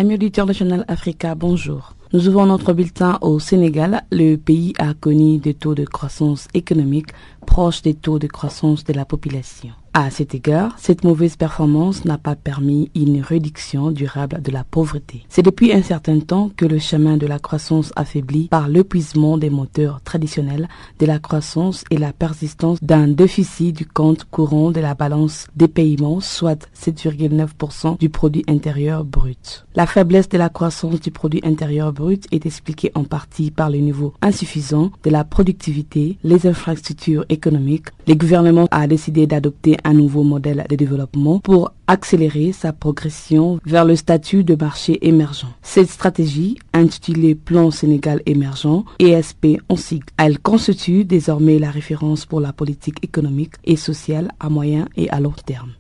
Amis 0.02 0.16
auditeurs 0.16 0.48
de 0.48 0.84
Africa, 0.88 1.36
bonjour. 1.36 1.94
Nous 2.12 2.28
ouvrons 2.28 2.48
notre 2.48 2.74
bulletin 2.74 3.20
au 3.22 3.38
Sénégal. 3.38 4.02
Le 4.12 4.36
pays 4.36 4.74
a 4.80 4.96
connu 4.96 5.38
des 5.38 5.54
taux 5.54 5.76
de 5.76 5.86
croissance 5.86 6.48
économique 6.56 7.10
proches 7.46 7.84
des 7.84 7.94
taux 7.94 8.18
de 8.18 8.26
croissance 8.26 8.84
de 8.84 8.94
la 8.94 9.06
population. 9.06 9.70
À 9.94 10.10
cet 10.10 10.34
égard, 10.34 10.76
cette 10.78 11.04
mauvaise 11.04 11.36
performance 11.36 12.06
n'a 12.06 12.18
pas 12.18 12.38
permis 12.38 12.90
une 12.96 13.20
réduction 13.20 13.92
durable 13.92 14.42
de 14.42 14.50
la 14.50 14.64
pauvreté. 14.64 15.26
C'est 15.28 15.42
depuis 15.42 15.74
un 15.74 15.82
certain 15.82 16.22
temps 16.22 16.50
que 16.56 16.64
le 16.64 16.80
chemin 16.80 17.18
de 17.18 17.28
la 17.28 17.40
croissance 17.40 17.92
affaibli 17.98 18.48
par 18.48 18.70
l'épuisement 18.70 19.38
des 19.38 19.50
moteurs 19.50 20.00
traditionnels 20.00 20.70
de 21.00 21.06
la 21.06 21.20
croissance 21.20 21.84
et 21.92 21.98
la 21.98 22.14
persistance 22.14 22.82
d'un 22.82 23.10
déficit 23.10 23.76
du 23.76 23.86
compte 23.86 24.24
courant 24.24 24.72
de 24.72 24.80
la 24.80 24.94
balance 24.94 25.48
des 25.58 25.68
paiements, 25.68 26.22
soit 26.22 26.70
7,9% 26.74 28.00
du 28.00 28.08
produit 28.08 28.46
intérieur 28.48 29.04
brut. 29.04 29.66
La 29.76 29.88
faiblesse 29.88 30.30
de 30.30 30.38
la 30.38 30.48
croissance 30.48 31.02
du 31.02 31.12
produit 31.12 31.42
intérieur 31.44 31.92
brut 31.92 32.28
est 32.32 32.46
expliquée 32.46 32.94
en 32.96 33.04
partie 33.04 33.52
par 33.52 33.70
le 33.70 33.80
niveau 33.80 34.14
insuffisant 34.22 34.92
de 35.04 35.10
la 35.10 35.26
productivité, 35.26 36.18
les 36.24 36.48
infrastructures 36.48 37.26
économiques. 37.28 37.88
Le 38.08 38.16
gouvernement 38.16 38.70
a 38.72 38.88
décidé 38.88 39.28
d'adopter 39.28 39.76
un 39.84 39.94
nouveau 39.94 40.24
modèle 40.24 40.66
de 40.70 40.76
développement 40.76 41.40
pour 41.40 41.74
accélérer 41.88 42.52
sa 42.52 42.74
progression 42.74 43.60
vers 43.66 43.86
le 43.86 43.96
statut 43.96 44.44
de 44.44 44.56
marché 44.56 44.98
émergent. 45.08 45.48
Cette 45.62 45.90
stratégie, 45.90 46.58
intitulée 46.74 47.36
Plan 47.36 47.72
Sénégal 47.72 48.22
émergent, 48.26 48.86
ESP 49.00 49.58
en 49.70 49.76
sigle, 49.76 50.06
elle 50.18 50.40
constitue 50.40 51.06
désormais 51.06 51.60
la 51.60 51.72
référence 51.72 52.26
pour 52.26 52.40
la 52.40 52.54
politique 52.54 53.04
économique 53.04 53.56
et 53.64 53.76
sociale 53.76 54.32
à 54.40 54.50
moyen 54.50 54.88
et 54.96 55.10
à 55.10 55.20
long 55.20 55.34
terme. 55.46 55.72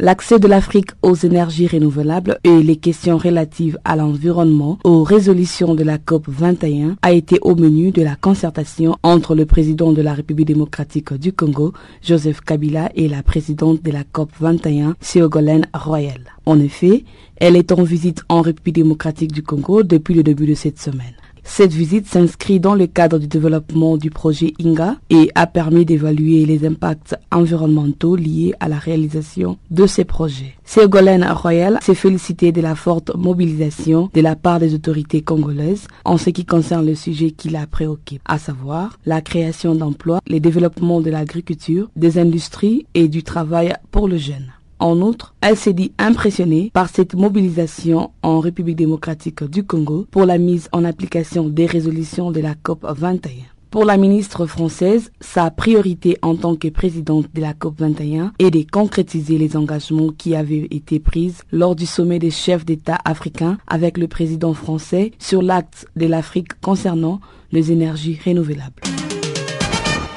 L'accès 0.00 0.40
de 0.40 0.48
l'Afrique 0.48 0.90
aux 1.02 1.14
énergies 1.14 1.68
renouvelables 1.68 2.40
et 2.42 2.64
les 2.64 2.74
questions 2.74 3.16
relatives 3.16 3.78
à 3.84 3.94
l'environnement 3.94 4.80
aux 4.82 5.04
résolutions 5.04 5.76
de 5.76 5.84
la 5.84 5.98
COP 5.98 6.24
21 6.26 6.96
a 7.00 7.12
été 7.12 7.38
au 7.42 7.54
menu 7.54 7.92
de 7.92 8.02
la 8.02 8.16
concertation 8.16 8.96
entre 9.04 9.36
le 9.36 9.46
président 9.46 9.92
de 9.92 10.02
la 10.02 10.12
République 10.12 10.48
démocratique 10.48 11.14
du 11.14 11.32
Congo, 11.32 11.74
Joseph 12.02 12.40
Kabila, 12.40 12.90
et 12.96 13.08
la 13.08 13.22
présidente 13.22 13.84
de 13.84 13.92
la 13.92 14.02
COP 14.02 14.30
21, 14.40 14.96
Ségolène 15.00 15.66
Royal. 15.72 16.22
En 16.44 16.58
effet, 16.58 17.04
elle 17.36 17.54
est 17.54 17.70
en 17.70 17.84
visite 17.84 18.24
en 18.28 18.40
République 18.40 18.74
démocratique 18.74 19.30
du 19.30 19.44
Congo 19.44 19.84
depuis 19.84 20.14
le 20.14 20.24
début 20.24 20.46
de 20.46 20.54
cette 20.54 20.80
semaine. 20.80 21.14
Cette 21.44 21.72
visite 21.72 22.06
s'inscrit 22.06 22.58
dans 22.58 22.74
le 22.74 22.86
cadre 22.86 23.18
du 23.18 23.28
développement 23.28 23.96
du 23.96 24.10
projet 24.10 24.54
INGA 24.60 24.96
et 25.10 25.30
a 25.34 25.46
permis 25.46 25.84
d'évaluer 25.84 26.46
les 26.46 26.66
impacts 26.66 27.16
environnementaux 27.30 28.16
liés 28.16 28.54
à 28.60 28.68
la 28.68 28.78
réalisation 28.78 29.58
de 29.70 29.86
ces 29.86 30.04
projets. 30.04 30.54
Ségolène 30.64 31.24
Royal 31.30 31.78
s'est 31.82 31.94
félicité 31.94 32.50
de 32.50 32.62
la 32.62 32.74
forte 32.74 33.14
mobilisation 33.14 34.10
de 34.14 34.20
la 34.20 34.34
part 34.34 34.58
des 34.58 34.74
autorités 34.74 35.22
congolaises 35.22 35.86
en 36.04 36.16
ce 36.16 36.30
qui 36.30 36.46
concerne 36.46 36.86
le 36.86 36.94
sujet 36.94 37.30
qui 37.30 37.50
la 37.50 37.66
préoccupe, 37.66 38.22
à 38.24 38.38
savoir 38.38 38.98
la 39.04 39.20
création 39.20 39.74
d'emplois, 39.74 40.20
le 40.26 40.40
développement 40.40 41.00
de 41.02 41.10
l'agriculture, 41.10 41.90
des 41.94 42.18
industries 42.18 42.86
et 42.94 43.08
du 43.08 43.22
travail 43.22 43.74
pour 43.92 44.08
le 44.08 44.16
jeune. 44.16 44.53
En 44.78 45.00
outre, 45.00 45.34
elle 45.40 45.56
s'est 45.56 45.72
dit 45.72 45.92
impressionnée 45.98 46.70
par 46.72 46.88
cette 46.88 47.14
mobilisation 47.14 48.10
en 48.22 48.40
République 48.40 48.76
démocratique 48.76 49.44
du 49.44 49.64
Congo 49.64 50.06
pour 50.10 50.24
la 50.24 50.38
mise 50.38 50.68
en 50.72 50.84
application 50.84 51.48
des 51.48 51.66
résolutions 51.66 52.30
de 52.30 52.40
la 52.40 52.54
COP 52.54 52.84
21. 52.86 53.30
Pour 53.74 53.84
la 53.84 53.96
ministre 53.96 54.46
française, 54.46 55.10
sa 55.20 55.50
priorité 55.50 56.16
en 56.22 56.36
tant 56.36 56.54
que 56.54 56.68
présidente 56.68 57.26
de 57.34 57.40
la 57.40 57.54
COP21 57.54 58.30
est 58.38 58.52
de 58.52 58.64
concrétiser 58.70 59.36
les 59.36 59.56
engagements 59.56 60.12
qui 60.16 60.36
avaient 60.36 60.68
été 60.70 61.00
pris 61.00 61.34
lors 61.50 61.74
du 61.74 61.84
sommet 61.84 62.20
des 62.20 62.30
chefs 62.30 62.64
d'État 62.64 62.98
africains 63.04 63.58
avec 63.66 63.98
le 63.98 64.06
président 64.06 64.54
français 64.54 65.10
sur 65.18 65.42
l'acte 65.42 65.88
de 65.96 66.06
l'Afrique 66.06 66.60
concernant 66.60 67.18
les 67.50 67.72
énergies 67.72 68.16
renouvelables. 68.24 68.80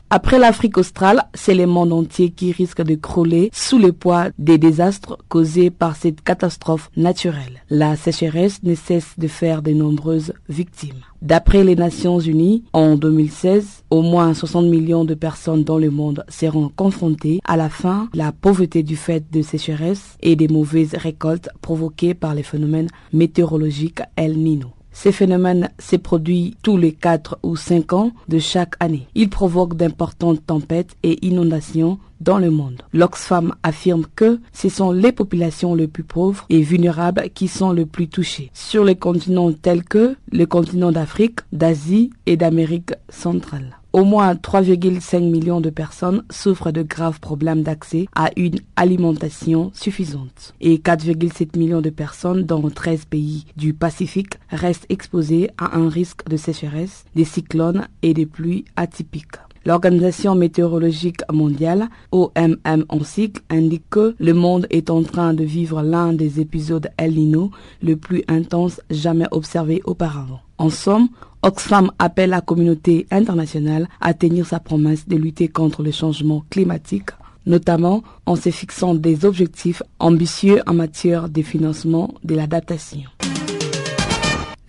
Après 0.10 0.40
l'Afrique 0.40 0.78
australe, 0.78 1.24
c'est 1.34 1.54
le 1.54 1.68
monde 1.68 1.92
entier 1.92 2.30
qui 2.30 2.54
risque 2.54 2.82
de 2.82 2.96
crouler 2.96 3.50
sous 3.52 3.78
le 3.78 3.92
poids 3.92 4.28
des 4.40 4.58
désastres 4.58 5.18
causés 5.28 5.70
par 5.70 5.98
cette 5.98 6.22
catastrophe 6.22 6.90
naturelle. 6.96 7.62
La 7.70 7.98
sécheresse 7.98 8.64
ne 8.64 8.74
cesse 8.74 9.16
de 9.18 9.28
faire 9.28 9.62
de 9.62 9.72
nombreuses 9.72 10.32
victimes. 10.48 11.04
D'après 11.22 11.66
les 11.66 11.76
Nations 11.76 12.22
Unies, 12.22 12.64
en 12.72 12.96
2016, 12.96 13.84
au 13.90 14.02
moins 14.02 14.34
60 14.34 14.68
millions 14.68 15.04
de 15.04 15.14
personnes 15.14 15.66
dans 15.66 15.78
le 15.78 15.90
monde 15.90 16.24
seront 16.30 16.72
confrontées 16.74 17.42
à 17.44 17.58
la 17.58 17.68
faim, 17.68 18.08
la 18.14 18.32
pauvreté 18.32 18.84
du 18.84 18.96
fait 18.96 19.30
de 19.30 19.42
sécheresse 19.42 20.16
et 20.22 20.38
des 20.38 20.48
mauvaises 20.48 20.96
récoltes 20.96 21.50
provoquées 21.62 22.14
par 22.14 22.34
les 22.34 22.44
phénomènes 22.44 22.90
météorologiques 23.12 24.00
El 24.16 24.38
Nino. 24.38 24.77
Ces 25.00 25.12
phénomènes 25.12 25.70
se 25.78 25.96
produisent 25.96 26.56
tous 26.64 26.76
les 26.76 26.92
4 26.92 27.38
ou 27.44 27.56
5 27.56 27.94
ans 27.94 28.12
de 28.30 28.40
chaque 28.40 28.74
année. 28.80 29.06
Ils 29.14 29.30
provoquent 29.30 29.76
d'importantes 29.78 30.44
tempêtes 30.44 30.96
et 31.04 31.24
inondations 31.24 32.00
dans 32.20 32.40
le 32.40 32.50
monde. 32.50 32.82
L'Oxfam 32.94 33.54
affirme 33.62 34.08
que 34.16 34.40
ce 34.54 34.70
sont 34.70 34.92
les 34.92 35.12
populations 35.12 35.76
les 35.76 35.88
plus 35.88 36.04
pauvres 36.04 36.48
et 36.50 36.64
vulnérables 36.64 37.30
qui 37.36 37.48
sont 37.48 37.74
les 37.74 37.86
plus 37.86 38.08
touchées 38.08 38.50
sur 38.56 38.84
les 38.84 38.96
continents 38.96 39.52
tels 39.52 39.84
que 39.84 40.16
le 40.32 40.46
continent 40.48 40.92
d'Afrique, 40.92 41.42
d'Asie 41.52 42.10
et 42.26 42.36
d'Amérique 42.36 42.94
centrale. 43.08 43.78
Au 43.98 44.04
moins 44.04 44.36
3,5 44.36 45.22
millions 45.22 45.60
de 45.60 45.72
personnes 45.72 46.22
souffrent 46.30 46.72
de 46.72 46.84
graves 46.84 47.20
problèmes 47.20 47.64
d'accès 47.64 48.06
à 48.14 48.30
une 48.36 48.60
alimentation 48.76 49.72
suffisante. 49.74 50.54
Et 50.62 50.78
4,7 50.78 51.58
millions 51.58 51.82
de 51.82 51.90
personnes 51.90 52.44
dans 52.44 52.70
13 52.70 53.06
pays 53.06 53.48
du 53.56 53.74
Pacifique 53.74 54.36
restent 54.52 54.86
exposées 54.90 55.50
à 55.58 55.76
un 55.80 55.90
risque 55.90 56.30
de 56.30 56.38
sécheresse, 56.38 57.06
des 57.16 57.26
cyclones 57.26 57.88
et 58.04 58.14
des 58.14 58.28
pluies 58.28 58.66
atypiques. 58.76 59.38
L'Organisation 59.66 60.36
météorologique 60.36 61.24
mondiale, 61.34 61.90
OMM 62.12 62.86
en 62.90 63.04
cycle, 63.04 63.42
indique 63.50 63.90
que 63.90 64.16
le 64.20 64.34
monde 64.36 64.68
est 64.70 64.92
en 64.92 65.02
train 65.02 65.34
de 65.34 65.44
vivre 65.44 65.82
l'un 65.82 66.14
des 66.14 66.40
épisodes 66.40 66.88
El 66.98 67.16
Nino 67.16 67.50
le 67.82 67.96
plus 67.96 68.24
intense 68.28 68.80
jamais 68.92 69.26
observé 69.32 69.82
auparavant. 69.86 70.42
En 70.60 70.70
somme, 70.70 71.10
Oxfam 71.44 71.92
appelle 72.00 72.32
la 72.32 72.42
communauté 72.42 73.06
internationale 73.12 73.88
à 74.02 74.14
tenir 74.14 74.46
sa 74.46 74.60
promesse 74.60 75.08
de 75.08 75.16
lutter 75.16 75.48
contre 75.48 75.84
le 75.84 75.92
changement 75.92 76.44
climatique, 76.50 77.10
notamment 77.46 78.04
en 78.26 78.36
se 78.36 78.50
fixant 78.50 78.96
des 78.96 79.24
objectifs 79.24 79.84
ambitieux 80.00 80.62
en 80.68 80.74
matière 80.74 81.30
de 81.30 81.42
financement 81.42 82.14
de 82.24 82.36
l'adaptation. 82.36 83.04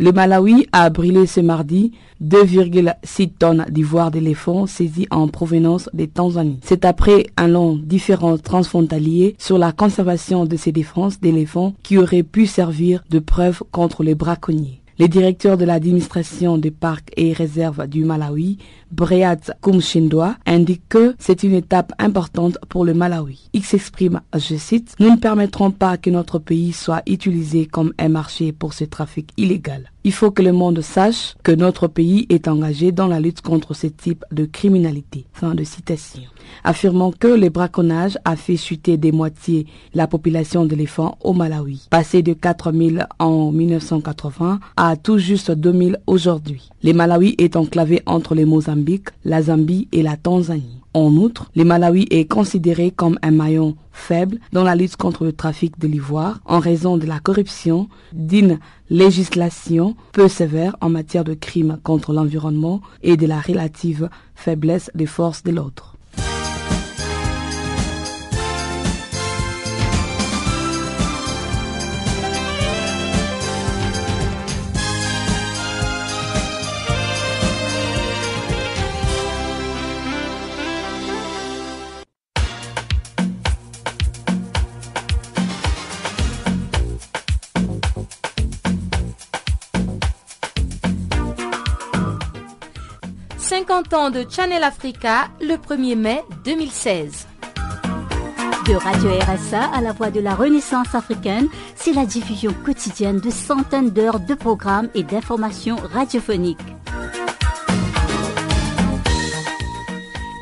Le 0.01 0.13
Malawi 0.13 0.69
a 0.71 0.91
brûlé 0.91 1.27
ce 1.27 1.41
mardi 1.41 1.91
2,6 2.23 3.31
tonnes 3.37 3.67
d'ivoire 3.69 4.13
d'éléphant 4.13 4.67
saisies 4.67 5.09
en 5.11 5.27
provenance 5.27 5.91
des 5.93 6.07
Tanzanie. 6.07 6.61
C'est 6.63 6.85
après 6.85 7.27
un 7.37 7.49
long 7.49 7.75
différent 7.75 8.39
transfrontalier 8.39 9.35
sur 9.39 9.59
la 9.59 9.73
conservation 9.73 10.45
de 10.47 10.57
ces 10.57 10.71
défenses 10.71 11.19
d'éléphants 11.19 11.75
qui 11.83 11.99
auraient 11.99 12.23
pu 12.23 12.47
servir 12.47 13.03
de 13.11 13.19
preuve 13.19 13.65
contre 13.73 14.05
les 14.05 14.15
braconniers. 14.15 14.81
Le 15.01 15.07
directeur 15.07 15.57
de 15.57 15.65
l'administration 15.65 16.59
des 16.59 16.73
parcs 16.73 17.13
et 17.17 17.33
réserves 17.33 17.87
du 17.87 18.05
Malawi, 18.05 18.59
Breat 18.91 19.53
Kumshindwa, 19.63 20.35
indique 20.45 20.89
que 20.89 21.15
c'est 21.21 21.45
une 21.45 21.55
étape 21.55 21.93
importante 22.01 22.59
pour 22.69 22.85
le 22.85 22.95
Malawi. 22.95 23.49
Il 23.53 23.63
s'exprime, 23.63 24.23
je 24.35 24.57
cite, 24.57 24.97
Nous 24.99 25.11
ne 25.13 25.17
permettrons 25.17 25.71
pas 25.71 25.99
que 25.99 26.11
notre 26.11 26.41
pays 26.41 26.73
soit 26.73 27.03
utilisé 27.07 27.67
comme 27.67 27.93
un 27.99 28.09
marché 28.09 28.51
pour 28.51 28.73
ce 28.73 28.83
trafic 28.85 29.31
illégal. 29.37 29.93
Il 30.05 30.13
faut 30.13 30.31
que 30.31 30.43
le 30.43 30.53
monde 30.53 30.81
sache 30.81 31.35
que 31.43 31.53
notre 31.53 31.87
pays 31.87 32.27
est 32.31 32.49
engagé 32.49 32.93
dans 32.93 33.09
la 33.09 33.21
lutte 33.21 33.43
contre 33.43 33.75
ce 33.75 33.87
type 33.89 34.25
de 34.33 34.47
criminalité. 34.47 35.27
Fin 35.33 35.55
de 35.55 35.65
citation. 35.65 36.23
Affirmant 36.65 37.13
que 37.13 37.29
le 37.29 37.51
braconnage 37.51 38.17
a 38.25 38.35
fait 38.35 38.57
chuter 38.57 38.97
des 38.97 39.13
moitiés 39.13 39.67
la 39.93 40.07
population 40.07 40.65
d'éléphants 40.65 41.19
au 41.21 41.35
Malawi, 41.35 41.89
passé 41.91 42.23
de 42.23 42.33
4000 42.33 43.07
en 43.19 43.53
1980 43.53 44.61
à 44.77 44.88
tout 44.97 45.19
juste 45.19 45.51
2000 45.51 45.99
aujourd'hui. 46.07 46.69
Le 46.83 46.93
Malawi 46.93 47.35
est 47.39 47.57
enclavé 47.57 48.03
entre 48.07 48.35
le 48.35 48.47
Mozambique, 48.47 49.09
la 49.25 49.43
Zambie 49.43 49.89
et 49.93 50.03
la 50.03 50.17
Tanzanie. 50.17 50.79
En 50.95 51.15
outre, 51.17 51.51
le 51.55 51.65
Malawi 51.65 52.07
est 52.11 52.25
considéré 52.25 52.91
comme 52.91 53.19
un 53.23 53.31
maillon 53.31 53.77
faible 53.93 54.39
dans 54.53 54.65
la 54.65 54.75
lutte 54.75 54.97
contre 54.97 55.25
le 55.25 55.33
trafic 55.33 55.79
de 55.79 55.87
l'ivoire 55.87 56.41
en 56.47 56.59
raison 56.59 56.97
de 56.97 57.07
la 57.07 57.19
corruption, 57.19 57.89
d'une 58.13 58.59
législation 58.89 59.97
peu 60.13 60.29
sévère 60.29 60.77
en 60.81 60.89
matière 60.89 61.25
de 61.25 61.35
crimes 61.35 61.79
contre 61.83 62.13
l'environnement 62.13 62.81
et 63.03 63.17
de 63.17 63.27
la 63.27 63.41
relative 63.41 64.09
faiblesse 64.35 64.91
des 64.95 65.07
forces 65.07 65.43
de 65.43 65.51
l'ordre. 65.51 65.98
50 93.79 93.95
ans 93.95 94.11
de 94.11 94.27
Channel 94.29 94.65
Africa 94.65 95.29
le 95.41 95.55
1er 95.55 95.95
mai 95.95 96.25
2016. 96.45 97.29
De 98.67 98.75
Radio 98.75 99.11
RSA 99.11 99.71
à 99.73 99.81
la 99.81 99.93
voix 99.93 100.11
de 100.11 100.19
la 100.19 100.35
Renaissance 100.35 100.97
africaine, 100.97 101.47
c'est 101.77 101.93
la 101.93 102.05
diffusion 102.05 102.53
quotidienne 102.65 103.21
de 103.21 103.31
centaines 103.31 103.91
d'heures 103.91 104.19
de 104.19 104.35
programmes 104.35 104.89
et 104.97 105.05
d'informations 105.05 105.77
radiophoniques. 105.77 106.59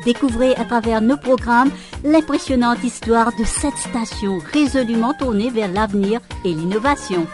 Découvrez 0.03 0.55
à 0.55 0.65
travers 0.65 1.01
nos 1.01 1.17
programmes 1.17 1.69
l'impressionnante 2.03 2.83
histoire 2.83 3.29
de 3.37 3.43
cette 3.43 3.77
station 3.77 4.39
résolument 4.51 5.13
tournée 5.13 5.51
vers 5.51 5.71
l'avenir 5.71 6.21
et 6.43 6.55
l'innovation. 6.55 7.27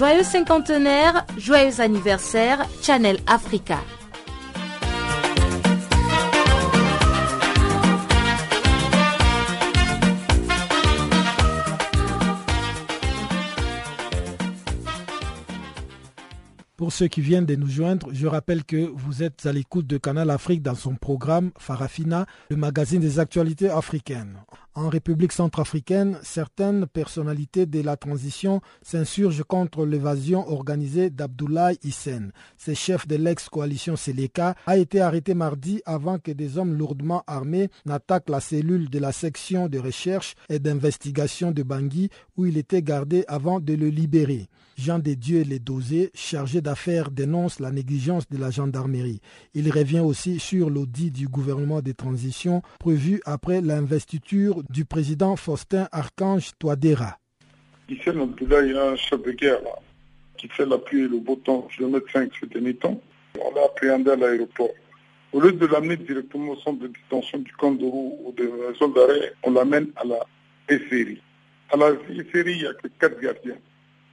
Joyeux 0.00 0.22
cinquantenaire, 0.22 1.26
joyeux 1.36 1.78
anniversaire, 1.78 2.64
Channel 2.80 3.18
Africa. 3.26 3.76
Pour 16.90 16.96
ceux 16.96 17.06
qui 17.06 17.20
viennent 17.20 17.46
de 17.46 17.54
nous 17.54 17.68
joindre, 17.68 18.08
je 18.10 18.26
rappelle 18.26 18.64
que 18.64 18.90
vous 18.92 19.22
êtes 19.22 19.46
à 19.46 19.52
l'écoute 19.52 19.86
de 19.86 19.96
Canal 19.96 20.28
Afrique 20.28 20.60
dans 20.60 20.74
son 20.74 20.96
programme 20.96 21.52
Farafina, 21.56 22.26
le 22.50 22.56
magazine 22.56 23.00
des 23.00 23.20
actualités 23.20 23.70
africaines. 23.70 24.40
En 24.74 24.88
République 24.88 25.30
centrafricaine, 25.30 26.18
certaines 26.22 26.86
personnalités 26.86 27.66
de 27.66 27.80
la 27.80 27.96
transition 27.96 28.60
s'insurgent 28.82 29.44
contre 29.44 29.86
l'évasion 29.86 30.48
organisée 30.48 31.10
d'Abdoulaye 31.10 31.78
Hissène. 31.84 32.32
Ce 32.56 32.74
chef 32.74 33.06
de 33.06 33.14
l'ex-coalition 33.14 33.94
Seleka 33.94 34.56
a 34.66 34.76
été 34.76 35.00
arrêté 35.00 35.34
mardi 35.34 35.82
avant 35.86 36.18
que 36.18 36.32
des 36.32 36.58
hommes 36.58 36.74
lourdement 36.74 37.22
armés 37.28 37.70
n'attaquent 37.86 38.30
la 38.30 38.40
cellule 38.40 38.90
de 38.90 38.98
la 38.98 39.12
section 39.12 39.68
de 39.68 39.78
recherche 39.78 40.34
et 40.48 40.58
d'investigation 40.58 41.52
de 41.52 41.62
Bangui 41.62 42.10
où 42.36 42.46
il 42.46 42.58
était 42.58 42.82
gardé 42.82 43.24
avant 43.28 43.60
de 43.60 43.74
le 43.74 43.90
libérer. 43.90 44.48
Jean 44.80 44.98
de 44.98 45.12
Dieu 45.12 45.42
Les 45.46 45.58
Dosé, 45.58 46.10
chargé 46.14 46.62
d'affaires, 46.62 47.10
dénonce 47.10 47.60
la 47.60 47.70
négligence 47.70 48.26
de 48.30 48.38
la 48.38 48.50
gendarmerie. 48.50 49.20
Il 49.52 49.70
revient 49.70 50.00
aussi 50.00 50.38
sur 50.38 50.70
l'audit 50.70 51.10
du 51.10 51.28
gouvernement 51.28 51.82
de 51.82 51.92
transition 51.92 52.62
prévu 52.78 53.20
après 53.26 53.60
l'investiture 53.60 54.62
du 54.70 54.86
président 54.86 55.36
Faustin 55.36 55.86
Archange 55.92 56.52
Touadéra. 56.58 57.18
Hissène 57.90 58.22
Abdoulaye 58.22 58.72
a 58.72 58.92
un 58.92 58.96
chef 58.96 59.22
de 59.22 59.32
guerre 59.32 59.60
qui 60.38 60.48
fait 60.48 60.64
la 60.64 60.78
pluie 60.78 61.04
et 61.04 61.08
le 61.08 61.18
beau 61.18 61.36
temps, 61.36 61.68
kilomètre 61.76 62.10
5 62.10 62.30
ces 62.40 62.46
derniers 62.46 62.76
temps. 62.76 62.98
On 63.38 63.54
l'a 63.54 63.66
appréhendé 63.66 64.12
à 64.12 64.16
l'aéroport. 64.16 64.70
Au 65.34 65.40
lieu 65.40 65.52
de 65.52 65.66
l'amener 65.66 65.98
directement 65.98 66.52
au 66.52 66.56
centre 66.56 66.80
de 66.80 66.86
détention 66.86 67.38
du 67.40 67.52
camp 67.52 67.72
de 67.72 67.84
ou 67.84 68.32
de 68.34 68.44
la 68.44 68.78
zone 68.78 68.94
d'arrêt, 68.94 69.34
on 69.42 69.50
l'amène 69.50 69.88
à 69.96 70.04
la 70.04 70.20
SRI. 70.70 71.20
À 71.70 71.76
la 71.76 71.90
SRI, 71.90 72.24
il 72.46 72.62
n'y 72.62 72.66
a 72.66 72.72
que 72.72 72.88
quatre 72.98 73.20
gardiens. 73.20 73.58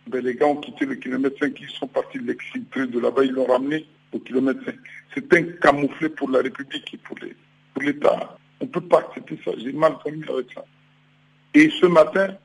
Ben, 0.09 0.23
les 0.23 0.35
gars 0.35 0.47
ont 0.47 0.57
quitté 0.57 0.85
le 0.85 0.95
kilomètre 0.95 1.37
5, 1.39 1.53
ils 1.59 1.69
sont 1.69 1.87
partis 1.87 2.19
de 2.19 2.25
l'exfiltrer 2.27 2.87
de 2.87 2.99
là-bas, 2.99 3.23
ils 3.23 3.31
l'ont 3.31 3.45
ramené 3.45 3.85
au 4.13 4.19
kilomètre 4.19 4.63
5. 4.65 4.75
C'est 5.13 5.33
un 5.33 5.43
camouflet 5.61 6.09
pour 6.09 6.29
la 6.29 6.39
République 6.39 6.93
et 6.93 6.97
pour 6.97 7.17
l'État. 7.81 8.37
On 8.59 8.65
ne 8.65 8.69
peut 8.69 8.81
pas 8.81 8.99
accepter 8.99 9.39
ça. 9.43 9.51
J'ai 9.57 9.71
mal 9.73 9.97
connu 10.03 10.25
avec 10.29 10.47
ça. 10.53 10.63
Et 11.53 11.69
ce 11.69 11.85
matin, 11.85 12.35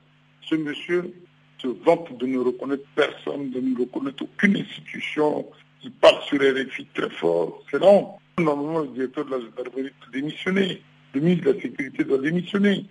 ce 0.42 0.54
monsieur 0.56 1.13
se 1.58 1.69
vante 1.69 2.17
de 2.19 2.27
ne 2.27 2.38
reconnaître 2.38 2.85
personne, 2.94 3.50
de 3.50 3.60
ne 3.60 3.79
reconnaître 3.79 4.23
aucune 4.23 4.56
institution. 4.56 5.46
Il 5.85 5.92
parle 5.92 6.23
sur 6.23 6.38
RFI 6.38 6.87
très 6.94 7.10
fort. 7.10 7.63
C'est 7.71 7.79
long. 7.79 8.13
Normalement, 8.38 8.81
le 8.81 8.88
directeur 8.88 9.25
de 9.27 9.31
la 9.31 9.40
gendarmerie 9.40 9.83
doit 9.83 10.13
démissionner. 10.13 10.83
Le 11.15 11.21
ministre 11.21 11.44
de 11.44 11.52
la 11.52 11.60
Sécurité 11.60 12.04
doit 12.04 12.19
démissionner. 12.19 12.87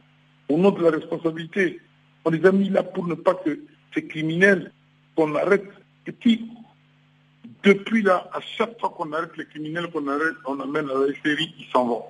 Au 0.50 0.58
nom 0.58 0.72
de 0.72 0.84
la 0.84 0.92
responsabilité. 0.92 1.80
On 2.24 2.30
les 2.30 2.46
a 2.46 2.52
mis 2.52 2.70
là 2.70 2.84
pour 2.84 3.08
ne 3.08 3.16
pas 3.16 3.36
que 3.36 3.60
ces 3.94 4.06
criminels 4.06 4.72
qu'on 5.16 5.36
arrête. 5.36 5.66
Et 6.08 6.12
puis, 6.12 6.50
depuis 7.64 8.02
là, 8.02 8.30
à 8.34 8.40
chaque 8.42 8.80
fois 8.80 8.90
qu'on 8.90 9.12
arrête 9.14 9.36
les 9.38 9.46
criminels, 9.46 9.88
qu'on 9.92 10.08
arrête, 10.08 10.36
on 10.46 10.60
amène 10.60 10.90
à 10.90 10.94
la 10.94 11.14
série, 11.24 11.54
ils 11.60 11.72
s'en 11.72 11.86
vont. 11.86 12.04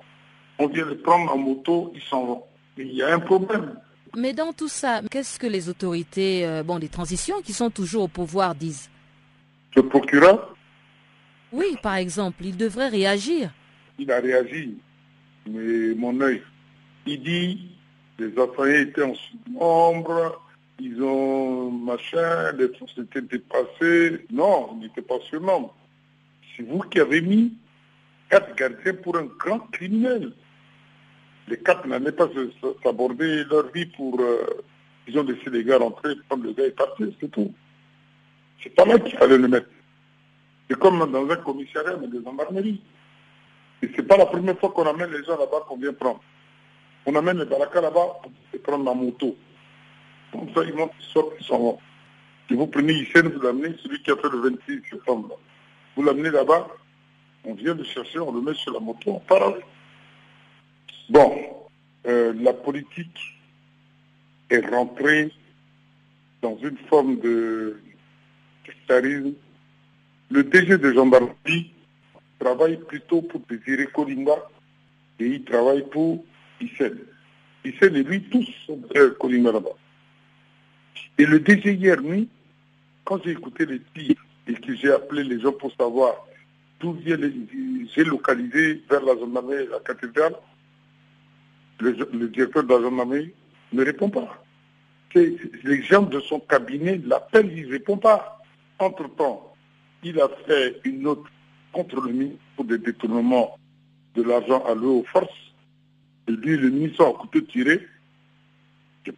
On 0.58 0.66
vient 0.68 0.86
les 0.88 0.96
prendre 0.96 1.32
en 1.32 1.38
moto, 1.38 1.92
ils 1.94 2.02
s'en 2.02 2.24
vont. 2.24 2.42
Mais 2.76 2.84
il 2.84 2.94
y 2.94 3.02
a 3.02 3.14
un 3.14 3.20
problème. 3.20 3.74
Mais 4.16 4.32
dans 4.32 4.52
tout 4.52 4.68
ça, 4.68 5.00
qu'est-ce 5.10 5.38
que 5.38 5.46
les 5.46 5.68
autorités, 5.68 6.46
euh, 6.46 6.62
bon, 6.62 6.76
les 6.76 6.88
transitions 6.88 7.40
qui 7.42 7.52
sont 7.52 7.70
toujours 7.70 8.04
au 8.04 8.08
pouvoir 8.08 8.54
disent? 8.54 8.90
Le 9.74 9.82
procureur? 9.82 10.54
Oui, 11.50 11.76
par 11.82 11.96
exemple, 11.96 12.44
il 12.44 12.56
devrait 12.56 12.88
réagir. 12.88 13.50
Il 13.98 14.10
a 14.10 14.20
réagi, 14.20 14.76
mais 15.46 15.94
mon 15.94 16.18
œil, 16.20 16.42
il 17.06 17.22
dit 17.22 17.72
les 18.18 18.32
assaillants 18.38 18.80
étaient 18.80 19.02
en 19.02 19.14
sous-nombre, 19.14 20.42
ils 20.80 21.02
ont 21.02 21.70
machin, 21.70 22.52
les 22.52 22.70
étaient 23.00 23.22
dépassées. 23.22 24.26
Non, 24.30 24.70
ils 24.74 24.86
n'étaient 24.86 25.02
pas 25.02 25.18
surnombre. 25.28 25.74
C'est 26.56 26.62
vous 26.64 26.80
qui 26.80 27.00
avez 27.00 27.20
mis 27.20 27.54
quatre 28.30 28.54
gardiens 28.56 28.94
pour 28.94 29.16
un 29.16 29.24
grand 29.24 29.60
criminel 29.70 30.32
les 31.48 31.58
quatre 31.58 31.86
n'allaient 31.86 32.12
pas 32.12 32.28
s'aborder 32.82 33.44
leur 33.44 33.70
vie 33.72 33.86
pour, 33.86 34.20
euh, 34.20 34.46
ils 35.06 35.18
ont 35.18 35.22
laissé 35.22 35.50
les 35.50 35.64
gars 35.64 35.78
rentrer, 35.78 36.14
comme 36.28 36.44
le 36.44 36.52
gars 36.52 36.64
est 36.64 36.76
parti, 36.76 37.14
c'est 37.20 37.30
tout. 37.30 37.52
C'est 38.62 38.74
pas 38.74 38.84
là 38.84 38.98
qu'il 38.98 39.16
fallait 39.18 39.38
le 39.38 39.48
mettre. 39.48 39.68
C'est 40.68 40.78
comme 40.78 41.10
dans 41.10 41.28
un 41.28 41.36
commissariat, 41.36 41.96
mais 42.00 42.06
des 42.06 42.24
gendarmeries. 42.24 42.80
Et 43.82 43.90
c'est 43.96 44.06
pas 44.06 44.16
la 44.16 44.26
première 44.26 44.58
fois 44.58 44.70
qu'on 44.70 44.86
amène 44.86 45.10
les 45.10 45.24
gens 45.24 45.36
là-bas 45.36 45.64
qu'on 45.68 45.76
vient 45.76 45.92
prendre. 45.92 46.22
On 47.04 47.14
amène 47.16 47.38
les 47.38 47.46
barakas 47.46 47.80
là-bas 47.80 48.20
pour 48.22 48.62
prendre 48.62 48.84
la 48.84 48.94
moto. 48.94 49.36
Comme 50.32 50.52
ça, 50.54 50.64
ils 50.64 50.74
montent, 50.74 50.92
ils 50.98 51.12
sortent, 51.12 51.34
ils 51.38 51.46
s'en 51.46 51.58
vont. 51.58 51.78
Si 52.48 52.54
vous 52.54 52.66
prenez 52.66 52.94
Hissène, 52.94 53.28
vous 53.28 53.40
l'amenez, 53.40 53.76
celui 53.82 54.02
qui 54.02 54.10
a 54.10 54.16
fait 54.16 54.30
le 54.30 54.38
26 54.38 54.82
septembre. 54.90 55.38
Vous 55.94 56.02
l'amenez 56.02 56.30
là-bas, 56.30 56.68
on 57.44 57.54
vient 57.54 57.74
le 57.74 57.84
chercher, 57.84 58.18
on 58.18 58.32
le 58.32 58.40
met 58.40 58.54
sur 58.54 58.72
la 58.72 58.80
moto, 58.80 59.10
on 59.10 59.20
part 59.20 59.54
Bon, 61.08 61.34
euh, 62.06 62.32
la 62.40 62.52
politique 62.52 63.18
est 64.48 64.66
rentrée 64.66 65.30
dans 66.40 66.56
une 66.58 66.78
forme 66.88 67.18
de 67.20 67.80
sectarisme. 68.66 69.34
Le 70.30 70.44
DG 70.44 70.78
de 70.78 70.92
gendarmerie 70.92 71.72
travaille 72.38 72.78
plutôt 72.78 73.22
pour 73.22 73.40
Désiré 73.48 73.86
Kolinga 73.86 74.36
et 75.20 75.26
il 75.26 75.44
travaille 75.44 75.88
pour 75.90 76.24
Issène. 76.60 76.98
Issène 77.64 77.96
et 77.96 78.02
lui, 78.02 78.22
tous 78.22 78.46
sont 78.66 78.80
euh, 78.96 79.10
Kolinga 79.20 79.52
là-bas. 79.52 79.76
Et 81.18 81.26
le 81.26 81.40
DG 81.40 81.74
hier 81.74 82.00
nuit, 82.00 82.28
quand 83.04 83.22
j'ai 83.24 83.32
écouté 83.32 83.66
les 83.66 83.80
tirs 83.94 84.22
et 84.46 84.54
que 84.54 84.74
j'ai 84.74 84.90
appelé 84.90 85.24
les 85.24 85.40
gens 85.40 85.52
pour 85.52 85.72
savoir 85.74 86.14
d'où 86.80 86.92
vient. 86.92 87.16
J'ai 87.94 88.04
localisé 88.04 88.82
vers 88.90 89.02
la 89.02 89.14
gendarmerie, 89.14 89.68
la 89.70 89.80
cathédrale, 89.80 90.34
le, 91.80 92.28
directeur 92.28 92.64
de 92.64 92.74
la 92.74 92.80
gendarmerie 92.80 93.32
ne 93.72 93.84
répond 93.84 94.10
pas. 94.10 94.44
Les 95.14 95.82
gens 95.82 96.02
de 96.02 96.20
son 96.20 96.40
cabinet 96.40 97.00
l'appellent, 97.04 97.52
il 97.54 97.66
ne 97.66 97.72
répond 97.72 97.98
pas. 97.98 98.38
Entre-temps, 98.78 99.54
il 100.02 100.20
a 100.20 100.28
fait 100.46 100.80
une 100.84 101.02
note 101.02 101.24
contre 101.72 102.00
le 102.00 102.12
ministre 102.12 102.38
pour 102.56 102.64
des 102.64 102.78
détournements 102.78 103.58
de 104.14 104.22
l'argent 104.22 104.64
alloué 104.64 105.00
aux 105.00 105.04
forces. 105.04 105.30
Et 106.28 106.32
lui, 106.32 106.56
le 106.56 106.70
ministre 106.70 107.04
a 107.04 107.12
coûté 107.12 107.44
tiré. 107.44 107.80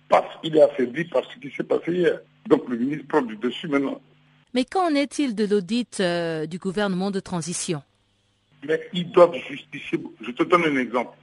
Parce 0.09 0.41
qu'il 0.41 0.57
est 0.57 0.63
affaibli 0.63 1.05
par 1.05 1.23
ce 1.25 1.39
qui 1.39 1.55
s'est 1.55 1.65
passé 1.65 1.93
hier. 1.93 2.19
Donc 2.49 2.69
le 2.69 2.77
ministre 2.77 3.07
prend 3.09 3.23
du 3.23 3.37
dessus 3.37 3.69
maintenant. 3.69 4.01
Mais 4.55 4.65
qu'en 4.65 4.95
est-il 4.95 5.35
de 5.35 5.47
l'audit 5.47 5.99
euh, 6.01 6.47
du 6.47 6.59
gouvernement 6.59 7.11
de 7.11 7.21
transition? 7.21 7.83
Mais 8.67 8.81
ils 8.93 9.11
doivent 9.11 9.35
justifier. 9.49 10.01
Je 10.21 10.31
te 10.31 10.43
donne 10.45 10.65
un 10.65 10.77
exemple 10.77 11.17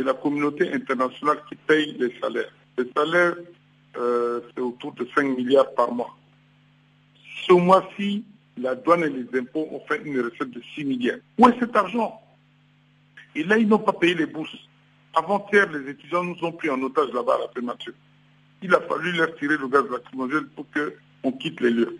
c'est 0.00 0.06
la 0.06 0.14
communauté 0.14 0.72
internationale 0.72 1.42
qui 1.46 1.56
paye 1.56 1.94
les 1.98 2.18
salaires. 2.20 2.50
Les 2.78 2.90
salaires, 2.96 3.34
euh, 3.98 4.40
c'est 4.54 4.62
autour 4.62 4.92
de 4.94 5.06
5 5.14 5.36
milliards 5.36 5.74
par 5.74 5.92
mois. 5.92 6.16
Ce 7.46 7.52
mois-ci, 7.52 8.24
la 8.56 8.74
douane 8.74 9.04
et 9.04 9.10
les 9.10 9.38
impôts 9.38 9.68
ont 9.70 9.82
fait 9.86 10.00
une 10.02 10.18
recette 10.20 10.50
de 10.50 10.62
6 10.74 10.84
milliards. 10.84 11.18
Où 11.38 11.48
est 11.48 11.58
cet 11.60 11.76
argent? 11.76 12.18
Et 13.34 13.44
là, 13.44 13.58
ils 13.58 13.68
n'ont 13.68 13.78
pas 13.78 13.92
payé 13.92 14.14
les 14.14 14.24
bourses. 14.24 14.56
Avant-hier, 15.14 15.70
les 15.72 15.90
étudiants 15.90 16.24
nous 16.24 16.36
ont 16.42 16.52
pris 16.52 16.70
en 16.70 16.80
otage 16.82 17.12
là-bas 17.12 17.34
à 17.34 17.40
la 17.40 17.48
prémature. 17.48 17.94
Il 18.62 18.74
a 18.74 18.80
fallu 18.80 19.12
leur 19.12 19.34
tirer 19.36 19.56
le 19.56 19.68
gaz 19.68 19.84
lacrymogène 19.90 20.46
pour 20.54 20.66
qu'on 21.22 21.32
quitte 21.32 21.60
les 21.60 21.70
lieux. 21.70 21.98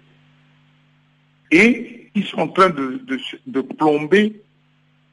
Et 1.51 2.11
ils 2.15 2.25
sont 2.25 2.41
en 2.41 2.49
train 2.49 2.71
de 2.71 3.61
plomber 3.61 4.43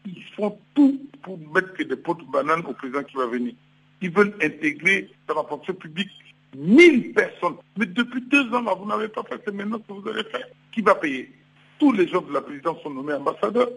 ils 0.07 0.23
font 0.35 0.57
tout 0.73 0.99
pour 1.21 1.37
mettre 1.53 1.75
des 1.83 1.95
potes 1.95 2.25
bananes 2.31 2.63
au 2.65 2.73
président 2.73 3.03
qui 3.03 3.17
va 3.17 3.27
venir. 3.27 3.53
Ils 4.01 4.11
veulent 4.11 4.35
intégrer 4.41 5.09
dans 5.27 5.35
la 5.35 5.43
fonction 5.43 5.73
publique 5.73 6.09
1000 6.55 7.13
personnes. 7.13 7.55
Mais 7.77 7.85
depuis 7.87 8.21
deux 8.21 8.53
ans, 8.53 8.75
vous 8.75 8.87
n'avez 8.87 9.09
pas 9.09 9.23
fait, 9.23 9.41
c'est 9.43 9.53
maintenant 9.53 9.79
que 9.79 9.91
vous 9.91 10.07
allez 10.07 10.23
faire. 10.25 10.47
Qui 10.71 10.81
va 10.81 10.95
payer? 10.95 11.31
Tous 11.79 11.91
les 11.91 12.07
gens 12.07 12.21
de 12.21 12.31
la 12.31 12.41
présidence 12.41 12.81
sont 12.83 12.89
nommés 12.89 13.13
ambassadeurs. 13.13 13.69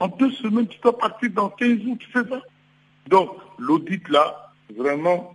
En 0.00 0.08
deux 0.08 0.32
semaines, 0.32 0.66
tu 0.66 0.80
dois 0.80 0.98
partir 0.98 1.30
dans 1.30 1.50
15 1.50 1.82
jours, 1.82 1.96
tu 1.98 2.10
fais 2.10 2.28
ça? 2.28 2.42
Donc, 3.08 3.30
l'audit 3.58 4.08
là, 4.08 4.52
vraiment, 4.76 5.34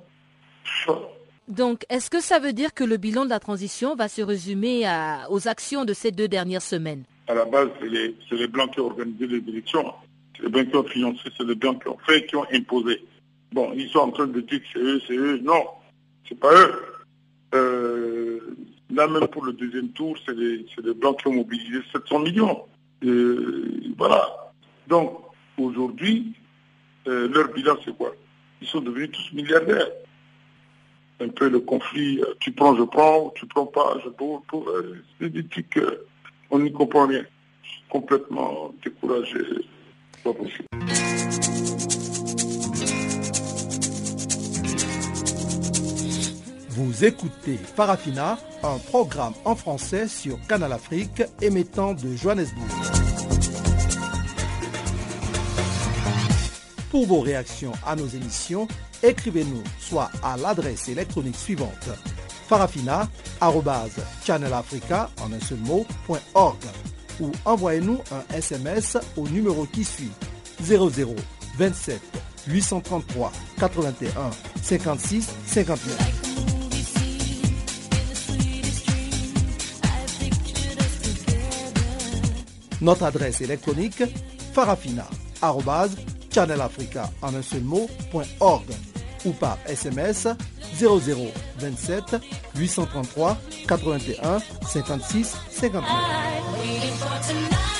donc, 1.47 1.85
est-ce 1.89 2.09
que 2.09 2.19
ça 2.19 2.39
veut 2.39 2.51
dire 2.51 2.73
que 2.73 2.83
le 2.83 2.97
bilan 2.97 3.23
de 3.23 3.29
la 3.29 3.39
transition 3.39 3.95
va 3.95 4.09
se 4.09 4.21
résumer 4.21 4.83
aux 5.29 5.47
actions 5.47 5.85
de 5.85 5.93
ces 5.93 6.11
deux 6.11 6.27
dernières 6.27 6.61
semaines? 6.61 7.03
À 7.27 7.33
la 7.33 7.45
base, 7.45 7.69
c'est 7.79 7.87
les, 7.87 8.15
les, 8.31 8.47
Blancs 8.47 8.71
qui 8.73 8.81
ont 8.81 8.87
organisé 8.87 9.27
les 9.27 9.37
élections 9.49 9.93
c'est 10.35 10.43
les 10.43 10.49
banques 10.49 10.69
qui 10.69 10.77
ont 10.77 10.83
financé, 10.83 11.29
c'est 11.35 11.47
les 11.47 11.55
banques 11.55 11.83
qui 11.83 11.89
ont 11.89 11.97
fait, 12.05 12.25
qui 12.25 12.35
ont 12.35 12.45
imposé. 12.51 13.03
Bon, 13.51 13.71
ils 13.75 13.89
sont 13.89 13.99
en 13.99 14.11
train 14.11 14.27
de 14.27 14.41
dire 14.41 14.59
que 14.59 14.65
c'est 14.73 14.79
eux, 14.79 15.01
c'est 15.07 15.15
eux. 15.15 15.39
Non, 15.39 15.65
c'est 16.27 16.39
pas 16.39 16.53
eux. 16.53 16.83
Euh, 17.55 18.39
là 18.93 19.07
même 19.07 19.27
pour 19.27 19.45
le 19.45 19.53
deuxième 19.53 19.89
tour, 19.89 20.15
c'est 20.25 20.35
les, 20.35 20.65
les, 20.83 20.93
Blancs 20.93 21.19
qui 21.19 21.27
ont 21.27 21.33
mobilisé 21.33 21.79
700 21.91 22.19
millions. 22.19 22.65
voilà. 23.97 24.53
Donc, 24.87 25.17
aujourd'hui, 25.57 26.33
euh, 27.07 27.27
leur 27.29 27.47
bilan, 27.49 27.75
c'est 27.83 27.95
quoi? 27.95 28.13
Ils 28.61 28.67
sont 28.67 28.81
devenus 28.81 29.11
tous 29.11 29.33
milliardaires. 29.33 29.89
Un 31.19 31.29
peu 31.29 31.49
le 31.49 31.59
conflit, 31.59 32.21
euh, 32.21 32.33
tu 32.39 32.51
prends, 32.51 32.75
je 32.75 32.83
prends, 32.83 33.31
tu 33.35 33.45
prends 33.47 33.65
pas, 33.65 33.97
je 34.03 34.09
prends. 34.09 34.43
c'est 35.19 35.29
des 35.29 35.45
trucs, 35.47 35.79
on 36.51 36.59
n'y 36.59 36.71
comprend 36.71 37.07
rien. 37.07 37.23
Complètement 37.89 38.73
découragé. 38.83 39.39
Vous 46.69 47.05
écoutez 47.05 47.57
Farafina, 47.57 48.37
un 48.63 48.77
programme 48.77 49.33
en 49.45 49.55
français 49.55 50.07
sur 50.07 50.37
Canal 50.47 50.73
Afrique 50.73 51.23
émettant 51.41 51.93
de 51.93 52.15
Johannesburg. 52.15 52.86
Pour 56.97 57.05
vos 57.05 57.21
réactions 57.21 57.73
à 57.85 57.95
nos 57.95 58.07
émissions, 58.07 58.67
écrivez-nous 59.03 59.61
soit 59.79 60.09
à 60.23 60.35
l'adresse 60.35 60.89
électronique 60.89 61.35
suivante 61.35 61.89
farafina.channelafrica 62.49 65.11
en 65.21 65.31
un 65.31 65.39
seul 65.39 65.59
ou 67.19 67.31
envoyez-nous 67.45 67.99
un 68.11 68.23
SMS 68.33 68.97
au 69.15 69.27
numéro 69.27 69.67
qui 69.67 69.83
suit 69.83 70.09
00 70.63 71.13
27 71.59 72.01
833 72.47 73.31
81 73.59 74.31
56 74.63 75.29
59. 75.45 75.95
Notre 82.81 83.03
adresse 83.03 83.41
électronique 83.41 84.01
farafina.channelafrica 84.51 86.16
en 87.21 87.35
un 87.35 87.41
seul 87.41 87.63
mot, 87.63 87.89
.org, 88.39 88.65
ou 89.25 89.31
par 89.31 89.57
SMS 89.67 90.27
0027 90.79 92.17
833 92.55 93.37
81 93.67 94.39
56 94.67 95.35
59. 95.49 97.76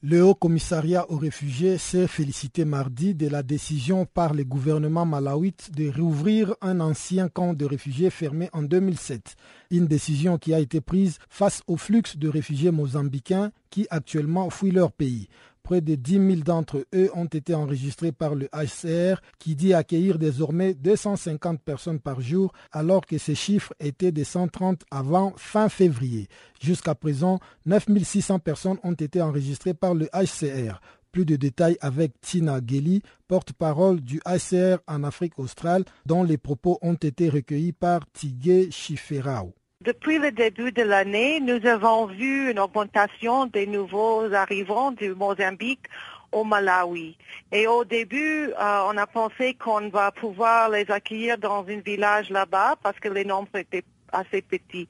Le 0.00 0.22
Haut 0.22 0.36
Commissariat 0.36 1.10
aux 1.10 1.16
réfugiés 1.16 1.76
s'est 1.76 2.06
félicité 2.06 2.64
mardi 2.64 3.16
de 3.16 3.26
la 3.26 3.42
décision 3.42 4.06
par 4.06 4.32
le 4.32 4.44
gouvernement 4.44 5.04
malawite 5.04 5.72
de 5.74 5.88
réouvrir 5.88 6.54
un 6.60 6.78
ancien 6.78 7.28
camp 7.28 7.52
de 7.52 7.64
réfugiés 7.64 8.10
fermé 8.10 8.48
en 8.52 8.62
2007. 8.62 9.34
Une 9.72 9.88
décision 9.88 10.38
qui 10.38 10.54
a 10.54 10.60
été 10.60 10.80
prise 10.80 11.18
face 11.28 11.62
au 11.66 11.76
flux 11.76 12.04
de 12.14 12.28
réfugiés 12.28 12.70
mozambicains 12.70 13.50
qui 13.70 13.88
actuellement 13.90 14.50
fuient 14.50 14.70
leur 14.70 14.92
pays. 14.92 15.28
Près 15.62 15.80
de 15.80 15.94
10 15.94 16.12
000 16.12 16.26
d'entre 16.44 16.86
eux 16.94 17.10
ont 17.14 17.26
été 17.26 17.54
enregistrés 17.54 18.12
par 18.12 18.34
le 18.34 18.48
HCR 18.52 19.20
qui 19.38 19.54
dit 19.54 19.74
accueillir 19.74 20.18
désormais 20.18 20.74
250 20.74 21.60
personnes 21.60 22.00
par 22.00 22.20
jour 22.20 22.52
alors 22.72 23.04
que 23.06 23.18
ces 23.18 23.34
chiffres 23.34 23.74
étaient 23.80 24.12
de 24.12 24.24
130 24.24 24.82
avant 24.90 25.34
fin 25.36 25.68
février. 25.68 26.28
Jusqu'à 26.60 26.94
présent, 26.94 27.38
9 27.66 27.86
600 28.02 28.38
personnes 28.38 28.78
ont 28.82 28.92
été 28.92 29.20
enregistrées 29.20 29.74
par 29.74 29.94
le 29.94 30.06
HCR. 30.06 30.80
Plus 31.12 31.24
de 31.24 31.36
détails 31.36 31.78
avec 31.80 32.20
Tina 32.20 32.60
Geli, 32.64 33.02
porte-parole 33.28 34.00
du 34.00 34.20
HCR 34.26 34.78
en 34.86 35.04
Afrique 35.04 35.38
australe, 35.38 35.84
dont 36.06 36.22
les 36.22 36.38
propos 36.38 36.78
ont 36.82 36.94
été 36.94 37.28
recueillis 37.28 37.72
par 37.72 38.00
Tigé 38.12 38.70
Chiferao. 38.70 39.54
Depuis 39.84 40.18
le 40.18 40.32
début 40.32 40.72
de 40.72 40.82
l'année, 40.82 41.38
nous 41.38 41.64
avons 41.64 42.06
vu 42.06 42.50
une 42.50 42.58
augmentation 42.58 43.46
des 43.46 43.64
nouveaux 43.64 44.24
arrivants 44.34 44.90
du 44.90 45.14
Mozambique 45.14 45.86
au 46.32 46.42
Malawi. 46.42 47.16
Et 47.52 47.68
au 47.68 47.84
début, 47.84 48.48
euh, 48.48 48.82
on 48.90 48.96
a 48.96 49.06
pensé 49.06 49.54
qu'on 49.54 49.88
va 49.88 50.10
pouvoir 50.10 50.68
les 50.70 50.90
accueillir 50.90 51.38
dans 51.38 51.64
un 51.68 51.78
village 51.78 52.28
là-bas 52.30 52.74
parce 52.82 52.98
que 52.98 53.08
les 53.08 53.24
nombres 53.24 53.54
étaient 53.54 53.84
assez 54.10 54.42
petits. 54.42 54.88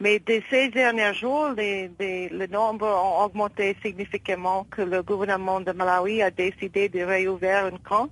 Mais 0.00 0.18
de 0.20 0.40
ces 0.48 0.70
derniers 0.70 1.12
jours, 1.12 1.50
les, 1.54 1.90
les, 1.98 2.48
nombres 2.48 2.88
ont 2.88 3.22
augmenté 3.22 3.76
significativement 3.82 4.66
que 4.70 4.80
le 4.80 5.02
gouvernement 5.02 5.60
de 5.60 5.72
Malawi 5.72 6.22
a 6.22 6.30
décidé 6.30 6.88
de 6.88 7.02
réouvrir 7.02 7.66
un 7.66 7.76
camp, 7.76 8.08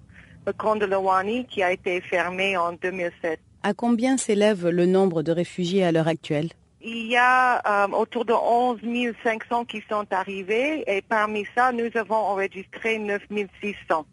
le 0.46 0.52
camp 0.52 0.76
de 0.76 0.84
Lawani, 0.84 1.46
qui 1.46 1.62
a 1.62 1.72
été 1.72 2.02
fermé 2.02 2.54
en 2.58 2.74
2007. 2.74 3.40
À 3.62 3.74
combien 3.74 4.16
s'élève 4.16 4.68
le 4.68 4.86
nombre 4.86 5.22
de 5.22 5.32
réfugiés 5.32 5.84
à 5.84 5.92
l'heure 5.92 6.08
actuelle? 6.08 6.50
Il 6.80 7.08
y 7.08 7.16
a 7.16 7.84
euh, 7.84 7.88
autour 7.88 8.24
de 8.24 8.32
11 8.32 8.78
500 9.24 9.64
qui 9.64 9.82
sont 9.90 10.06
arrivés 10.12 10.84
et 10.86 11.02
parmi 11.02 11.44
ça, 11.56 11.72
nous 11.72 11.90
avons 11.96 12.14
enregistré 12.14 12.98
9 12.98 13.20
600. 13.60 14.06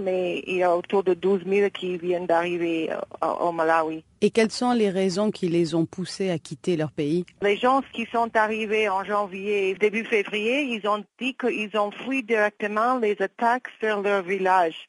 Mais 0.00 0.42
il 0.46 0.56
y 0.56 0.62
a 0.62 0.76
autour 0.76 1.02
de 1.02 1.14
12 1.14 1.42
000 1.46 1.70
qui 1.70 1.98
viennent 1.98 2.26
d'arriver 2.26 2.90
euh, 2.92 3.26
au 3.40 3.50
Malawi. 3.50 4.04
Et 4.20 4.30
quelles 4.30 4.52
sont 4.52 4.72
les 4.72 4.90
raisons 4.90 5.32
qui 5.32 5.48
les 5.48 5.74
ont 5.74 5.86
poussés 5.86 6.30
à 6.30 6.38
quitter 6.38 6.76
leur 6.76 6.92
pays? 6.92 7.26
Les 7.42 7.56
gens 7.56 7.82
qui 7.92 8.06
sont 8.12 8.30
arrivés 8.36 8.88
en 8.88 9.04
janvier, 9.04 9.74
début 9.74 10.04
février, 10.04 10.62
ils 10.62 10.86
ont 10.88 11.04
dit 11.20 11.34
qu'ils 11.34 11.76
ont 11.76 11.90
fui 11.90 12.22
directement 12.22 12.98
les 12.98 13.20
attaques 13.20 13.68
sur 13.80 14.02
leur 14.02 14.22
village. 14.22 14.86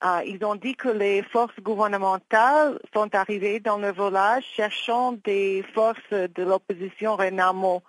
Ah, 0.00 0.22
ils 0.24 0.44
ont 0.44 0.54
dit 0.54 0.76
que 0.76 0.88
les 0.88 1.22
forces 1.22 1.58
gouvernementales 1.60 2.78
sont 2.94 3.12
arrivées 3.16 3.58
dans 3.58 3.78
le 3.78 3.90
village 3.90 4.44
cherchant 4.54 5.12
des 5.24 5.64
forces 5.74 6.12
de 6.12 6.42
l'opposition 6.44 7.16
Renamo. 7.16 7.82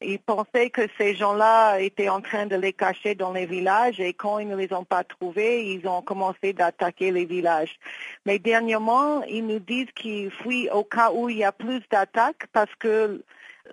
Ils 0.00 0.18
pensaient 0.18 0.70
que 0.70 0.88
ces 0.98 1.14
gens-là 1.14 1.78
étaient 1.78 2.08
en 2.08 2.20
train 2.20 2.46
de 2.46 2.56
les 2.56 2.72
cacher 2.72 3.14
dans 3.14 3.32
les 3.32 3.46
villages 3.46 4.00
et 4.00 4.12
quand 4.12 4.40
ils 4.40 4.48
ne 4.48 4.56
les 4.56 4.72
ont 4.72 4.82
pas 4.82 5.04
trouvés, 5.04 5.64
ils 5.72 5.86
ont 5.86 6.02
commencé 6.02 6.52
d'attaquer 6.52 7.12
les 7.12 7.26
villages. 7.26 7.78
Mais 8.26 8.40
dernièrement, 8.40 9.22
ils 9.22 9.46
nous 9.46 9.60
disent 9.60 9.92
qu'ils 9.94 10.32
fuient 10.32 10.68
au 10.70 10.82
cas 10.82 11.12
où 11.12 11.28
il 11.28 11.38
y 11.38 11.44
a 11.44 11.52
plus 11.52 11.80
d'attaques 11.92 12.48
parce 12.52 12.74
que 12.80 13.22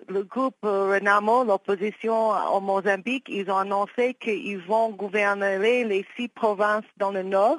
le 0.08 0.24
groupe 0.24 0.56
Renamo, 0.62 1.44
l'opposition 1.44 2.30
au 2.54 2.60
Mozambique, 2.60 3.26
ils 3.28 3.50
ont 3.50 3.56
annoncé 3.56 4.14
qu'ils 4.14 4.58
vont 4.58 4.90
gouverner 4.90 5.84
les 5.84 6.04
six 6.16 6.28
provinces 6.28 6.84
dans 6.96 7.10
le 7.10 7.22
nord. 7.22 7.58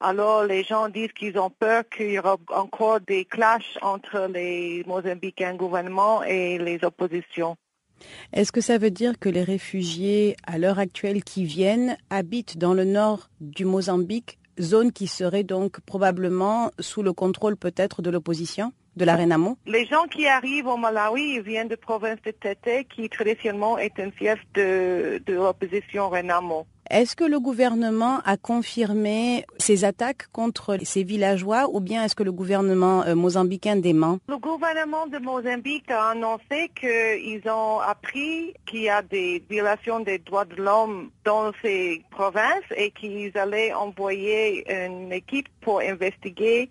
Alors 0.00 0.44
les 0.44 0.64
gens 0.64 0.88
disent 0.88 1.12
qu'ils 1.12 1.38
ont 1.38 1.50
peur 1.50 1.84
qu'il 1.88 2.10
y 2.10 2.18
aura 2.18 2.36
encore 2.48 3.00
des 3.00 3.24
clashs 3.24 3.78
entre 3.80 4.28
les 4.32 4.84
Mozambicains 4.86 5.54
gouvernement 5.54 6.22
et 6.22 6.58
les 6.58 6.84
oppositions. 6.84 7.56
Est-ce 8.32 8.52
que 8.52 8.60
ça 8.60 8.76
veut 8.78 8.90
dire 8.90 9.18
que 9.18 9.28
les 9.28 9.44
réfugiés 9.44 10.36
à 10.46 10.58
l'heure 10.58 10.78
actuelle 10.78 11.22
qui 11.22 11.44
viennent 11.44 11.96
habitent 12.10 12.58
dans 12.58 12.74
le 12.74 12.84
nord 12.84 13.28
du 13.40 13.64
Mozambique, 13.64 14.38
zone 14.60 14.92
qui 14.92 15.06
serait 15.06 15.44
donc 15.44 15.80
probablement 15.80 16.70
sous 16.80 17.02
le 17.02 17.12
contrôle 17.12 17.56
peut-être 17.56 18.02
de 18.02 18.10
l'opposition? 18.10 18.72
De 18.96 19.04
la 19.04 19.16
Renamo 19.16 19.56
Les 19.66 19.86
gens 19.86 20.04
qui 20.10 20.26
arrivent 20.26 20.66
au 20.66 20.76
Malawi 20.76 21.40
viennent 21.40 21.68
de 21.68 21.76
province 21.76 22.18
de 22.24 22.30
Tete, 22.30 22.88
qui 22.88 23.08
traditionnellement 23.08 23.78
est 23.78 23.98
un 23.98 24.10
fief 24.10 24.38
de, 24.54 25.22
de 25.26 25.34
l'opposition 25.34 26.08
Renamo. 26.08 26.66
Est-ce 26.90 27.16
que 27.16 27.24
le 27.24 27.40
gouvernement 27.40 28.20
a 28.26 28.36
confirmé 28.36 29.46
ces 29.56 29.86
attaques 29.86 30.26
contre 30.32 30.76
ces 30.82 31.02
villageois 31.02 31.66
ou 31.72 31.80
bien 31.80 32.04
est-ce 32.04 32.14
que 32.14 32.22
le 32.22 32.32
gouvernement 32.32 33.02
euh, 33.04 33.14
mozambicain 33.14 33.76
dément? 33.76 34.18
Le 34.28 34.36
gouvernement 34.36 35.06
de 35.06 35.18
Mozambique 35.18 35.90
a 35.90 36.10
annoncé 36.10 36.70
qu'ils 36.78 37.42
ont 37.48 37.78
appris 37.80 38.52
qu'il 38.66 38.82
y 38.82 38.90
a 38.90 39.00
des 39.00 39.42
violations 39.48 40.00
des 40.00 40.18
droits 40.18 40.44
de 40.44 40.56
l'homme 40.56 41.10
dans 41.24 41.52
ces 41.62 42.02
provinces 42.10 42.68
et 42.76 42.90
qu'ils 42.90 43.36
allaient 43.38 43.72
envoyer 43.72 44.70
une 44.70 45.10
équipe 45.10 45.48
pour 45.62 45.80
investiguer 45.80 46.68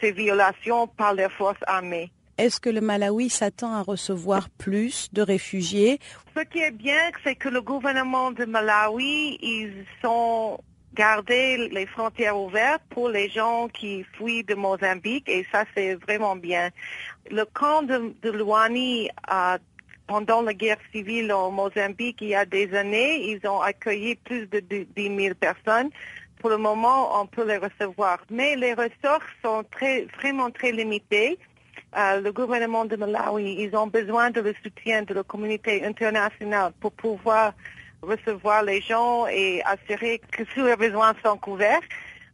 ces 0.00 0.12
violations 0.12 0.86
par 0.86 1.14
les 1.14 1.28
forces 1.28 1.62
armées. 1.66 2.10
Est-ce 2.38 2.60
que 2.60 2.70
le 2.70 2.80
Malawi 2.80 3.30
s'attend 3.30 3.74
à 3.74 3.82
recevoir 3.82 4.48
plus 4.48 5.12
de 5.12 5.22
réfugiés? 5.22 5.98
Ce 6.36 6.42
qui 6.44 6.60
est 6.60 6.70
bien, 6.70 7.10
c'est 7.24 7.34
que 7.34 7.48
le 7.48 7.60
gouvernement 7.60 8.30
de 8.30 8.44
Malawi, 8.44 9.38
ils 9.42 9.84
ont 10.04 10.58
gardé 10.94 11.68
les 11.68 11.86
frontières 11.86 12.38
ouvertes 12.38 12.82
pour 12.90 13.08
les 13.08 13.28
gens 13.28 13.68
qui 13.68 14.04
fuient 14.14 14.44
de 14.44 14.54
Mozambique 14.54 15.28
et 15.28 15.46
ça 15.52 15.64
c'est 15.74 15.94
vraiment 15.94 16.36
bien. 16.36 16.70
Le 17.30 17.44
camp 17.44 17.82
de, 17.82 18.14
de 18.22 18.30
Luani 18.30 19.08
pendant 20.06 20.42
la 20.42 20.54
guerre 20.54 20.78
civile 20.92 21.32
au 21.32 21.50
Mozambique 21.50 22.18
il 22.20 22.28
y 22.28 22.34
a 22.34 22.46
des 22.46 22.74
années, 22.74 23.30
ils 23.30 23.46
ont 23.46 23.60
accueilli 23.60 24.16
plus 24.16 24.46
de 24.46 24.60
10 24.60 24.86
000 24.96 25.34
personnes 25.34 25.90
pour 26.40 26.50
le 26.50 26.56
moment, 26.56 27.20
on 27.20 27.26
peut 27.26 27.46
les 27.46 27.58
recevoir. 27.58 28.18
Mais 28.30 28.56
les 28.56 28.74
ressources 28.74 29.32
sont 29.42 29.64
très, 29.70 30.06
vraiment 30.18 30.50
très 30.50 30.72
limitées. 30.72 31.38
Euh, 31.96 32.20
le 32.20 32.32
gouvernement 32.32 32.84
de 32.84 32.96
Malawi, 32.96 33.56
ils 33.58 33.74
ont 33.76 33.86
besoin 33.86 34.30
de 34.30 34.40
le 34.40 34.54
soutien 34.62 35.02
de 35.02 35.14
la 35.14 35.22
communauté 35.22 35.84
internationale 35.84 36.72
pour 36.80 36.92
pouvoir 36.92 37.54
recevoir 38.02 38.62
les 38.62 38.80
gens 38.80 39.26
et 39.26 39.62
assurer 39.64 40.20
que 40.30 40.42
tous 40.44 40.60
leurs 40.60 40.76
besoins 40.76 41.14
sont 41.24 41.36
couverts. 41.36 41.80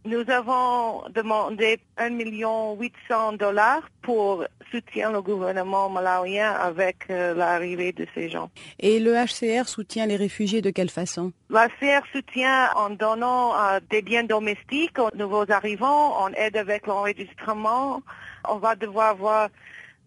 Nous 0.07 0.29
avons 0.29 1.03
demandé 1.15 1.79
1 1.97 2.11
million 2.11 2.77
800 2.77 3.35
dollars 3.39 3.89
pour 4.03 4.45
soutenir 4.71 5.11
le 5.11 5.23
gouvernement 5.23 5.89
malawien 5.89 6.53
avec 6.53 7.07
euh, 7.09 7.33
l'arrivée 7.33 7.93
de 7.93 8.07
ces 8.15 8.29
gens. 8.29 8.51
Et 8.79 9.01
le 9.01 9.15
HCR 9.15 9.67
soutient 9.67 10.05
les 10.05 10.17
réfugiés 10.17 10.61
de 10.61 10.69
quelle 10.69 10.91
façon? 10.91 11.33
L'HCR 11.49 12.03
soutient 12.13 12.71
en 12.77 12.91
donnant 12.91 13.55
euh, 13.59 13.81
des 13.91 14.03
biens 14.03 14.25
domestiques 14.25 14.99
aux 14.99 15.17
nouveaux 15.17 15.51
arrivants, 15.51 16.23
on 16.23 16.29
aide 16.35 16.59
avec 16.59 16.87
l'enregistrement. 16.87 18.03
On 18.47 18.57
va 18.57 18.75
devoir 18.75 19.11
avoir 19.11 19.49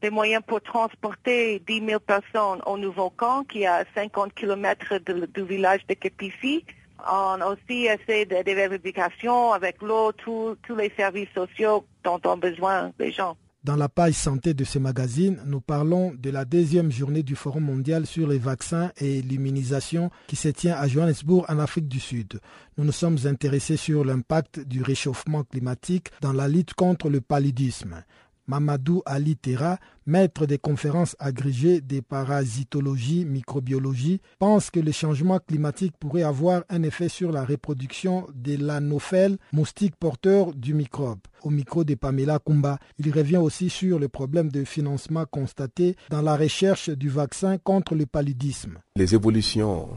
des 0.03 0.11
moyens 0.11 0.43
pour 0.45 0.61
transporter 0.61 1.59
10 1.67 1.85
000 1.87 1.99
personnes 1.99 2.61
au 2.67 2.77
nouveau 2.77 3.09
camp 3.09 3.45
qui 3.45 3.63
est 3.63 3.67
à 3.67 3.83
50 3.95 4.35
km 4.35 4.99
du 5.33 5.43
village 5.43 5.81
de 5.87 5.95
Kepifi. 5.95 6.63
On 7.09 7.39
aussi 7.41 7.85
essayé 7.85 8.25
de, 8.25 8.35
vérifications 8.43 9.53
avec 9.53 9.81
l'eau, 9.81 10.11
tous 10.13 10.57
les 10.75 10.91
services 10.97 11.29
sociaux 11.33 11.85
dont 12.03 12.19
ont 12.25 12.37
besoin 12.37 12.91
les 12.99 13.11
gens. 13.11 13.37
Dans 13.67 13.75
la 13.75 13.89
page 13.89 14.13
santé 14.13 14.53
de 14.53 14.63
ce 14.63 14.79
magazine, 14.79 15.41
nous 15.45 15.59
parlons 15.59 16.13
de 16.17 16.29
la 16.29 16.45
deuxième 16.45 16.89
journée 16.89 17.21
du 17.21 17.35
Forum 17.35 17.65
mondial 17.65 18.05
sur 18.05 18.25
les 18.25 18.37
vaccins 18.37 18.93
et 18.95 19.21
l'immunisation 19.21 20.09
qui 20.27 20.37
se 20.37 20.47
tient 20.47 20.75
à 20.77 20.87
Johannesburg 20.87 21.43
en 21.49 21.59
Afrique 21.59 21.89
du 21.89 21.99
Sud. 21.99 22.39
Nous 22.77 22.85
nous 22.85 22.93
sommes 22.93 23.17
intéressés 23.25 23.75
sur 23.75 24.05
l'impact 24.05 24.61
du 24.61 24.81
réchauffement 24.81 25.43
climatique 25.43 26.11
dans 26.21 26.31
la 26.31 26.47
lutte 26.47 26.75
contre 26.75 27.09
le 27.09 27.19
paludisme. 27.19 28.03
Mamadou 28.47 29.01
Ali 29.05 29.35
Terra, 29.35 29.77
maître 30.05 30.45
des 30.45 30.57
conférences 30.57 31.15
agrégées 31.19 31.81
des 31.81 32.01
parasitologie, 32.01 33.25
microbiologie, 33.25 34.21
pense 34.39 34.69
que 34.71 34.79
le 34.79 34.91
changement 34.91 35.39
climatique 35.39 35.93
pourrait 35.99 36.23
avoir 36.23 36.63
un 36.69 36.83
effet 36.83 37.09
sur 37.09 37.31
la 37.31 37.43
reproduction 37.45 38.25
des 38.33 38.57
l'anophèle, 38.57 39.37
moustique 39.51 39.95
porteur 39.97 40.53
du 40.53 40.73
microbe. 40.73 41.19
Au 41.43 41.49
micro 41.49 41.83
de 41.83 41.95
Pamela 41.95 42.39
Kumba, 42.39 42.79
il 42.99 43.11
revient 43.11 43.37
aussi 43.37 43.69
sur 43.69 43.99
le 43.99 44.07
problème 44.07 44.49
de 44.49 44.63
financement 44.63 45.25
constaté 45.25 45.95
dans 46.09 46.21
la 46.21 46.35
recherche 46.35 46.89
du 46.89 47.09
vaccin 47.09 47.57
contre 47.57 47.95
le 47.95 48.05
paludisme. 48.05 48.79
Les 48.95 49.13
évolutions 49.13 49.89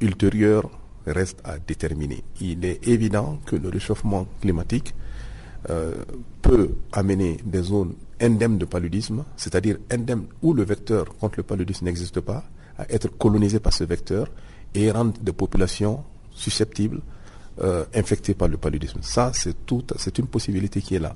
ultérieures 0.00 0.70
reste 1.06 1.40
à 1.44 1.58
déterminer. 1.58 2.24
Il 2.40 2.64
est 2.64 2.86
évident 2.88 3.38
que 3.46 3.56
le 3.56 3.68
réchauffement 3.68 4.26
climatique 4.40 4.94
euh, 5.68 5.92
peut 6.40 6.70
amener 6.92 7.38
des 7.44 7.62
zones 7.62 7.94
indemnes 8.20 8.58
de 8.58 8.64
paludisme, 8.64 9.24
c'est-à-dire 9.36 9.76
indemnes 9.90 10.24
où 10.42 10.54
le 10.54 10.62
vecteur 10.62 11.04
contre 11.18 11.34
le 11.38 11.42
paludisme 11.42 11.84
n'existe 11.84 12.20
pas, 12.20 12.44
à 12.78 12.90
être 12.90 13.08
colonisé 13.18 13.60
par 13.60 13.72
ce 13.72 13.84
vecteur 13.84 14.28
et 14.74 14.90
rendre 14.90 15.14
des 15.20 15.32
populations 15.32 16.02
susceptibles, 16.32 17.00
euh, 17.60 17.84
infectées 17.94 18.34
par 18.34 18.48
le 18.48 18.56
paludisme. 18.56 19.00
Ça, 19.02 19.32
c'est 19.34 19.66
tout, 19.66 19.84
c'est 19.96 20.18
une 20.18 20.26
possibilité 20.26 20.80
qui 20.80 20.94
est 20.94 20.98
là. 20.98 21.14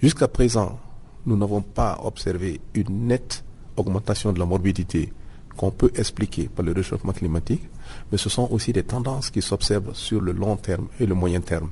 Jusqu'à 0.00 0.28
présent, 0.28 0.78
nous 1.26 1.36
n'avons 1.36 1.60
pas 1.60 2.00
observé 2.02 2.60
une 2.74 3.06
nette 3.06 3.44
augmentation 3.76 4.32
de 4.32 4.38
la 4.38 4.46
morbidité 4.46 5.12
qu'on 5.56 5.70
peut 5.70 5.90
expliquer 5.94 6.48
par 6.48 6.64
le 6.64 6.72
réchauffement 6.72 7.12
climatique, 7.12 7.62
mais 8.10 8.18
ce 8.18 8.28
sont 8.28 8.48
aussi 8.50 8.72
des 8.72 8.84
tendances 8.84 9.30
qui 9.30 9.42
s'observent 9.42 9.94
sur 9.94 10.20
le 10.20 10.32
long 10.32 10.56
terme 10.56 10.88
et 10.98 11.06
le 11.06 11.14
moyen 11.14 11.40
terme. 11.40 11.70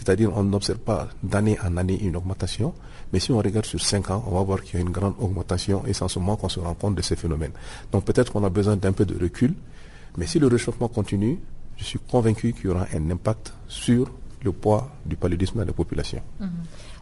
C'est-à-dire 0.00 0.34
on 0.34 0.44
n'observe 0.44 0.78
pas 0.78 1.08
d'année 1.22 1.58
en 1.62 1.76
année 1.76 2.00
une 2.02 2.16
augmentation, 2.16 2.72
mais 3.12 3.20
si 3.20 3.32
on 3.32 3.38
regarde 3.38 3.66
sur 3.66 3.82
5 3.82 4.10
ans, 4.10 4.24
on 4.26 4.34
va 4.34 4.42
voir 4.42 4.62
qu'il 4.62 4.76
y 4.76 4.76
a 4.78 4.80
une 4.80 4.90
grande 4.90 5.12
augmentation 5.18 5.84
et 5.86 5.92
c'est 5.92 6.02
en 6.02 6.08
ce 6.08 6.18
moment 6.18 6.36
qu'on 6.36 6.48
se 6.48 6.58
rend 6.58 6.72
compte 6.72 6.94
de 6.94 7.02
ces 7.02 7.16
phénomènes. 7.16 7.52
Donc 7.92 8.06
peut-être 8.06 8.32
qu'on 8.32 8.42
a 8.42 8.48
besoin 8.48 8.76
d'un 8.76 8.92
peu 8.92 9.04
de 9.04 9.22
recul, 9.22 9.52
mais 10.16 10.26
si 10.26 10.38
le 10.38 10.46
réchauffement 10.46 10.88
continue, 10.88 11.38
je 11.76 11.84
suis 11.84 11.98
convaincu 11.98 12.54
qu'il 12.54 12.64
y 12.64 12.68
aura 12.68 12.86
un 12.94 13.10
impact 13.10 13.52
sur 13.68 14.10
le 14.42 14.52
poids 14.52 14.90
du 15.04 15.16
paludisme 15.16 15.58
dans 15.58 15.64
la 15.64 15.72
population. 15.72 16.22
Mhm. 16.40 16.48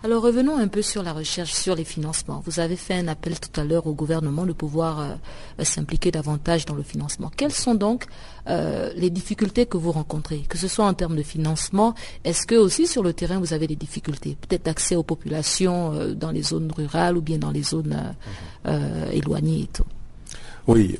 Alors 0.05 0.23
revenons 0.23 0.57
un 0.57 0.69
peu 0.69 0.81
sur 0.81 1.03
la 1.03 1.13
recherche, 1.13 1.53
sur 1.53 1.75
les 1.75 1.83
financements. 1.85 2.41
Vous 2.47 2.61
avez 2.61 2.77
fait 2.77 2.95
un 2.95 3.09
appel 3.09 3.41
tout 3.41 3.61
à 3.61 3.65
l'heure 3.65 3.89
au 3.89 3.95
gouvernement 3.95 4.47
de 4.47 4.53
pouvoir 4.53 5.01
euh, 5.01 5.65
s'impliquer 5.65 6.13
davantage 6.13 6.67
dans 6.67 6.77
le 6.77 6.85
financement. 6.85 7.33
Quelles 7.37 7.53
sont 7.53 7.75
donc 7.75 8.07
euh, 8.49 8.93
les 8.95 9.11
difficultés 9.11 9.67
que 9.67 9.77
vous 9.77 9.91
rencontrez, 9.91 10.45
que 10.49 10.57
ce 10.57 10.69
soit 10.69 10.85
en 10.85 10.95
termes 10.95 11.17
de 11.17 11.25
financement 11.25 11.95
Est-ce 12.25 12.47
que 12.47 12.55
aussi 12.55 12.87
sur 12.87 13.03
le 13.03 13.13
terrain 13.13 13.41
vous 13.41 13.53
avez 13.53 13.67
des 13.67 13.75
difficultés, 13.75 14.37
peut-être 14.41 14.67
d'accès 14.67 14.95
aux 14.95 15.03
populations 15.03 15.93
euh, 15.95 16.15
dans 16.15 16.31
les 16.31 16.43
zones 16.43 16.71
rurales 16.71 17.17
ou 17.17 17.21
bien 17.21 17.39
dans 17.39 17.51
les 17.51 17.63
zones 17.63 18.15
éloignées 19.13 19.63
et 19.63 19.67
tout 19.67 19.85
Oui, 20.67 20.97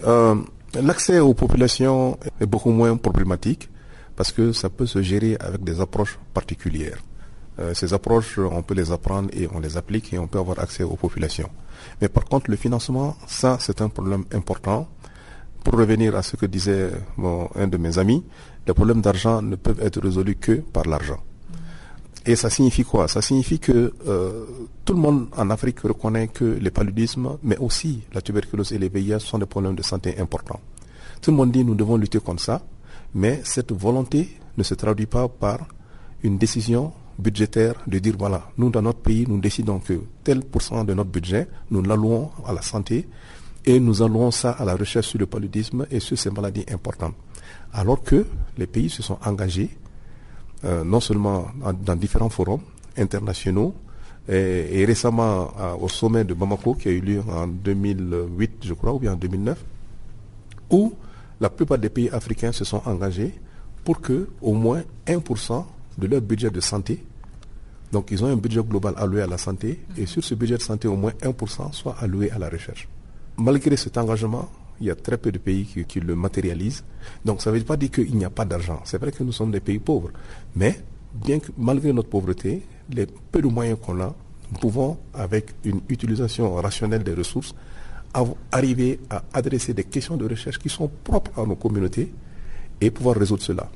l'accès 0.75 1.21
aux 1.21 1.35
populations 1.35 2.19
est 2.41 2.47
beaucoup 2.47 2.71
moins 2.71 2.97
problématique 2.97 3.69
parce 4.19 4.33
que 4.33 4.51
ça 4.51 4.69
peut 4.69 4.85
se 4.87 5.01
gérer 5.01 5.37
avec 5.39 5.63
des 5.63 5.81
approches 5.81 6.19
particulières. 6.35 6.99
Euh, 7.61 7.73
ces 7.73 7.95
approches, 7.95 8.37
on 8.39 8.63
peut 8.63 8.75
les 8.75 8.91
apprendre 8.91 9.29
et 9.33 9.49
on 9.55 9.61
les 9.61 9.77
applique 9.77 10.13
et 10.13 10.19
on 10.19 10.27
peut 10.27 10.41
avoir 10.41 10.59
accès 10.59 10.83
aux 10.83 10.97
populations. 10.97 11.49
Mais 12.01 12.09
par 12.09 12.25
contre, 12.25 12.51
le 12.51 12.57
financement, 12.57 13.17
ça, 13.29 13.59
c'est 13.61 13.81
un 13.81 13.89
problème 13.89 14.25
important. 14.33 14.89
Pour 15.63 15.79
revenir 15.79 16.17
à 16.17 16.25
ce 16.25 16.35
que 16.35 16.47
disait 16.47 16.91
un 17.55 17.69
de 17.69 17.77
mes 17.77 17.97
amis, 17.97 18.25
les 18.67 18.75
problèmes 18.75 19.01
d'argent 19.01 19.41
ne 19.41 19.55
peuvent 19.55 19.81
être 19.81 20.01
résolus 20.01 20.35
que 20.35 20.55
par 20.55 20.89
l'argent. 20.89 21.21
Et 22.27 22.35
ça 22.35 22.51
signifie 22.51 22.83
quoi? 22.85 23.07
Ça 23.07 23.23
signifie 23.23 23.61
que 23.61 23.95
euh, 24.09 24.45
tout 24.85 24.95
le 24.95 24.99
monde 24.99 25.29
en 25.37 25.49
Afrique 25.51 25.79
reconnaît 25.83 26.27
que 26.27 26.45
les 26.45 26.73
paludismes, 26.73 27.39
mais 27.45 27.57
aussi 27.59 28.03
la 28.13 28.21
tuberculose 28.21 28.73
et 28.73 28.79
les 28.79 28.89
VIH 28.89 29.21
sont 29.21 29.39
des 29.39 29.47
problèmes 29.47 29.77
de 29.77 29.83
santé 29.85 30.19
importants. 30.19 30.61
Tout 31.23 31.31
le 31.31 31.37
monde 31.37 31.53
dit 31.53 31.65
nous 31.65 31.77
devons 31.77 31.97
lutter 31.97 32.19
contre 32.19 32.43
ça, 32.43 32.63
mais 33.15 33.41
cette 33.45 33.73
volonté 33.73 34.37
ne 34.57 34.63
se 34.63 34.75
traduit 34.75 35.07
pas 35.07 35.29
par 35.29 35.67
une 36.23 36.39
décision 36.39 36.93
budgétaire 37.19 37.75
de 37.87 37.99
dire 37.99 38.15
voilà, 38.19 38.51
nous 38.57 38.71
dans 38.71 38.83
notre 38.83 39.01
pays, 39.01 39.25
nous 39.29 39.41
décidons 39.41 39.79
que 39.81 40.01
tel 40.23 40.41
pourcent 40.43 40.85
de 40.85 40.95
notre 40.95 41.11
budget, 41.11 41.49
nous 41.71 41.83
l'allouons 41.83 42.31
à 42.47 42.53
la 42.53 42.63
santé 42.63 43.09
et 43.65 43.81
nous 43.81 44.03
allouons 44.03 44.31
ça 44.31 44.53
à 44.53 44.65
la 44.65 44.77
recherche 44.77 45.09
sur 45.09 45.19
le 45.19 45.27
paludisme 45.27 45.87
et 45.91 46.01
sur 46.01 46.19
ces 46.19 46.31
maladies 46.31 46.65
importantes. 46.73 47.15
Alors 47.73 48.03
que 48.03 48.27
les 48.57 48.67
pays 48.67 48.89
se 48.89 49.03
sont 49.03 49.19
engagés, 49.25 49.71
euh, 50.65 50.85
non 50.85 51.01
seulement 51.01 51.49
dans 51.85 51.97
différents 51.97 52.31
forums 52.31 52.63
internationaux, 52.97 53.75
et, 54.29 54.85
récemment 54.85 55.51
au 55.81 55.89
sommet 55.89 56.23
de 56.23 56.35
Bamako 56.35 56.75
qui 56.75 56.89
a 56.89 56.91
eu 56.91 57.01
lieu 57.01 57.23
en 57.31 57.47
2008, 57.47 58.57
je 58.63 58.75
crois, 58.75 58.93
ou 58.93 58.99
bien 58.99 59.15
en 59.15 59.17
2009, 59.17 59.65
où 60.71 60.93
la 61.41 61.51
plupart 61.51 61.79
des 61.79 61.89
pays 61.89 62.11
africains 62.11 62.53
se 62.53 62.65
sont 62.65 62.83
engagés 62.85 63.35
pour 63.85 64.01
que 64.01 64.29
au 64.43 64.55
moins 64.55 64.83
1% 65.07 65.65
de 65.99 66.07
leur 66.07 66.21
budget 66.21 66.51
de 66.51 66.61
santé. 66.61 67.05
Donc 67.93 68.11
ils 68.11 68.23
ont 68.23 68.29
un 68.29 68.37
budget 68.37 68.63
global 68.63 68.95
alloué 68.97 69.23
à 69.23 69.27
la 69.27 69.39
santé 69.39 69.81
et 69.97 70.07
sur 70.07 70.23
ce 70.23 70.35
budget 70.35 70.57
de 70.57 70.63
santé, 70.63 70.89
au 70.89 70.97
moins 70.97 71.13
1% 71.23 71.73
soit 71.73 71.97
alloué 72.01 72.31
à 72.31 72.39
la 72.39 72.49
recherche. 72.49 72.89
Malgré 73.39 73.77
cet 73.77 73.97
engagement, 73.97 74.49
il 74.81 74.87
y 74.87 74.91
a 74.91 74.95
très 74.95 75.17
peu 75.19 75.33
de 75.33 75.39
pays 75.39 75.65
qui, 75.87 76.01
le 76.01 76.15
matérialisent. 76.15 76.85
Donc 77.25 77.41
ça 77.43 77.51
ne 77.51 77.59
veut 77.59 77.65
pas 77.65 77.77
dire 77.77 77.91
qu'il 77.91 78.15
n'y 78.17 78.25
a 78.25 78.31
pas 78.31 78.45
d'argent. 78.45 78.81
C'est 78.85 78.99
vrai 78.99 79.11
que 79.13 79.23
nous 79.23 79.33
sommes 79.33 79.51
des 79.51 79.61
pays 79.61 79.79
pauvres. 79.79 80.11
Mais 80.55 80.81
bien 81.15 81.39
que 81.39 81.51
malgré 81.57 81.93
notre 81.93 82.09
pauvreté, 82.09 82.63
les 82.91 83.07
peu 83.07 83.43
de 83.43 83.49
moyens 83.49 83.79
qu'on 83.85 84.01
a, 84.01 84.15
nous 84.53 84.59
pouvons, 84.59 84.99
avec 85.15 85.55
une 85.65 85.81
utilisation 85.89 86.55
rationnelle 86.55 87.03
des 87.03 87.15
ressources, 87.15 87.55
arriver 88.51 89.01
à 89.11 89.23
adresser 89.33 89.75
des 89.75 89.85
questions 89.85 90.17
de 90.17 90.27
recherche 90.27 90.59
qui 90.59 90.69
sont 90.69 90.91
propres 91.05 91.39
à 91.41 91.45
nos 91.45 91.57
communautés 91.57 92.13
et 92.81 92.91
pouvoir 92.91 93.17
résoudre 93.17 93.43
cela. 93.43 93.71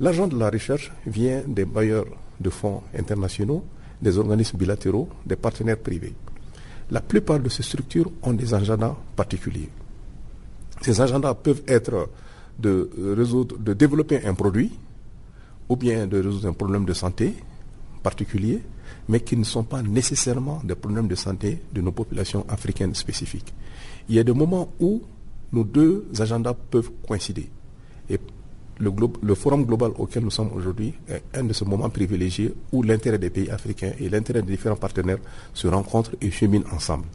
L'argent 0.00 0.26
de 0.26 0.38
la 0.38 0.50
recherche 0.50 0.92
vient 1.06 1.42
des 1.46 1.64
bailleurs 1.64 2.06
de 2.40 2.50
fonds 2.50 2.82
internationaux, 2.98 3.64
des 4.00 4.18
organismes 4.18 4.58
bilatéraux, 4.58 5.08
des 5.24 5.36
partenaires 5.36 5.78
privés. 5.78 6.14
La 6.90 7.00
plupart 7.00 7.40
de 7.40 7.48
ces 7.48 7.62
structures 7.62 8.10
ont 8.22 8.32
des 8.32 8.52
agendas 8.52 8.96
particuliers. 9.16 9.68
Ces 10.80 11.00
agendas 11.00 11.34
peuvent 11.34 11.62
être 11.68 12.08
de, 12.58 12.90
résoudre, 13.16 13.56
de 13.58 13.72
développer 13.72 14.24
un 14.26 14.34
produit 14.34 14.72
ou 15.68 15.76
bien 15.76 16.06
de 16.06 16.16
résoudre 16.16 16.48
un 16.48 16.52
problème 16.52 16.84
de 16.84 16.92
santé 16.92 17.34
particulier, 18.02 18.60
mais 19.08 19.20
qui 19.20 19.36
ne 19.36 19.44
sont 19.44 19.62
pas 19.62 19.82
nécessairement 19.82 20.60
des 20.64 20.74
problèmes 20.74 21.08
de 21.08 21.14
santé 21.14 21.62
de 21.72 21.80
nos 21.80 21.92
populations 21.92 22.44
africaines 22.48 22.94
spécifiques. 22.94 23.54
Il 24.08 24.14
y 24.16 24.18
a 24.18 24.24
des 24.24 24.32
moments 24.32 24.68
où 24.80 25.02
nos 25.52 25.64
deux 25.64 26.06
agendas 26.18 26.54
peuvent 26.54 26.90
coïncider. 27.06 27.48
Et 28.10 28.18
le, 28.78 29.34
forum 29.34 29.64
global 29.64 29.92
auquel 29.98 30.24
nous 30.24 30.30
sommes 30.30 30.50
aujourd'hui 30.54 30.94
est 31.08 31.22
un 31.34 31.44
de 31.44 31.52
ces 31.52 31.64
moments 31.64 31.90
privilégiés 31.90 32.52
où 32.72 32.82
l'intérêt 32.82 33.18
des 33.18 33.30
pays 33.30 33.50
africains 33.50 33.92
et 34.00 34.08
l'intérêt 34.08 34.42
des 34.42 34.52
différents 34.52 34.76
partenaires 34.76 35.18
se 35.54 35.68
rencontrent 35.68 36.12
et 36.20 36.30
cheminent 36.30 36.64
ensemble. 36.72 37.06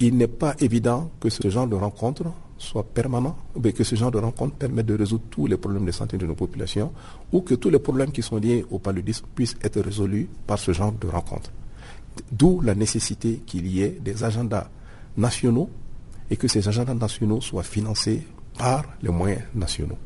Il 0.00 0.16
n'est 0.16 0.26
pas 0.26 0.56
évident 0.60 1.10
que 1.20 1.30
ce 1.30 1.48
genre 1.48 1.68
de 1.68 1.76
rencontre 1.76 2.24
soit 2.58 2.82
permanent, 2.84 3.36
mais 3.62 3.72
que 3.72 3.84
ce 3.84 3.94
genre 3.94 4.10
de 4.10 4.18
rencontre 4.18 4.54
permette 4.56 4.86
de 4.86 4.94
résoudre 4.96 5.24
tous 5.30 5.46
les 5.46 5.56
problèmes 5.56 5.84
de 5.84 5.92
santé 5.92 6.16
de 6.16 6.26
nos 6.26 6.34
populations 6.34 6.92
ou 7.32 7.42
que 7.42 7.54
tous 7.54 7.70
les 7.70 7.78
problèmes 7.78 8.10
qui 8.10 8.22
sont 8.22 8.36
liés 8.36 8.64
au 8.70 8.78
paludisme 8.78 9.26
puissent 9.34 9.56
être 9.62 9.80
résolus 9.80 10.28
par 10.46 10.58
ce 10.58 10.72
genre 10.72 10.92
de 10.92 11.06
rencontre. 11.06 11.50
D'où 12.32 12.60
la 12.60 12.74
nécessité 12.74 13.40
qu'il 13.46 13.66
y 13.66 13.82
ait 13.82 13.98
des 14.00 14.24
agendas 14.24 14.68
nationaux 15.16 15.68
et 16.30 16.36
que 16.36 16.48
ces 16.48 16.66
agendas 16.68 16.94
nationaux 16.94 17.40
soient 17.40 17.62
financés 17.62 18.26
par 18.58 18.84
les 19.02 19.10
moyens 19.10 19.42
nationaux. 19.54 19.98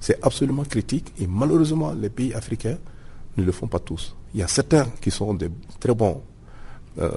C'est 0.00 0.22
absolument 0.24 0.64
critique 0.64 1.12
et 1.18 1.26
malheureusement, 1.26 1.92
les 1.92 2.10
pays 2.10 2.32
africains 2.34 2.78
ne 3.36 3.42
le 3.44 3.52
font 3.52 3.66
pas 3.66 3.78
tous. 3.78 4.14
Il 4.34 4.40
y 4.40 4.42
a 4.42 4.48
certains 4.48 4.86
qui 5.00 5.10
sont 5.10 5.34
des 5.34 5.50
très 5.80 5.94
bons 5.94 6.22
euh, 6.98 7.10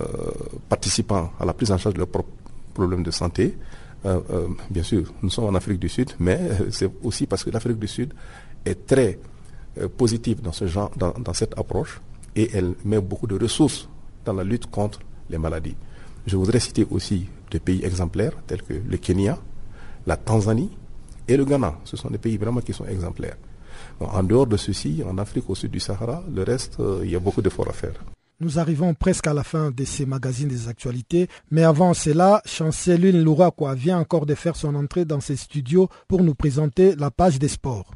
participants 0.67 1.31
à 1.39 1.45
la 1.45 1.53
prise 1.53 1.71
en 1.71 1.77
charge 1.77 1.93
de 1.93 1.99
leurs 1.99 2.07
propres 2.07 2.29
problèmes 2.73 3.03
de 3.03 3.11
santé. 3.11 3.57
Euh, 4.05 4.19
euh, 4.31 4.47
bien 4.69 4.83
sûr, 4.83 5.13
nous 5.21 5.29
sommes 5.29 5.45
en 5.45 5.55
Afrique 5.55 5.79
du 5.79 5.89
Sud, 5.89 6.11
mais 6.19 6.39
c'est 6.71 6.89
aussi 7.03 7.25
parce 7.27 7.43
que 7.43 7.49
l'Afrique 7.49 7.79
du 7.79 7.87
Sud 7.87 8.13
est 8.65 8.85
très 8.85 9.19
positive 9.97 10.41
dans, 10.41 10.51
ce 10.51 10.67
genre, 10.67 10.91
dans, 10.97 11.11
dans 11.11 11.33
cette 11.33 11.57
approche 11.57 12.01
et 12.35 12.49
elle 12.53 12.73
met 12.83 12.99
beaucoup 12.99 13.27
de 13.27 13.39
ressources 13.39 13.87
dans 14.25 14.33
la 14.33 14.43
lutte 14.43 14.69
contre 14.69 14.99
les 15.29 15.37
maladies. 15.37 15.75
Je 16.26 16.36
voudrais 16.36 16.59
citer 16.59 16.86
aussi 16.89 17.28
des 17.51 17.59
pays 17.59 17.84
exemplaires 17.84 18.34
tels 18.47 18.61
que 18.61 18.74
le 18.74 18.97
Kenya, 18.97 19.38
la 20.05 20.17
Tanzanie, 20.17 20.72
et 21.30 21.38
le 21.38 21.45
Ghana. 21.45 21.76
Ce 21.86 21.95
sont 21.95 22.09
des 22.09 22.17
pays 22.17 22.38
vraiment 22.38 22.61
qui 22.61 22.74
sont 22.74 22.86
exemplaires. 22.86 23.38
en 24.01 24.24
dehors 24.24 24.47
de 24.47 24.57
ceci, 24.57 25.03
en 25.07 25.17
Afrique 25.17 25.49
au 25.49 25.55
sud 25.55 25.72
du 25.72 25.80
Sahara, 25.80 26.24
le 26.34 26.43
reste, 26.43 26.80
euh, 26.80 27.01
il 27.03 27.11
y 27.11 27.15
a 27.15 27.20
beaucoup 27.20 27.41
d'efforts 27.41 27.70
à 27.70 27.74
faire. 27.74 27.93
Nous 28.41 28.57
arrivons 28.57 28.93
presque 28.93 29.28
à 29.28 29.34
la 29.34 29.43
fin 29.43 29.70
de 29.72 29.84
ces 29.86 30.05
magazines 30.05 30.47
des 30.47 30.67
actualités, 30.70 31.28
mais 31.51 31.63
avant 31.63 31.93
cela, 31.93 32.41
Chanceline 32.45 33.22
Louraquois 33.22 33.76
vient 33.76 33.99
encore 33.99 34.26
de 34.26 34.36
faire 34.36 34.55
son 34.55 34.76
entrée 34.76 35.05
dans 35.05 35.20
ses 35.20 35.36
studios 35.36 35.89
pour 36.07 36.24
nous 36.24 36.36
présenter 36.36 36.95
la 36.95 37.11
page 37.11 37.38
des 37.38 37.49
sports. 37.49 37.91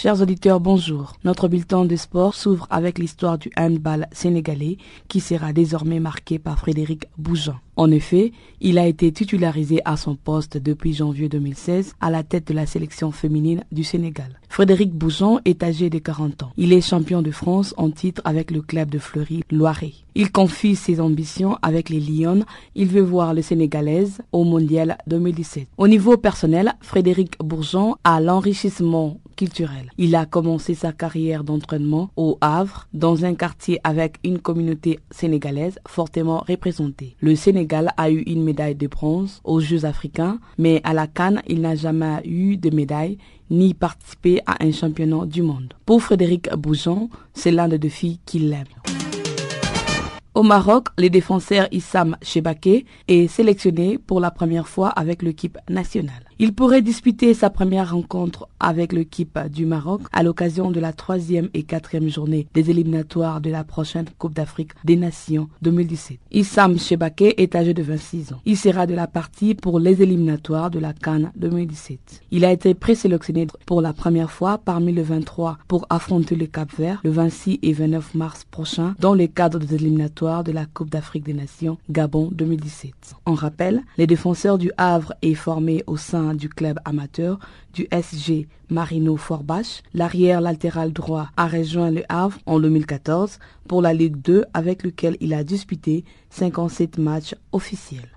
Chers 0.00 0.22
auditeurs, 0.22 0.60
bonjour. 0.60 1.14
Notre 1.24 1.48
bulletin 1.48 1.84
de 1.84 1.96
sport 1.96 2.36
s'ouvre 2.36 2.68
avec 2.70 3.00
l'histoire 3.00 3.36
du 3.36 3.50
handball 3.56 4.06
sénégalais 4.12 4.76
qui 5.08 5.18
sera 5.18 5.52
désormais 5.52 5.98
marqué 5.98 6.38
par 6.38 6.56
Frédéric 6.56 7.06
Bougeant. 7.18 7.56
En 7.74 7.90
effet, 7.90 8.30
il 8.60 8.78
a 8.78 8.86
été 8.86 9.10
titularisé 9.10 9.80
à 9.84 9.96
son 9.96 10.14
poste 10.14 10.56
depuis 10.56 10.94
janvier 10.94 11.28
2016 11.28 11.94
à 12.00 12.10
la 12.10 12.22
tête 12.22 12.46
de 12.46 12.54
la 12.54 12.64
sélection 12.66 13.10
féminine 13.10 13.64
du 13.72 13.82
Sénégal. 13.82 14.38
Frédéric 14.48 14.92
Boujon 14.92 15.40
est 15.44 15.62
âgé 15.62 15.90
de 15.90 15.98
40 15.98 16.42
ans. 16.42 16.52
Il 16.56 16.72
est 16.72 16.80
champion 16.80 17.22
de 17.22 17.30
France 17.30 17.74
en 17.76 17.90
titre 17.90 18.20
avec 18.24 18.50
le 18.50 18.62
club 18.62 18.88
de 18.90 18.98
Fleury 18.98 19.44
Loiret. 19.52 19.92
Il 20.16 20.32
confie 20.32 20.74
ses 20.74 21.00
ambitions 21.00 21.56
avec 21.62 21.88
les 21.90 22.00
Lions. 22.00 22.44
Il 22.74 22.88
veut 22.88 23.00
voir 23.02 23.34
le 23.34 23.42
Sénégalaise 23.42 24.20
au 24.32 24.42
Mondial 24.42 24.98
2017. 25.06 25.68
Au 25.76 25.86
niveau 25.86 26.16
personnel, 26.16 26.74
Frédéric 26.80 27.36
Bourgeon 27.38 27.94
a 28.02 28.20
l'enrichissement 28.20 29.18
culturel. 29.36 29.92
Il 30.00 30.14
a 30.14 30.26
commencé 30.26 30.74
sa 30.74 30.92
carrière 30.92 31.42
d'entraînement 31.42 32.10
au 32.16 32.38
Havre, 32.40 32.86
dans 32.94 33.24
un 33.24 33.34
quartier 33.34 33.80
avec 33.82 34.18
une 34.22 34.38
communauté 34.38 35.00
sénégalaise 35.10 35.80
fortement 35.88 36.44
représentée. 36.48 37.16
Le 37.20 37.34
Sénégal 37.34 37.92
a 37.96 38.08
eu 38.08 38.20
une 38.20 38.44
médaille 38.44 38.76
de 38.76 38.86
bronze 38.86 39.40
aux 39.42 39.58
Jeux 39.58 39.84
africains, 39.84 40.38
mais 40.56 40.80
à 40.84 40.94
la 40.94 41.08
Cannes, 41.08 41.42
il 41.48 41.62
n'a 41.62 41.74
jamais 41.74 42.20
eu 42.24 42.56
de 42.56 42.70
médaille 42.70 43.18
ni 43.50 43.74
participé 43.74 44.40
à 44.46 44.62
un 44.62 44.70
championnat 44.70 45.26
du 45.26 45.42
monde. 45.42 45.74
Pour 45.84 46.00
Frédéric 46.00 46.48
Boujon, 46.54 47.10
c'est 47.34 47.50
l'un 47.50 47.66
des 47.66 47.78
défis 47.78 48.20
qu'il 48.24 48.52
aime. 48.52 48.66
Au 50.34 50.44
Maroc, 50.44 50.90
le 50.96 51.10
défenseur 51.10 51.66
Issam 51.72 52.16
Chebake 52.22 52.86
est 53.08 53.26
sélectionné 53.26 53.98
pour 53.98 54.20
la 54.20 54.30
première 54.30 54.68
fois 54.68 54.90
avec 54.90 55.22
l'équipe 55.22 55.58
nationale. 55.68 56.27
Il 56.40 56.54
pourrait 56.54 56.82
disputer 56.82 57.34
sa 57.34 57.50
première 57.50 57.90
rencontre 57.90 58.46
avec 58.60 58.92
l'équipe 58.92 59.36
du 59.52 59.66
Maroc 59.66 60.02
à 60.12 60.22
l'occasion 60.22 60.70
de 60.70 60.78
la 60.78 60.92
troisième 60.92 61.48
et 61.52 61.64
quatrième 61.64 62.08
journée 62.08 62.46
des 62.54 62.70
éliminatoires 62.70 63.40
de 63.40 63.50
la 63.50 63.64
prochaine 63.64 64.04
Coupe 64.18 64.34
d'Afrique 64.34 64.70
des 64.84 64.94
Nations 64.94 65.48
2017. 65.62 66.20
Issam 66.30 66.78
Chebake 66.78 67.34
est 67.36 67.56
âgé 67.56 67.74
de 67.74 67.82
26 67.82 68.34
ans. 68.34 68.40
Il 68.44 68.56
sera 68.56 68.86
de 68.86 68.94
la 68.94 69.08
partie 69.08 69.56
pour 69.56 69.80
les 69.80 70.00
éliminatoires 70.00 70.70
de 70.70 70.78
la 70.78 70.92
Cannes 70.92 71.32
2017. 71.34 72.22
Il 72.30 72.44
a 72.44 72.52
été 72.52 72.72
présélectionné 72.74 73.48
pour 73.66 73.82
la 73.82 73.92
première 73.92 74.30
fois 74.30 74.58
parmi 74.58 74.92
le 74.92 75.02
23 75.02 75.58
pour 75.66 75.86
affronter 75.90 76.36
le 76.36 76.46
Cap 76.46 76.70
Vert 76.78 77.00
le 77.02 77.10
26 77.10 77.58
et 77.62 77.72
29 77.72 78.14
mars 78.14 78.44
prochain 78.48 78.94
dans 79.00 79.14
le 79.14 79.26
cadre 79.26 79.58
des 79.58 79.74
éliminatoires 79.74 80.44
de 80.44 80.52
la 80.52 80.66
Coupe 80.66 80.90
d'Afrique 80.90 81.24
des 81.24 81.34
Nations 81.34 81.78
Gabon 81.90 82.30
2017. 82.30 82.92
En 83.26 83.34
rappel, 83.34 83.82
les 83.96 84.06
défenseurs 84.06 84.58
du 84.58 84.70
Havre 84.76 85.14
est 85.22 85.34
formé 85.34 85.82
au 85.88 85.96
sein 85.96 86.27
du 86.34 86.48
club 86.48 86.78
amateur 86.84 87.38
du 87.72 87.86
SG 87.90 88.48
Marino 88.70 89.16
Forbach. 89.16 89.82
L'arrière 89.94 90.40
latéral 90.40 90.92
droit 90.92 91.28
a 91.36 91.46
rejoint 91.46 91.90
le 91.90 92.02
Havre 92.08 92.38
en 92.46 92.60
2014 92.60 93.38
pour 93.66 93.82
la 93.82 93.92
Ligue 93.92 94.16
2 94.16 94.44
avec 94.54 94.82
lequel 94.82 95.16
il 95.20 95.34
a 95.34 95.44
disputé 95.44 96.04
57 96.30 96.98
matchs 96.98 97.34
officiels. 97.52 98.08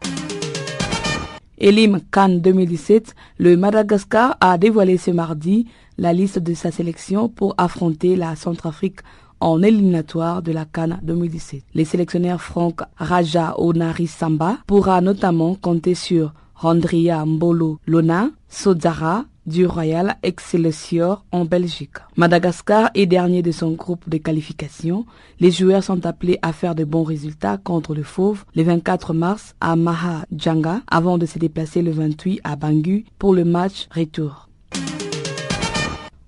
Elim 1.57 1.99
Khan 2.09 2.39
2017, 2.41 3.13
le 3.37 3.55
Madagascar 3.55 4.35
a 4.41 4.57
dévoilé 4.57 4.97
ce 4.97 5.11
mardi 5.11 5.67
la 5.99 6.11
liste 6.11 6.39
de 6.39 6.55
sa 6.55 6.71
sélection 6.71 7.29
pour 7.29 7.53
affronter 7.59 8.15
la 8.15 8.35
Centrafrique 8.35 9.01
en 9.41 9.61
éliminatoire 9.61 10.41
de 10.41 10.51
la 10.51 10.65
Cannes 10.65 10.99
2017. 11.03 11.63
Les 11.73 11.85
sélectionneurs 11.85 12.41
Franck 12.41 12.81
Raja 12.95 13.55
Onari 13.57 14.07
Samba 14.07 14.57
pourra 14.65 15.01
notamment 15.01 15.55
compter 15.55 15.95
sur 15.95 16.33
Randria 16.61 17.25
Mbolo 17.25 17.79
Lona, 17.87 18.29
Sozara, 18.47 19.25
du 19.47 19.65
Royal 19.65 20.15
Excelsior 20.21 21.25
en 21.31 21.43
Belgique. 21.45 21.97
Madagascar 22.15 22.91
est 22.93 23.07
dernier 23.07 23.41
de 23.41 23.51
son 23.51 23.71
groupe 23.71 24.07
de 24.07 24.17
qualification. 24.17 25.07
Les 25.39 25.49
joueurs 25.49 25.83
sont 25.83 26.05
appelés 26.05 26.37
à 26.43 26.53
faire 26.53 26.75
de 26.75 26.83
bons 26.83 27.03
résultats 27.03 27.57
contre 27.57 27.95
le 27.95 28.03
Fauve 28.03 28.45
le 28.53 28.61
24 28.61 29.15
mars 29.15 29.55
à 29.59 29.75
Mahajanga 29.75 30.81
avant 30.85 31.17
de 31.17 31.25
se 31.25 31.39
déplacer 31.39 31.81
le 31.81 31.91
28 31.91 32.41
à 32.43 32.55
Bangui 32.55 33.05
pour 33.17 33.33
le 33.33 33.43
match 33.43 33.87
retour 33.95 34.50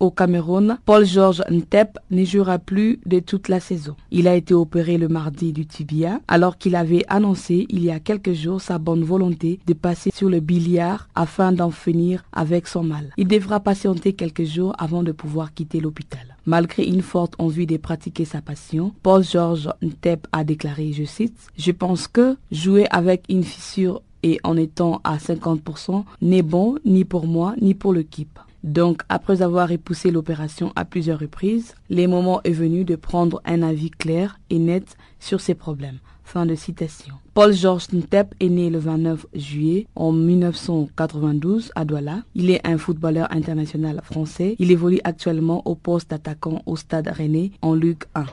au 0.03 0.11
Cameroun, 0.11 0.77
Paul-Georges 0.85 1.43
Ntep 1.49 1.97
ne 2.11 2.25
jouera 2.25 2.59
plus 2.59 2.99
de 3.05 3.19
toute 3.19 3.47
la 3.47 3.59
saison. 3.59 3.95
Il 4.11 4.27
a 4.27 4.35
été 4.35 4.53
opéré 4.53 4.97
le 4.97 5.07
mardi 5.07 5.53
du 5.53 5.65
tibia 5.65 6.19
alors 6.27 6.57
qu'il 6.57 6.75
avait 6.75 7.05
annoncé 7.07 7.65
il 7.69 7.83
y 7.83 7.89
a 7.91 7.99
quelques 7.99 8.33
jours 8.33 8.61
sa 8.61 8.77
bonne 8.77 9.03
volonté 9.03 9.59
de 9.65 9.73
passer 9.73 10.11
sur 10.13 10.29
le 10.29 10.41
billard 10.41 11.07
afin 11.15 11.53
d'en 11.53 11.71
finir 11.71 12.23
avec 12.33 12.67
son 12.67 12.83
mal. 12.83 13.11
Il 13.17 13.27
devra 13.27 13.61
patienter 13.61 14.13
quelques 14.13 14.43
jours 14.43 14.73
avant 14.77 15.03
de 15.03 15.13
pouvoir 15.13 15.53
quitter 15.53 15.79
l'hôpital. 15.79 16.35
Malgré 16.45 16.83
une 16.83 17.01
forte 17.01 17.35
envie 17.39 17.65
de 17.65 17.77
pratiquer 17.77 18.25
sa 18.25 18.41
passion, 18.41 18.93
Paul-Georges 19.03 19.69
Ntep 19.81 20.27
a 20.33 20.43
déclaré, 20.43 20.91
je 20.91 21.05
cite, 21.05 21.37
Je 21.57 21.71
pense 21.71 22.09
que 22.09 22.35
jouer 22.51 22.85
avec 22.91 23.23
une 23.29 23.43
fissure 23.43 24.01
et 24.23 24.39
en 24.43 24.57
étant 24.57 24.99
à 25.05 25.17
50% 25.17 26.03
n'est 26.21 26.41
bon 26.41 26.75
ni 26.83 27.05
pour 27.05 27.25
moi 27.27 27.55
ni 27.61 27.73
pour 27.73 27.93
l'équipe. 27.93 28.39
Donc, 28.63 29.01
après 29.09 29.41
avoir 29.41 29.67
repoussé 29.67 30.09
l'opération 30.09 30.71
à 30.77 30.85
plusieurs 30.85 31.19
reprises, 31.19 31.75
les 31.89 32.07
moments 32.07 32.41
est 32.43 32.51
venu 32.51 32.85
de 32.85 32.95
prendre 32.95 33.41
un 33.45 33.61
avis 33.61 33.89
clair 33.91 34.39
et 34.49 34.57
net 34.57 34.95
sur 35.19 35.41
ces 35.41 35.53
problèmes. 35.53 35.99
Fin 36.23 36.45
de 36.45 36.55
citation. 36.55 37.15
Paul-Georges 37.33 37.87
Ntep 37.91 38.33
est 38.39 38.47
né 38.47 38.69
le 38.69 38.79
29 38.79 39.25
juillet 39.33 39.87
en 39.95 40.13
1992 40.13 41.73
à 41.75 41.83
Douala. 41.83 42.21
Il 42.35 42.49
est 42.49 42.65
un 42.65 42.77
footballeur 42.77 43.27
international 43.31 43.99
français. 44.01 44.55
Il 44.59 44.71
évolue 44.71 45.01
actuellement 45.03 45.61
au 45.65 45.75
poste 45.75 46.11
d'attaquant 46.11 46.61
au 46.65 46.77
Stade 46.77 47.09
Rennais 47.09 47.51
en 47.61 47.73
Ligue 47.73 48.03
1. 48.15 48.25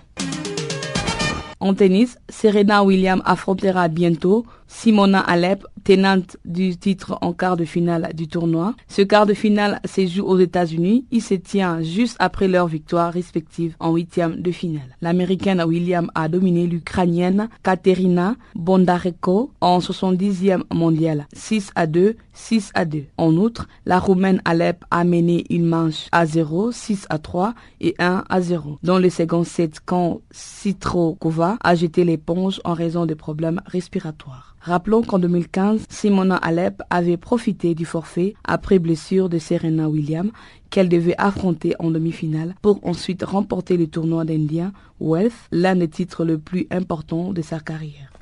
En 1.63 1.75
tennis, 1.75 2.17
Serena 2.31 2.85
Williams 2.85 3.21
affrontera 3.27 3.89
bientôt 3.89 4.47
Simona 4.73 5.19
Alep, 5.21 5.67
tenante 5.85 6.37
du 6.45 6.77
titre 6.77 7.19
en 7.23 7.33
quart 7.33 7.57
de 7.57 7.65
finale 7.65 8.13
du 8.15 8.29
tournoi. 8.29 8.75
Ce 8.89 9.03
quart 9.03 9.27
de 9.27 9.35
finale 9.35 9.81
se 9.85 10.07
joue 10.07 10.25
aux 10.25 10.39
États-Unis. 10.39 11.05
Il 11.11 11.21
se 11.21 11.35
tient 11.35 11.83
juste 11.83 12.17
après 12.21 12.47
leur 12.47 12.69
victoire 12.69 13.13
respective 13.13 13.75
en 13.81 13.93
huitième 13.93 14.41
de 14.41 14.53
finale. 14.53 14.97
L'américaine 15.03 15.61
Williams 15.63 16.09
a 16.15 16.29
dominé 16.29 16.67
l'ukrainienne 16.69 17.49
Katerina 17.65 18.37
Bondarenko 18.55 19.53
en 19.61 19.81
70e 19.81 20.63
mondial, 20.73 21.27
6 21.35 21.73
à 21.75 21.87
2, 21.87 22.17
6 22.33 22.71
à 22.73 22.85
2. 22.85 23.05
En 23.19 23.37
outre, 23.37 23.67
la 23.85 23.99
roumaine 23.99 24.41
Alep 24.45 24.85
a 24.93 25.03
mené 25.05 25.45
une 25.51 25.67
manche 25.67 26.07
à 26.13 26.25
0, 26.27 26.71
6 26.71 27.07
à 27.11 27.19
3 27.19 27.55
et 27.81 27.97
1 27.99 28.25
à 28.29 28.41
0. 28.41 28.79
Dans 28.85 28.99
le 28.99 29.11
second 29.11 29.45
set, 29.45 29.81
quand 29.85 30.21
Citrokova 30.31 31.59
a 31.61 31.75
jeté 31.75 32.05
l'éponge 32.05 32.61
en 32.65 32.73
raison 32.73 33.05
de 33.05 33.15
problèmes 33.15 33.61
respiratoires. 33.67 34.55
Rappelons 34.63 35.03
qu'en 35.03 35.19
2015, 35.19 35.87
Simona 35.89 36.37
Alep 36.37 36.83
avait 36.91 37.17
profité 37.17 37.75
du 37.75 37.87
forfait 37.87 38.35
après 38.45 38.79
blessure 38.79 39.31
de 39.31 39.39
Serena 39.39 39.89
Williams 39.89 40.31
qu'elle 40.69 40.91
devait 40.91 41.15
affronter 41.17 41.75
en 41.79 41.91
demi-finale 41.91 42.55
pour 42.61 42.87
ensuite 42.87 43.23
remporter 43.23 43.79
le 43.79 43.87
tournoi 43.87 44.27
d'Indian 44.27 44.73
Wells, 45.01 45.33
l'un 45.51 45.77
des 45.77 45.89
titres 45.89 46.25
les 46.25 46.37
plus 46.37 46.67
importants 46.71 47.33
de 47.33 47.41
sa 47.41 47.59
carrière. 47.59 48.13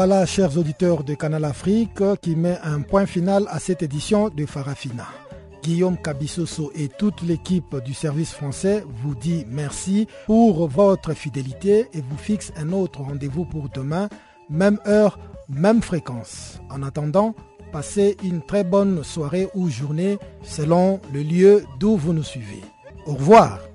Voilà, 0.00 0.26
chers 0.26 0.56
auditeurs 0.56 1.02
de 1.02 1.14
Canal 1.14 1.44
Afrique, 1.44 2.00
qui 2.22 2.36
met 2.36 2.56
un 2.62 2.82
point 2.82 3.04
final 3.04 3.46
à 3.48 3.58
cette 3.58 3.82
édition 3.82 4.28
de 4.28 4.46
Farafina. 4.46 5.08
Guillaume 5.60 5.96
Cabissoso 6.00 6.70
et 6.76 6.86
toute 6.86 7.22
l'équipe 7.22 7.74
du 7.84 7.94
service 7.94 8.32
français 8.32 8.84
vous 9.02 9.16
dit 9.16 9.44
merci 9.48 10.06
pour 10.26 10.68
votre 10.68 11.14
fidélité 11.14 11.88
et 11.92 12.00
vous 12.00 12.16
fixe 12.16 12.52
un 12.56 12.70
autre 12.70 13.00
rendez-vous 13.00 13.44
pour 13.44 13.70
demain, 13.70 14.08
même 14.48 14.78
heure, 14.86 15.18
même 15.48 15.82
fréquence. 15.82 16.60
En 16.70 16.84
attendant, 16.84 17.34
passez 17.72 18.16
une 18.22 18.40
très 18.40 18.62
bonne 18.62 19.02
soirée 19.02 19.48
ou 19.56 19.68
journée 19.68 20.18
selon 20.44 21.00
le 21.12 21.24
lieu 21.24 21.64
d'où 21.80 21.96
vous 21.96 22.12
nous 22.12 22.22
suivez. 22.22 22.62
Au 23.04 23.14
revoir. 23.14 23.67